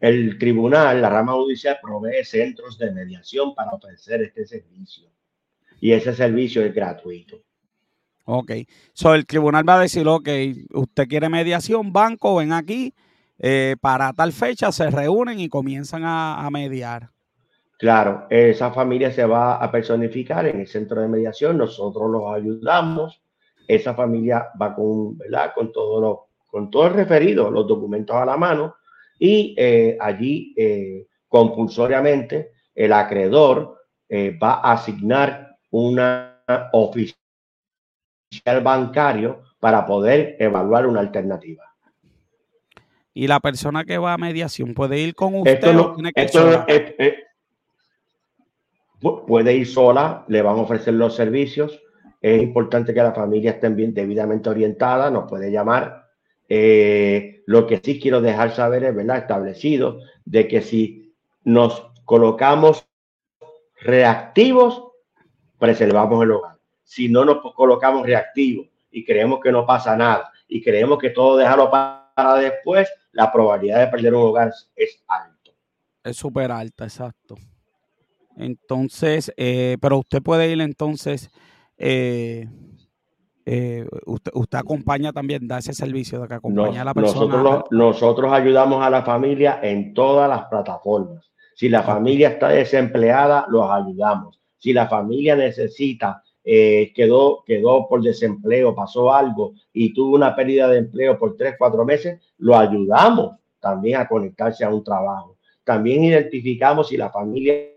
El 0.00 0.38
tribunal, 0.38 1.02
la 1.02 1.10
rama 1.10 1.34
judicial, 1.34 1.78
provee 1.82 2.24
centros 2.24 2.78
de 2.78 2.90
mediación 2.90 3.54
para 3.54 3.72
ofrecer 3.72 4.22
este 4.22 4.46
servicio. 4.46 5.10
y 5.78 5.92
ese 5.92 6.14
servicio 6.14 6.64
es 6.64 6.74
gratuito. 6.74 7.36
Ok. 8.24 8.52
So, 8.94 9.14
el 9.14 9.26
tribunal 9.26 9.68
va 9.68 9.74
a 9.74 9.82
decir, 9.82 10.08
ok, 10.08 10.30
usted 10.72 11.06
quiere 11.06 11.28
mediación, 11.28 11.92
banco, 11.92 12.36
ven 12.36 12.54
aquí, 12.54 12.94
eh, 13.42 13.76
para 13.80 14.12
tal 14.12 14.32
fecha 14.32 14.70
se 14.70 14.90
reúnen 14.90 15.40
y 15.40 15.48
comienzan 15.48 16.02
a, 16.04 16.46
mediar. 16.52 17.08
Claro, 17.78 18.26
esa 18.28 18.70
familia 18.70 19.10
se 19.10 19.24
va 19.24 19.56
a 19.56 19.72
personificar 19.72 20.46
en 20.46 20.60
el 20.60 20.66
centro 20.66 21.00
de 21.00 21.08
mediación, 21.08 21.56
nosotros 21.56 22.10
los 22.10 22.34
ayudamos, 22.34 23.22
esa 23.66 23.94
familia 23.94 24.48
va 24.60 24.74
con, 24.74 25.16
¿verdad? 25.16 25.52
con 25.54 25.72
todo 25.72 26.00
lo, 26.00 26.26
con 26.46 26.70
todo 26.70 26.88
el 26.88 26.92
referido, 26.92 27.50
los 27.50 27.66
documentos 27.66 28.14
a 28.14 28.26
la 28.26 28.36
mano, 28.36 28.74
y 29.18 29.54
eh, 29.56 29.96
allí 29.98 30.52
eh, 30.56 31.06
compulsoriamente 31.26 32.52
el 32.74 32.92
acreedor 32.92 33.76
va 34.42 34.54
a 34.54 34.72
asignar 34.72 35.56
una 35.70 36.42
oficina 36.72 37.16
bancario 38.62 39.42
para 39.60 39.86
poder 39.86 40.36
evaluar 40.40 40.86
una 40.86 41.00
alternativa. 41.00 41.69
Y 43.12 43.26
la 43.26 43.40
persona 43.40 43.84
que 43.84 43.98
va 43.98 44.14
a 44.14 44.18
mediación 44.18 44.74
puede 44.74 44.98
ir 44.98 45.14
con 45.14 45.34
usted 45.34 45.60
puede 49.26 49.54
ir 49.54 49.66
sola, 49.66 50.24
le 50.28 50.42
van 50.42 50.58
a 50.58 50.62
ofrecer 50.62 50.94
los 50.94 51.14
servicios. 51.16 51.80
Es 52.20 52.42
importante 52.42 52.92
que 52.92 53.02
la 53.02 53.12
familia 53.12 53.52
esté 53.52 53.68
bien 53.70 53.94
debidamente 53.94 54.50
orientada, 54.50 55.10
nos 55.10 55.28
puede 55.28 55.50
llamar. 55.50 56.06
Eh, 56.48 57.42
lo 57.46 57.66
que 57.66 57.80
sí 57.82 57.98
quiero 57.98 58.20
dejar 58.20 58.52
saber 58.52 58.84
es, 58.84 58.94
¿verdad? 58.94 59.18
Establecido 59.18 60.00
de 60.24 60.46
que 60.46 60.60
si 60.62 61.14
nos 61.44 61.90
colocamos 62.04 62.86
reactivos, 63.80 64.84
preservamos 65.58 66.22
el 66.22 66.32
hogar 66.32 66.60
si 66.90 67.08
no 67.08 67.24
nos 67.24 67.40
colocamos 67.54 68.04
reactivos 68.04 68.66
y 68.90 69.04
creemos 69.04 69.38
que 69.40 69.52
no 69.52 69.64
pasa 69.64 69.96
nada 69.96 70.32
y 70.48 70.60
creemos 70.60 70.98
que 70.98 71.10
todo 71.10 71.36
déjalo 71.36 71.70
para 71.70 71.99
después, 72.36 72.88
la 73.12 73.32
probabilidad 73.32 73.80
de 73.80 73.86
perder 73.88 74.14
un 74.14 74.22
hogar 74.22 74.52
es 74.76 75.02
alto. 75.08 75.52
Es 76.02 76.16
súper 76.16 76.50
alta, 76.50 76.84
exacto. 76.84 77.36
Entonces, 78.36 79.32
eh, 79.36 79.76
pero 79.80 79.98
usted 79.98 80.22
puede 80.22 80.50
ir 80.50 80.60
entonces, 80.60 81.30
eh, 81.76 82.48
eh, 83.44 83.86
usted, 84.06 84.58
acompaña 84.58 85.12
también, 85.12 85.46
da 85.46 85.58
ese 85.58 85.72
servicio 85.72 86.20
de 86.20 86.28
que 86.28 86.34
acompaña 86.34 86.82
a 86.82 86.84
la 86.84 86.94
persona. 86.94 87.36
Nosotros, 87.36 87.64
nosotros 87.70 88.32
ayudamos 88.32 88.82
a 88.82 88.90
la 88.90 89.02
familia 89.02 89.60
en 89.62 89.92
todas 89.92 90.28
las 90.28 90.44
plataformas. 90.44 91.30
Si 91.54 91.68
la 91.68 91.82
familia 91.82 92.28
está 92.28 92.48
desempleada, 92.48 93.44
los 93.48 93.70
ayudamos. 93.70 94.40
Si 94.56 94.72
la 94.72 94.88
familia 94.88 95.36
necesita 95.36 96.22
eh, 96.44 96.92
quedó, 96.94 97.42
quedó 97.44 97.86
por 97.88 98.02
desempleo, 98.02 98.74
pasó 98.74 99.12
algo 99.12 99.54
y 99.72 99.92
tuvo 99.92 100.16
una 100.16 100.34
pérdida 100.34 100.68
de 100.68 100.78
empleo 100.78 101.18
por 101.18 101.36
tres, 101.36 101.54
cuatro 101.58 101.84
meses, 101.84 102.20
lo 102.38 102.56
ayudamos 102.56 103.36
también 103.60 104.00
a 104.00 104.08
conectarse 104.08 104.64
a 104.64 104.70
un 104.70 104.82
trabajo. 104.82 105.36
También 105.64 106.04
identificamos 106.04 106.88
si 106.88 106.96
las 106.96 107.12
familias 107.12 107.68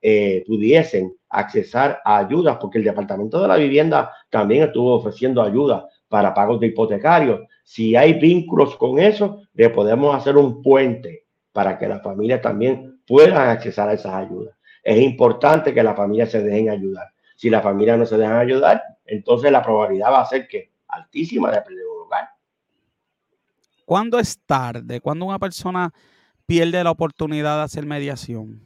eh, 0.00 0.44
pudiesen 0.46 1.14
accesar 1.28 2.00
a 2.04 2.18
ayudas, 2.18 2.58
porque 2.60 2.78
el 2.78 2.84
Departamento 2.84 3.40
de 3.40 3.48
la 3.48 3.56
Vivienda 3.56 4.12
también 4.30 4.64
estuvo 4.64 4.94
ofreciendo 4.94 5.42
ayuda 5.42 5.88
para 6.08 6.34
pagos 6.34 6.60
de 6.60 6.68
hipotecarios. 6.68 7.40
Si 7.64 7.96
hay 7.96 8.14
vínculos 8.14 8.76
con 8.76 8.98
eso, 8.98 9.42
le 9.54 9.70
podemos 9.70 10.14
hacer 10.14 10.36
un 10.36 10.62
puente 10.62 11.26
para 11.52 11.78
que 11.78 11.88
las 11.88 12.02
familias 12.02 12.40
también 12.40 13.00
puedan 13.06 13.48
accesar 13.48 13.88
a 13.88 13.94
esas 13.94 14.14
ayudas. 14.14 14.56
Es 14.82 15.00
importante 15.00 15.72
que 15.72 15.82
las 15.82 15.96
familias 15.96 16.30
se 16.30 16.42
dejen 16.42 16.70
ayudar. 16.70 17.08
Si 17.42 17.50
la 17.50 17.60
familia 17.60 17.96
no 17.96 18.06
se 18.06 18.16
deja 18.16 18.38
ayudar, 18.38 18.80
entonces 19.04 19.50
la 19.50 19.64
probabilidad 19.64 20.12
va 20.12 20.20
a 20.20 20.26
ser 20.26 20.46
que 20.46 20.70
altísima 20.86 21.50
de 21.50 21.60
perder 21.60 21.84
un 21.92 22.06
hogar. 22.06 22.28
¿Cuándo 23.84 24.20
es 24.20 24.38
tarde? 24.46 25.00
¿Cuándo 25.00 25.24
una 25.24 25.40
persona 25.40 25.92
pierde 26.46 26.84
la 26.84 26.92
oportunidad 26.92 27.56
de 27.56 27.62
hacer 27.64 27.84
mediación? 27.84 28.60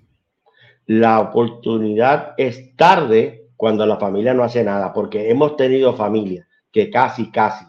La 0.85 1.21
oportunidad 1.21 2.35
es 2.37 2.77
tarde 2.77 3.49
cuando 3.57 3.87
la 3.87 3.97
familia 3.97 4.35
no 4.35 4.45
hace 4.45 4.63
nada, 4.63 4.93
porque 4.93 5.31
hemos 5.31 5.57
tenido 5.57 5.97
familias 5.97 6.47
que 6.71 6.91
casi, 6.91 7.31
casi 7.31 7.65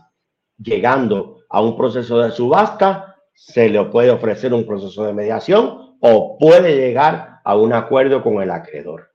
llegando 0.58 1.38
a 1.50 1.62
un 1.62 1.78
proceso 1.78 2.20
de 2.20 2.32
subasta, 2.32 3.16
se 3.34 3.70
le 3.70 3.82
puede 3.86 4.12
ofrecer 4.12 4.54
un 4.54 4.66
proceso 4.66 5.06
de 5.06 5.14
mediación 5.14 5.96
o 6.02 6.38
puede 6.38 6.76
llegar 6.76 7.40
a 7.46 7.56
un 7.56 7.72
acuerdo 7.72 8.22
con 8.22 8.42
el 8.42 8.52
acreedor. 8.52 9.07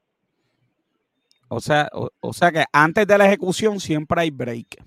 O 1.54 1.60
sea, 1.60 1.90
o, 1.92 2.32
sea 2.32 2.50
que 2.50 2.64
antes 2.72 3.06
de 3.06 3.18
la 3.18 3.26
ejecución 3.26 3.78
siempre 3.78 4.22
hay 4.22 4.30
break. 4.30 4.82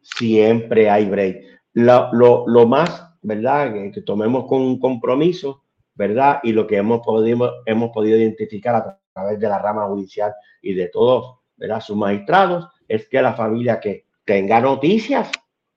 Siempre 0.00 0.88
hay 0.88 1.06
break. 1.06 1.42
Lo, 1.72 2.66
más, 2.68 3.10
¿verdad? 3.20 3.72
Que, 3.92 4.00
tomemos 4.02 4.46
con 4.46 4.62
un 4.62 4.78
compromiso, 4.78 5.64
¿verdad? 5.96 6.38
Y 6.44 6.52
lo 6.52 6.68
que 6.68 6.76
hemos 6.76 7.00
podido, 7.00 7.54
hemos 7.66 7.90
podido 7.90 8.16
identificar 8.16 8.76
a 8.76 9.00
través 9.12 9.40
de 9.40 9.48
la 9.48 9.58
rama 9.58 9.86
judicial 9.88 10.32
y 10.62 10.74
de 10.74 10.86
todos, 10.86 11.40
¿verdad? 11.56 11.80
Sus 11.80 11.96
magistrados, 11.96 12.68
es 12.86 13.08
que 13.08 13.20
la 13.20 13.34
familia 13.34 13.80
que 13.80 14.06
tenga 14.24 14.60
noticias, 14.60 15.32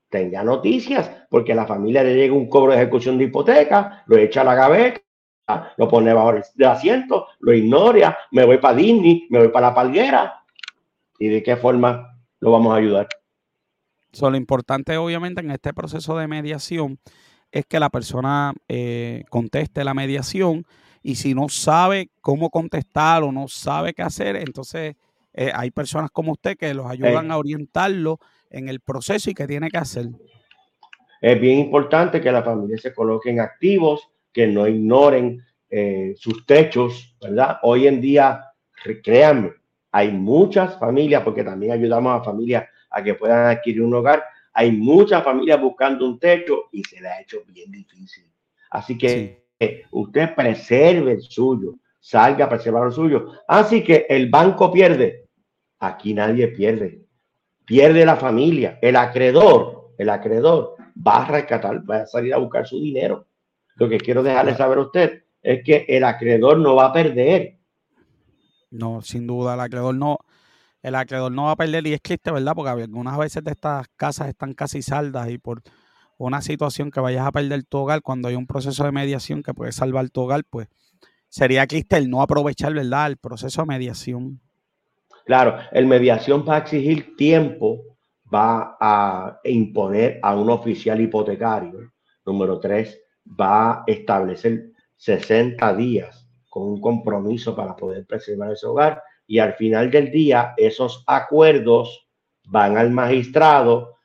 tenga 0.08 0.44
noticias, 0.44 1.10
porque 1.32 1.54
a 1.54 1.56
la 1.56 1.66
familia 1.66 2.04
le 2.04 2.14
llega 2.14 2.36
un 2.36 2.48
cobro 2.48 2.74
de 2.74 2.78
ejecución 2.78 3.18
de 3.18 3.24
hipoteca, 3.24 4.04
lo 4.06 4.18
echa 4.18 4.42
a 4.42 4.44
la 4.44 4.54
gaveta, 4.54 5.02
lo 5.78 5.88
pone 5.88 6.14
bajo 6.14 6.32
el 6.32 6.66
asiento, 6.66 7.28
lo 7.40 7.54
ignora, 7.54 8.18
me 8.32 8.46
voy 8.46 8.58
para 8.58 8.76
Disney, 8.76 9.28
me 9.30 9.40
voy 9.40 9.48
para 9.50 9.70
la 9.70 9.76
palguera. 9.76 10.44
¿Y 11.20 11.28
de 11.28 11.42
qué 11.42 11.56
forma 11.56 12.20
lo 12.40 12.52
vamos 12.52 12.74
a 12.74 12.78
ayudar? 12.78 13.08
lo 14.20 14.36
importante, 14.36 14.98
obviamente, 14.98 15.42
en 15.42 15.52
este 15.52 15.74
proceso 15.74 16.18
de 16.18 16.28
mediación 16.28 17.00
es 17.52 17.66
que 17.66 17.80
la 17.80 17.90
persona 17.90 18.54
eh, 18.68 19.24
conteste 19.30 19.84
la 19.84 19.94
mediación 19.94 20.66
y 21.04 21.16
si 21.16 21.34
no 21.34 21.50
sabe 21.50 22.10
cómo 22.22 22.50
contestar 22.50 23.24
o 23.24 23.32
no 23.32 23.48
sabe 23.48 23.94
qué 23.94 24.02
hacer, 24.02 24.36
entonces 24.36 24.96
eh, 25.34 25.52
hay 25.54 25.72
personas 25.72 26.10
como 26.12 26.32
usted 26.34 26.58
que 26.58 26.74
los 26.74 26.88
ayudan 26.88 27.32
a 27.32 27.38
orientarlo 27.38 28.20
en 28.50 28.70
el 28.70 28.80
proceso 28.80 29.30
y 29.30 29.34
qué 29.34 29.46
tiene 29.46 29.70
que 29.70 29.78
hacer. 29.78 30.08
Es 31.22 31.40
bien 31.40 31.60
importante 31.60 32.20
que 32.20 32.32
la 32.32 32.44
familia 32.44 32.78
se 32.78 32.94
coloquen 32.94 33.40
activos, 33.40 34.10
que 34.38 34.46
no 34.46 34.68
ignoren 34.68 35.44
eh, 35.68 36.14
sus 36.16 36.46
techos, 36.46 37.18
¿verdad? 37.20 37.58
Hoy 37.64 37.88
en 37.88 38.00
día, 38.00 38.46
créanme, 39.04 39.54
hay 39.92 40.12
muchas 40.12 40.78
familias, 40.78 41.24
porque 41.24 41.44
también 41.44 41.72
ayudamos 41.72 42.22
a 42.22 42.24
familias 42.24 42.66
a 42.92 43.02
que 43.02 43.16
puedan 43.16 43.48
adquirir 43.48 43.82
un 43.82 43.96
hogar, 43.96 44.24
hay 44.54 44.72
muchas 44.72 45.24
familias 45.24 45.60
buscando 45.60 46.06
un 46.06 46.20
techo 46.20 46.66
y 46.72 46.84
se 46.84 47.02
le 47.02 47.08
ha 47.08 47.20
hecho 47.20 47.40
bien 47.48 47.72
difícil. 47.72 48.32
Así 48.70 48.96
que 48.96 49.48
eh, 49.60 49.86
usted 49.90 50.36
preserve 50.36 51.14
el 51.14 51.22
suyo, 51.24 51.80
salga 52.00 52.46
a 52.46 52.50
preservar 52.50 52.86
el 52.86 52.94
suyo. 52.94 53.32
Así 53.48 53.84
que 53.84 54.06
el 54.08 54.30
banco 54.30 54.72
pierde, 54.72 55.30
aquí 55.80 56.14
nadie 56.14 56.50
pierde, 56.50 57.02
pierde 57.66 58.06
la 58.06 58.18
familia, 58.18 58.78
el 58.84 58.98
acreedor, 58.98 59.96
el 59.98 60.12
acreedor 60.12 60.76
va 60.96 61.26
a 61.26 61.28
rescatar, 61.28 61.82
va 61.90 62.04
a 62.04 62.06
salir 62.06 62.36
a 62.36 62.38
buscar 62.38 62.68
su 62.68 62.80
dinero 62.80 63.26
lo 63.78 63.88
que 63.88 63.98
quiero 63.98 64.24
dejarle 64.24 64.56
saber 64.56 64.80
a 64.80 64.82
usted 64.82 65.24
es 65.42 65.64
que 65.64 65.86
el 65.88 66.04
acreedor 66.04 66.58
no 66.58 66.76
va 66.76 66.88
a 66.88 66.94
perder. 66.94 67.58
No, 68.72 69.02
sin 69.02 69.28
duda, 69.28 69.54
el 69.54 69.62
acreedor 69.62 69.96
no, 69.96 70.20
el 70.82 70.96
acreedor 70.96 71.32
no 71.32 71.46
va 71.46 71.52
a 71.52 71.56
perder 71.56 71.88
y 71.88 71.94
es 71.94 72.02
triste, 72.02 72.32
¿verdad? 72.32 72.54
Porque 72.56 72.72
algunas 72.72 73.18
veces 73.18 73.44
de 73.44 73.52
estas 73.52 73.88
casas 73.96 74.28
están 74.28 74.54
casi 74.54 74.82
saldas 74.82 75.30
y 75.30 75.38
por 75.38 75.62
una 76.18 76.42
situación 76.42 76.92
que 76.92 77.00
vayas 77.00 77.26
a 77.26 77.32
perder 77.32 77.64
tu 77.64 77.78
hogar, 77.78 78.02
cuando 78.02 78.28
hay 78.28 78.36
un 78.36 78.48
proceso 78.48 78.84
de 78.84 78.92
mediación 78.92 79.44
que 79.44 79.54
puede 79.54 79.72
salvar 79.72 80.10
tu 80.10 80.22
hogar, 80.22 80.44
pues 80.50 80.68
sería 81.30 81.68
triste 81.68 81.98
el 81.98 82.10
no 82.10 82.22
aprovechar, 82.22 82.74
¿verdad? 82.74 83.08
El 83.08 83.18
proceso 83.18 83.62
de 83.62 83.68
mediación. 83.68 84.42
Claro, 85.26 85.58
el 85.72 85.86
mediación 85.86 86.46
va 86.48 86.56
a 86.56 86.60
exigir 86.60 87.16
tiempo, 87.16 87.82
va 88.34 88.78
a 88.80 89.40
imponer 89.44 90.20
a 90.24 90.36
un 90.36 90.50
oficial 90.50 91.00
hipotecario. 91.00 91.92
Número 92.26 92.60
tres, 92.60 93.00
va 93.40 93.72
a 93.72 93.84
establecer 93.88 94.72
60 94.98 95.76
días 95.76 96.28
con 96.50 96.64
un 96.64 96.82
compromiso 96.82 97.56
para 97.56 97.76
poder 97.76 98.06
preservar 98.06 98.52
ese 98.52 98.66
hogar 98.66 99.04
y 99.28 99.40
al 99.40 99.54
final 99.54 99.92
del 99.92 100.10
día 100.12 100.54
esos 100.58 101.04
acuerdos 101.06 102.08
van 102.46 102.78
al 102.78 102.92
magistrado 102.92 103.96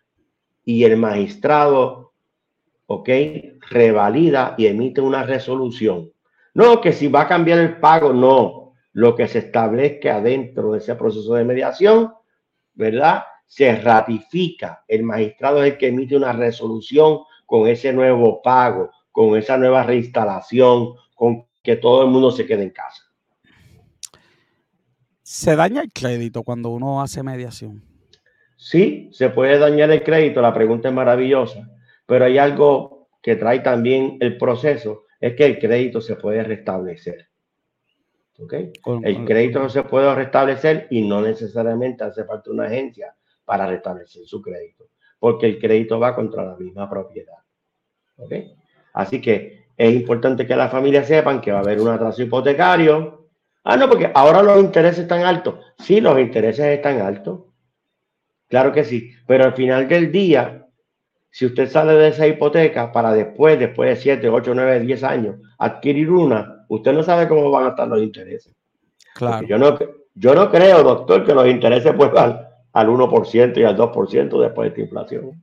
y 0.64 0.84
el 0.84 0.96
magistrado, 0.96 2.12
ok, 2.86 3.08
revalida 3.70 4.54
y 4.58 4.66
emite 4.66 5.00
una 5.00 5.22
resolución. 5.22 6.12
No 6.54 6.80
que 6.80 6.92
si 6.92 7.08
va 7.08 7.22
a 7.22 7.28
cambiar 7.28 7.58
el 7.58 7.78
pago, 7.78 8.12
no. 8.12 8.74
Lo 8.92 9.16
que 9.16 9.26
se 9.26 9.38
establezca 9.38 10.20
dentro 10.20 10.72
de 10.72 10.78
ese 10.78 10.94
proceso 10.94 11.34
de 11.34 11.44
mediación, 11.44 12.12
¿verdad? 12.74 13.22
Se 13.46 13.74
ratifica. 13.76 14.84
El 14.86 15.04
magistrado 15.04 15.62
es 15.62 15.72
el 15.72 15.78
que 15.78 15.88
emite 15.88 16.16
una 16.16 16.32
resolución 16.32 17.20
con 17.46 17.66
ese 17.66 17.92
nuevo 17.92 18.42
pago 18.42 18.90
con 19.12 19.36
esa 19.36 19.56
nueva 19.58 19.84
reinstalación, 19.84 20.94
con 21.14 21.46
que 21.62 21.76
todo 21.76 22.02
el 22.02 22.10
mundo 22.10 22.32
se 22.32 22.46
quede 22.46 22.64
en 22.64 22.70
casa. 22.70 23.04
¿Se 25.22 25.54
daña 25.54 25.82
el 25.82 25.92
crédito 25.92 26.42
cuando 26.42 26.70
uno 26.70 27.00
hace 27.00 27.22
mediación? 27.22 27.84
Sí, 28.56 29.08
se 29.12 29.30
puede 29.30 29.58
dañar 29.58 29.90
el 29.90 30.02
crédito, 30.02 30.40
la 30.40 30.54
pregunta 30.54 30.88
es 30.88 30.94
maravillosa, 30.94 31.68
pero 32.06 32.24
hay 32.24 32.38
algo 32.38 33.08
que 33.22 33.36
trae 33.36 33.60
también 33.60 34.18
el 34.20 34.36
proceso, 34.36 35.04
es 35.20 35.34
que 35.34 35.46
el 35.46 35.58
crédito 35.58 36.00
se 36.00 36.16
puede 36.16 36.42
restablecer. 36.42 37.28
¿Okay? 38.38 38.72
el 39.04 39.24
crédito 39.24 39.60
no 39.60 39.68
se 39.68 39.84
puede 39.84 40.12
restablecer 40.14 40.88
y 40.90 41.02
no 41.02 41.20
necesariamente 41.20 42.02
hace 42.02 42.24
falta 42.24 42.50
una 42.50 42.64
agencia 42.64 43.14
para 43.44 43.66
restablecer 43.66 44.24
su 44.26 44.40
crédito, 44.40 44.88
porque 45.18 45.46
el 45.46 45.58
crédito 45.60 46.00
va 46.00 46.14
contra 46.14 46.44
la 46.44 46.56
misma 46.56 46.88
propiedad. 46.88 47.36
¿Okay? 48.16 48.56
Así 48.92 49.20
que 49.20 49.66
es 49.76 49.94
importante 49.94 50.46
que 50.46 50.56
las 50.56 50.70
familias 50.70 51.06
sepan 51.06 51.40
que 51.40 51.52
va 51.52 51.58
a 51.58 51.62
haber 51.62 51.80
un 51.80 51.88
atraso 51.88 52.22
hipotecario. 52.22 53.28
Ah, 53.64 53.76
no, 53.76 53.88
porque 53.88 54.10
ahora 54.14 54.42
los 54.42 54.60
intereses 54.60 55.00
están 55.00 55.22
altos. 55.22 55.54
Sí, 55.78 56.00
los 56.00 56.18
intereses 56.18 56.66
están 56.66 57.00
altos. 57.00 57.40
Claro 58.48 58.72
que 58.72 58.84
sí, 58.84 59.10
pero 59.26 59.44
al 59.44 59.54
final 59.54 59.88
del 59.88 60.12
día, 60.12 60.66
si 61.30 61.46
usted 61.46 61.70
sale 61.70 61.94
de 61.94 62.08
esa 62.08 62.26
hipoteca 62.26 62.92
para 62.92 63.12
después, 63.12 63.58
después 63.58 63.88
de 63.88 63.96
7, 63.96 64.28
8, 64.28 64.52
9, 64.54 64.80
10 64.80 65.04
años, 65.04 65.36
adquirir 65.58 66.10
una, 66.10 66.66
usted 66.68 66.92
no 66.92 67.02
sabe 67.02 67.28
cómo 67.28 67.50
van 67.50 67.64
a 67.64 67.68
estar 67.70 67.88
los 67.88 68.02
intereses. 68.02 68.54
Claro. 69.14 69.46
yo 69.46 69.58
no, 69.58 69.78
yo 70.14 70.34
no 70.34 70.50
creo, 70.50 70.82
doctor, 70.82 71.24
que 71.24 71.34
los 71.34 71.46
intereses 71.46 71.96
vuelvan 71.96 72.40
al 72.72 72.88
1% 72.88 73.56
y 73.58 73.64
al 73.64 73.76
2% 73.76 74.40
después 74.40 74.66
de 74.66 74.68
esta 74.68 74.80
inflación. 74.80 75.42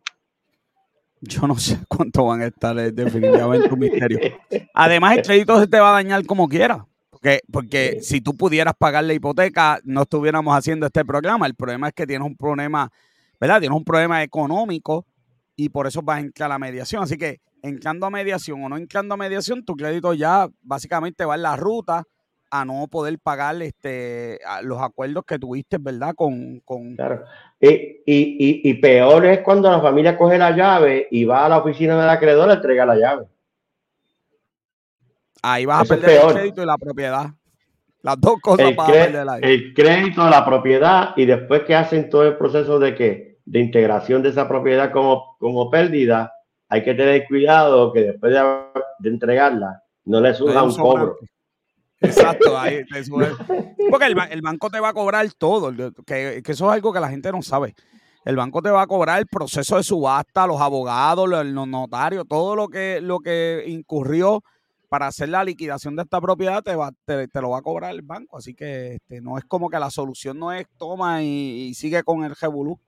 Yo 1.22 1.47
no 1.47 1.57
sé 1.57 1.80
cuánto 1.88 2.26
van 2.26 2.41
a 2.41 2.47
estar, 2.47 2.78
es 2.80 2.95
definitivamente 2.95 3.74
un 3.74 3.80
misterio. 3.80 4.20
Además, 4.74 5.17
el 5.17 5.24
crédito 5.24 5.59
se 5.59 5.67
te 5.67 5.80
va 5.80 5.89
a 5.89 5.93
dañar 5.93 6.26
como 6.26 6.47
quiera. 6.47 6.86
Porque, 7.09 7.41
porque 7.51 7.99
si 8.01 8.22
tú 8.22 8.38
pudieras 8.38 8.74
pagar 8.78 9.03
la 9.03 9.13
hipoteca, 9.13 9.80
no 9.84 10.03
estuviéramos 10.03 10.55
haciendo 10.55 10.86
este 10.86 11.03
programa. 11.03 11.45
El 11.47 11.55
problema 11.55 11.89
es 11.89 11.93
que 11.93 12.07
tienes 12.07 12.26
un 12.26 12.38
problema, 12.38 12.89
¿verdad? 13.39 13.59
Tienes 13.59 13.76
un 13.76 13.84
problema 13.84 14.24
económico 14.24 15.05
y 15.57 15.67
por 15.67 15.88
eso 15.88 16.01
vas 16.01 16.17
a 16.17 16.22
entrar 16.22 16.49
a 16.49 16.53
la 16.53 16.59
mediación. 16.59 17.03
Así 17.03 17.17
que 17.17 17.41
entrando 17.61 18.05
a 18.05 18.09
mediación 18.09 18.63
o 18.63 18.70
no 18.70 18.78
entrando 18.78 19.15
a 19.15 19.17
mediación, 19.17 19.65
tu 19.65 19.76
crédito 19.76 20.13
ya 20.13 20.47
básicamente 20.61 21.26
va 21.26 21.36
en 21.36 21.41
la 21.41 21.57
ruta 21.57 22.05
a 22.52 22.66
no 22.66 22.88
poder 22.88 23.20
pagar 23.20 23.62
este, 23.62 24.39
los 24.64 24.82
acuerdos 24.82 25.24
que 25.26 25.39
tuviste, 25.39 25.78
¿verdad? 25.80 26.14
Con, 26.16 26.60
con... 26.62 26.95
Claro. 26.95 27.24
Y, 27.60 27.68
y, 28.06 28.70
y, 28.70 28.74
peor 28.76 29.26
es 29.26 29.39
cuando 29.41 29.70
la 29.70 29.82
familia 29.82 30.18
coge 30.18 30.38
la 30.38 30.56
llave 30.56 31.08
y 31.12 31.26
va 31.26 31.45
a 31.45 31.50
la 31.50 31.58
oficina 31.58 32.00
del 32.00 32.10
acreedor 32.10 32.50
a 32.50 32.54
entregar 32.54 32.88
la 32.88 32.95
llave. 32.95 33.26
Ahí 35.41 35.66
vas 35.66 35.82
a 35.82 35.95
perder 35.95 36.22
el 36.22 36.34
crédito 36.34 36.64
y 36.64 36.66
la 36.66 36.78
propiedad. 36.78 37.28
Las 38.02 38.20
dos 38.20 38.39
cosas 38.41 38.70
el, 38.70 38.76
perder 38.76 39.28
el 39.41 39.74
crédito, 39.74 40.30
la 40.30 40.45
propiedad 40.45 41.14
y 41.18 41.26
después 41.26 41.64
que 41.64 41.76
hacen 41.76 42.10
todo 42.10 42.24
el 42.24 42.38
proceso 42.38 42.80
de 42.80 42.95
que 42.95 43.39
de 43.45 43.60
integración 43.60 44.22
de 44.22 44.30
esa 44.30 44.47
propiedad 44.47 44.91
como, 44.91 45.36
como 45.39 45.70
pérdida, 45.70 46.32
hay 46.70 46.84
que 46.84 46.93
tener 46.93 47.26
cuidado 47.28 47.91
que 47.91 48.04
después 48.04 48.32
de, 48.32 49.10
entregarla 49.10 49.84
no 50.06 50.22
le 50.22 50.34
suba 50.34 50.64
un 50.64 50.76
cobro. 50.76 51.18
Exacto, 52.02 52.58
ahí 52.58 52.84
Porque 53.89 54.06
el, 54.06 54.41
banco 54.41 54.70
te 54.70 54.80
va 54.80 54.89
a 54.89 54.93
cobrar 54.93 55.28
todo, 55.34 55.74
que, 56.06 56.41
eso 56.45 56.66
es 56.68 56.74
algo 56.74 56.93
que 56.93 57.00
la 57.00 57.10
gente 57.10 57.32
no 57.32 57.41
sabe. 57.41 57.76
El 58.26 58.36
banco 58.36 58.62
te 58.62 58.70
va 58.70 58.84
a 58.84 58.88
cobrar 58.88 59.20
el 59.20 59.28
proceso 59.28 59.78
de 59.78 59.84
subasta, 59.84 60.45
los 60.47 60.62
abogados, 60.62 61.28
los, 61.28 61.45
notarios, 61.68 62.26
todo 62.28 62.56
lo 62.56 62.68
que, 62.68 63.00
lo 63.02 63.20
que 63.20 63.64
incurrió 63.68 64.43
para 64.89 65.08
hacer 65.08 65.30
la 65.30 65.43
liquidación 65.43 65.95
de 65.95 66.04
esta 66.04 66.20
propiedad 66.20 66.64
te, 66.64 66.76
va, 66.76 66.91
te, 67.06 67.28
lo 67.36 67.52
va 67.52 67.60
a 67.60 67.62
cobrar 67.62 67.91
el 67.91 68.02
banco. 68.02 68.38
Así 68.38 68.54
que 68.54 68.95
este, 68.95 69.22
no 69.22 69.38
es 69.38 69.45
como 69.45 69.70
que 69.70 69.80
la 69.80 69.89
solución 69.89 70.38
no 70.39 70.52
es 70.52 70.68
toma 70.78 71.24
y, 71.24 71.74
sigue 71.74 72.04
con 72.04 72.24
el 72.24 72.36
revolú. 72.36 72.80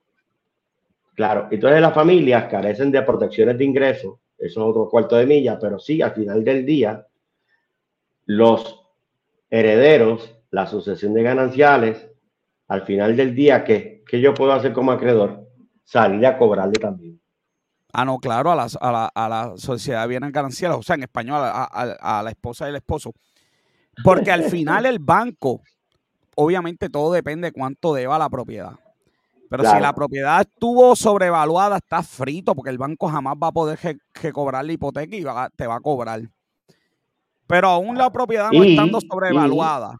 Claro, 1.14 1.48
entonces 1.50 1.80
las 1.80 1.94
familias 1.94 2.46
carecen 2.50 2.90
de 2.90 3.02
protecciones 3.02 3.58
de 3.58 3.64
ingresos, 3.64 4.18
eso 4.38 4.60
es 4.60 4.66
otro 4.66 4.88
cuarto 4.88 5.16
de 5.16 5.26
milla, 5.26 5.58
pero 5.58 5.78
sí, 5.78 6.00
al 6.00 6.12
final 6.12 6.42
del 6.42 6.64
día, 6.64 7.06
los 8.24 8.81
herederos, 9.52 10.34
la 10.50 10.66
sucesión 10.66 11.12
de 11.12 11.22
gananciales, 11.22 12.08
al 12.68 12.82
final 12.82 13.14
del 13.16 13.34
día, 13.34 13.64
¿qué, 13.64 14.02
¿Qué 14.08 14.20
yo 14.20 14.32
puedo 14.32 14.52
hacer 14.52 14.72
como 14.72 14.92
acreedor? 14.92 15.46
Salir 15.84 16.24
a 16.26 16.38
cobrarle 16.38 16.80
también. 16.80 17.20
Ah, 17.92 18.06
no, 18.06 18.18
claro, 18.18 18.50
a 18.50 18.56
la, 18.56 18.66
a 18.80 18.92
la, 18.92 19.06
a 19.14 19.28
la 19.28 19.52
sociedad 19.56 20.08
vienen 20.08 20.32
gananciales, 20.32 20.78
o 20.78 20.82
sea, 20.82 20.94
en 20.94 21.02
español, 21.02 21.36
a, 21.36 21.64
a, 21.64 22.22
la 22.22 22.30
esposa 22.30 22.64
y 22.66 22.70
el 22.70 22.76
esposo. 22.76 23.12
Porque 24.02 24.32
al 24.32 24.44
final 24.44 24.86
el 24.86 24.98
banco, 24.98 25.60
obviamente 26.34 26.88
todo 26.88 27.12
depende 27.12 27.48
de 27.48 27.52
cuánto 27.52 27.92
deba 27.92 28.18
la 28.18 28.30
propiedad. 28.30 28.72
Pero 29.50 29.64
si 29.64 29.80
la 29.80 29.92
propiedad 29.92 30.40
estuvo 30.40 30.96
sobrevaluada, 30.96 31.76
está 31.76 32.02
frito, 32.02 32.54
porque 32.54 32.70
el 32.70 32.78
banco 32.78 33.08
jamás 33.08 33.34
va 33.34 33.48
a 33.48 33.52
poder 33.52 33.78
que, 33.78 34.32
cobrar 34.32 34.64
la 34.64 34.72
hipoteca 34.72 35.14
y 35.14 35.24
te 35.54 35.66
va 35.66 35.74
a 35.74 35.80
cobrar. 35.80 36.22
Pero 37.52 37.68
aún 37.68 37.98
la 37.98 38.10
propiedad 38.10 38.50
no 38.50 38.64
estando 38.64 38.98
sobrevaluada, 38.98 39.98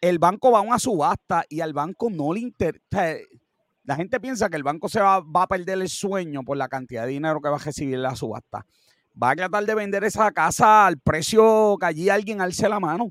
el 0.00 0.20
banco 0.20 0.52
va 0.52 0.60
a 0.60 0.62
una 0.62 0.78
subasta 0.78 1.44
y 1.48 1.58
al 1.58 1.72
banco 1.72 2.10
no 2.10 2.32
le 2.32 2.38
interesa. 2.38 3.16
La 3.82 3.96
gente 3.96 4.20
piensa 4.20 4.48
que 4.48 4.54
el 4.54 4.62
banco 4.62 4.88
se 4.88 5.00
va, 5.00 5.16
a 5.16 5.46
perder 5.48 5.80
el 5.80 5.88
sueño 5.88 6.44
por 6.44 6.56
la 6.56 6.68
cantidad 6.68 7.06
de 7.06 7.10
dinero 7.10 7.40
que 7.40 7.48
va 7.48 7.56
a 7.56 7.58
recibir 7.58 7.96
en 7.96 8.02
la 8.02 8.14
subasta. 8.14 8.64
Va 9.20 9.30
a 9.30 9.34
tratar 9.34 9.66
de 9.66 9.74
vender 9.74 10.04
esa 10.04 10.30
casa 10.30 10.86
al 10.86 11.00
precio 11.00 11.76
que 11.76 11.86
allí 11.86 12.08
alguien 12.08 12.40
alce 12.40 12.68
la 12.68 12.78
mano. 12.78 13.08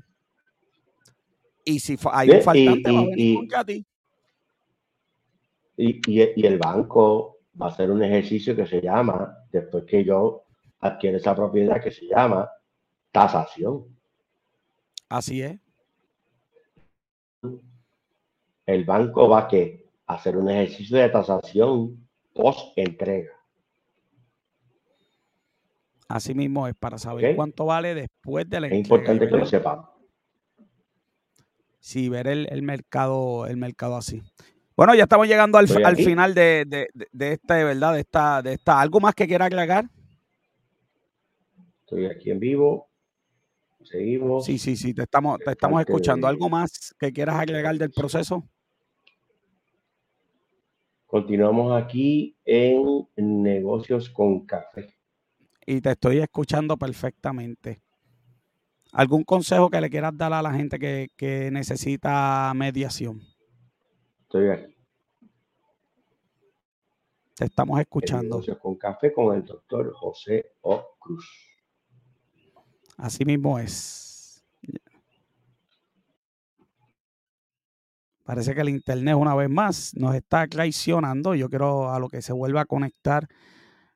Y 1.66 1.80
si 1.80 1.98
hay 2.10 2.30
un 2.30 2.40
faltante, 2.40 2.90
va 2.90 3.00
a 3.00 3.04
venir 3.04 3.54
a 3.54 3.64
ti. 3.66 3.84
Y, 5.76 6.46
el 6.46 6.56
banco 6.56 7.40
va 7.60 7.66
a 7.66 7.68
hacer 7.68 7.90
un 7.90 8.02
ejercicio 8.02 8.56
que 8.56 8.66
se 8.66 8.80
llama, 8.80 9.36
después 9.52 9.84
que 9.84 10.02
yo 10.02 10.44
adquiero 10.80 11.18
esa 11.18 11.34
propiedad, 11.34 11.78
que 11.82 11.90
se 11.90 12.06
llama 12.06 12.48
tasación. 13.12 13.86
Así 15.08 15.42
es. 15.42 15.58
El 18.66 18.84
banco 18.84 19.28
va 19.28 19.48
a 20.06 20.14
hacer 20.14 20.36
un 20.36 20.50
ejercicio 20.50 20.98
de 20.98 21.08
tasación 21.08 22.08
post 22.34 22.76
entrega. 22.76 23.32
Así 26.08 26.34
mismo 26.34 26.66
es 26.66 26.74
para 26.74 26.98
saber 26.98 27.36
cuánto 27.36 27.66
vale 27.66 27.94
después 27.94 28.48
de 28.48 28.60
la 28.60 28.66
entrega. 28.66 28.80
Es 28.80 28.86
importante 28.86 29.28
que 29.28 29.36
lo 29.36 29.46
sepan. 29.46 29.80
Sí, 31.80 32.08
ver 32.08 32.26
el, 32.26 32.62
mercado, 32.62 33.46
el 33.46 33.56
mercado 33.56 33.96
así. 33.96 34.22
Bueno, 34.76 34.94
ya 34.94 35.04
estamos 35.04 35.26
llegando 35.26 35.58
al, 35.58 35.68
final 35.68 36.34
de, 36.34 36.64
de, 36.66 36.88
de, 37.12 37.32
esta, 37.32 37.56
¿verdad? 37.64 37.94
De 37.94 38.00
esta, 38.00 38.42
de 38.42 38.52
esta. 38.54 38.80
¿Algo 38.80 39.00
más 39.00 39.14
que 39.14 39.26
quiera 39.26 39.46
agregar? 39.46 39.86
Estoy 41.80 42.06
aquí 42.06 42.30
en 42.30 42.38
vivo. 42.38 42.87
Seguimos. 43.90 44.44
Sí, 44.44 44.58
sí, 44.58 44.76
sí, 44.76 44.92
te 44.92 45.02
estamos, 45.02 45.38
te 45.38 45.50
estamos 45.50 45.80
escuchando. 45.80 46.26
¿Algo 46.26 46.48
más 46.48 46.94
que 46.98 47.12
quieras 47.12 47.36
agregar 47.36 47.76
del 47.76 47.90
proceso? 47.90 48.46
Continuamos 51.06 51.80
aquí 51.80 52.36
en 52.44 53.08
negocios 53.16 54.10
con 54.10 54.44
café. 54.44 54.94
Y 55.64 55.80
te 55.80 55.92
estoy 55.92 56.18
escuchando 56.18 56.76
perfectamente. 56.76 57.80
¿Algún 58.92 59.24
consejo 59.24 59.70
que 59.70 59.80
le 59.80 59.88
quieras 59.88 60.16
dar 60.16 60.32
a 60.34 60.42
la 60.42 60.52
gente 60.52 60.78
que, 60.78 61.08
que 61.16 61.50
necesita 61.50 62.52
mediación? 62.54 63.22
Estoy 64.22 64.50
aquí. 64.50 64.74
Te 67.36 67.44
estamos 67.46 67.80
escuchando. 67.80 68.42
con 68.60 68.76
café 68.76 69.12
con 69.12 69.34
el 69.34 69.44
doctor 69.44 69.92
José 69.94 70.52
O. 70.60 70.84
Cruz. 70.98 71.47
Así 72.98 73.24
mismo 73.24 73.58
es. 73.58 74.44
Parece 78.24 78.54
que 78.54 78.60
el 78.60 78.68
internet 78.68 79.14
una 79.14 79.34
vez 79.34 79.48
más 79.48 79.92
nos 79.94 80.14
está 80.14 80.46
traicionando. 80.46 81.34
Yo 81.34 81.48
quiero 81.48 81.90
a 81.90 81.98
lo 81.98 82.08
que 82.08 82.20
se 82.20 82.34
vuelva 82.34 82.62
a 82.62 82.64
conectar. 82.66 83.26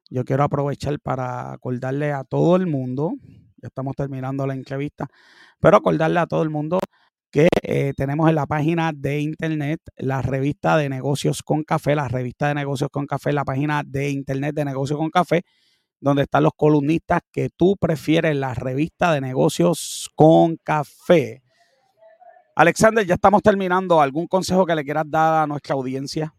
Yo 0.09 0.24
quiero 0.24 0.44
aprovechar 0.44 0.98
para 1.00 1.53
acordarle 1.53 2.12
a 2.12 2.24
todo 2.24 2.57
el 2.57 2.66
mundo, 2.66 3.12
ya 3.57 3.68
estamos 3.68 3.96
terminando 3.96 4.46
la 4.46 4.55
entrevista, 4.55 5.07
pero 5.59 5.78
acordarle 5.78 6.20
a 6.20 6.26
todo 6.26 6.42
el 6.42 6.50
mundo 6.50 6.78
que 7.30 7.48
eh, 7.62 7.94
tenemos 7.96 8.28
en 8.28 8.34
la 8.34 8.46
página 8.46 8.92
de 8.94 9.20
internet 9.20 9.80
la 9.96 10.20
revista 10.22 10.76
de 10.76 10.90
negocios 10.90 11.42
con 11.42 11.64
café, 11.64 11.94
la 11.94 12.09
revista 12.09 12.48
de 12.48 12.55
negocios 12.55 12.90
con 12.90 13.07
café, 13.07 13.32
la 13.32 13.44
página 13.44 13.82
de 13.84 14.11
internet 14.11 14.55
de 14.55 14.66
negocios 14.66 14.98
con 14.98 15.11
café, 15.11 15.42
donde 16.03 16.22
están 16.22 16.42
los 16.42 16.53
columnistas 16.55 17.20
que 17.32 17.48
tú 17.48 17.76
prefieres, 17.76 18.36
la 18.36 18.55
revista 18.55 19.12
de 19.12 19.20
negocios 19.20 20.11
con 20.16 20.57
café. 20.57 21.42
Alexander, 22.57 23.07
ya 23.07 23.14
estamos 23.14 23.40
terminando. 23.40 24.00
¿Algún 24.00 24.26
consejo 24.26 24.66
que 24.66 24.74
le 24.74 24.84
quieras 24.84 25.05
dar 25.07 25.44
a 25.44 25.46
nuestra 25.46 25.74
audiencia? 25.74 26.34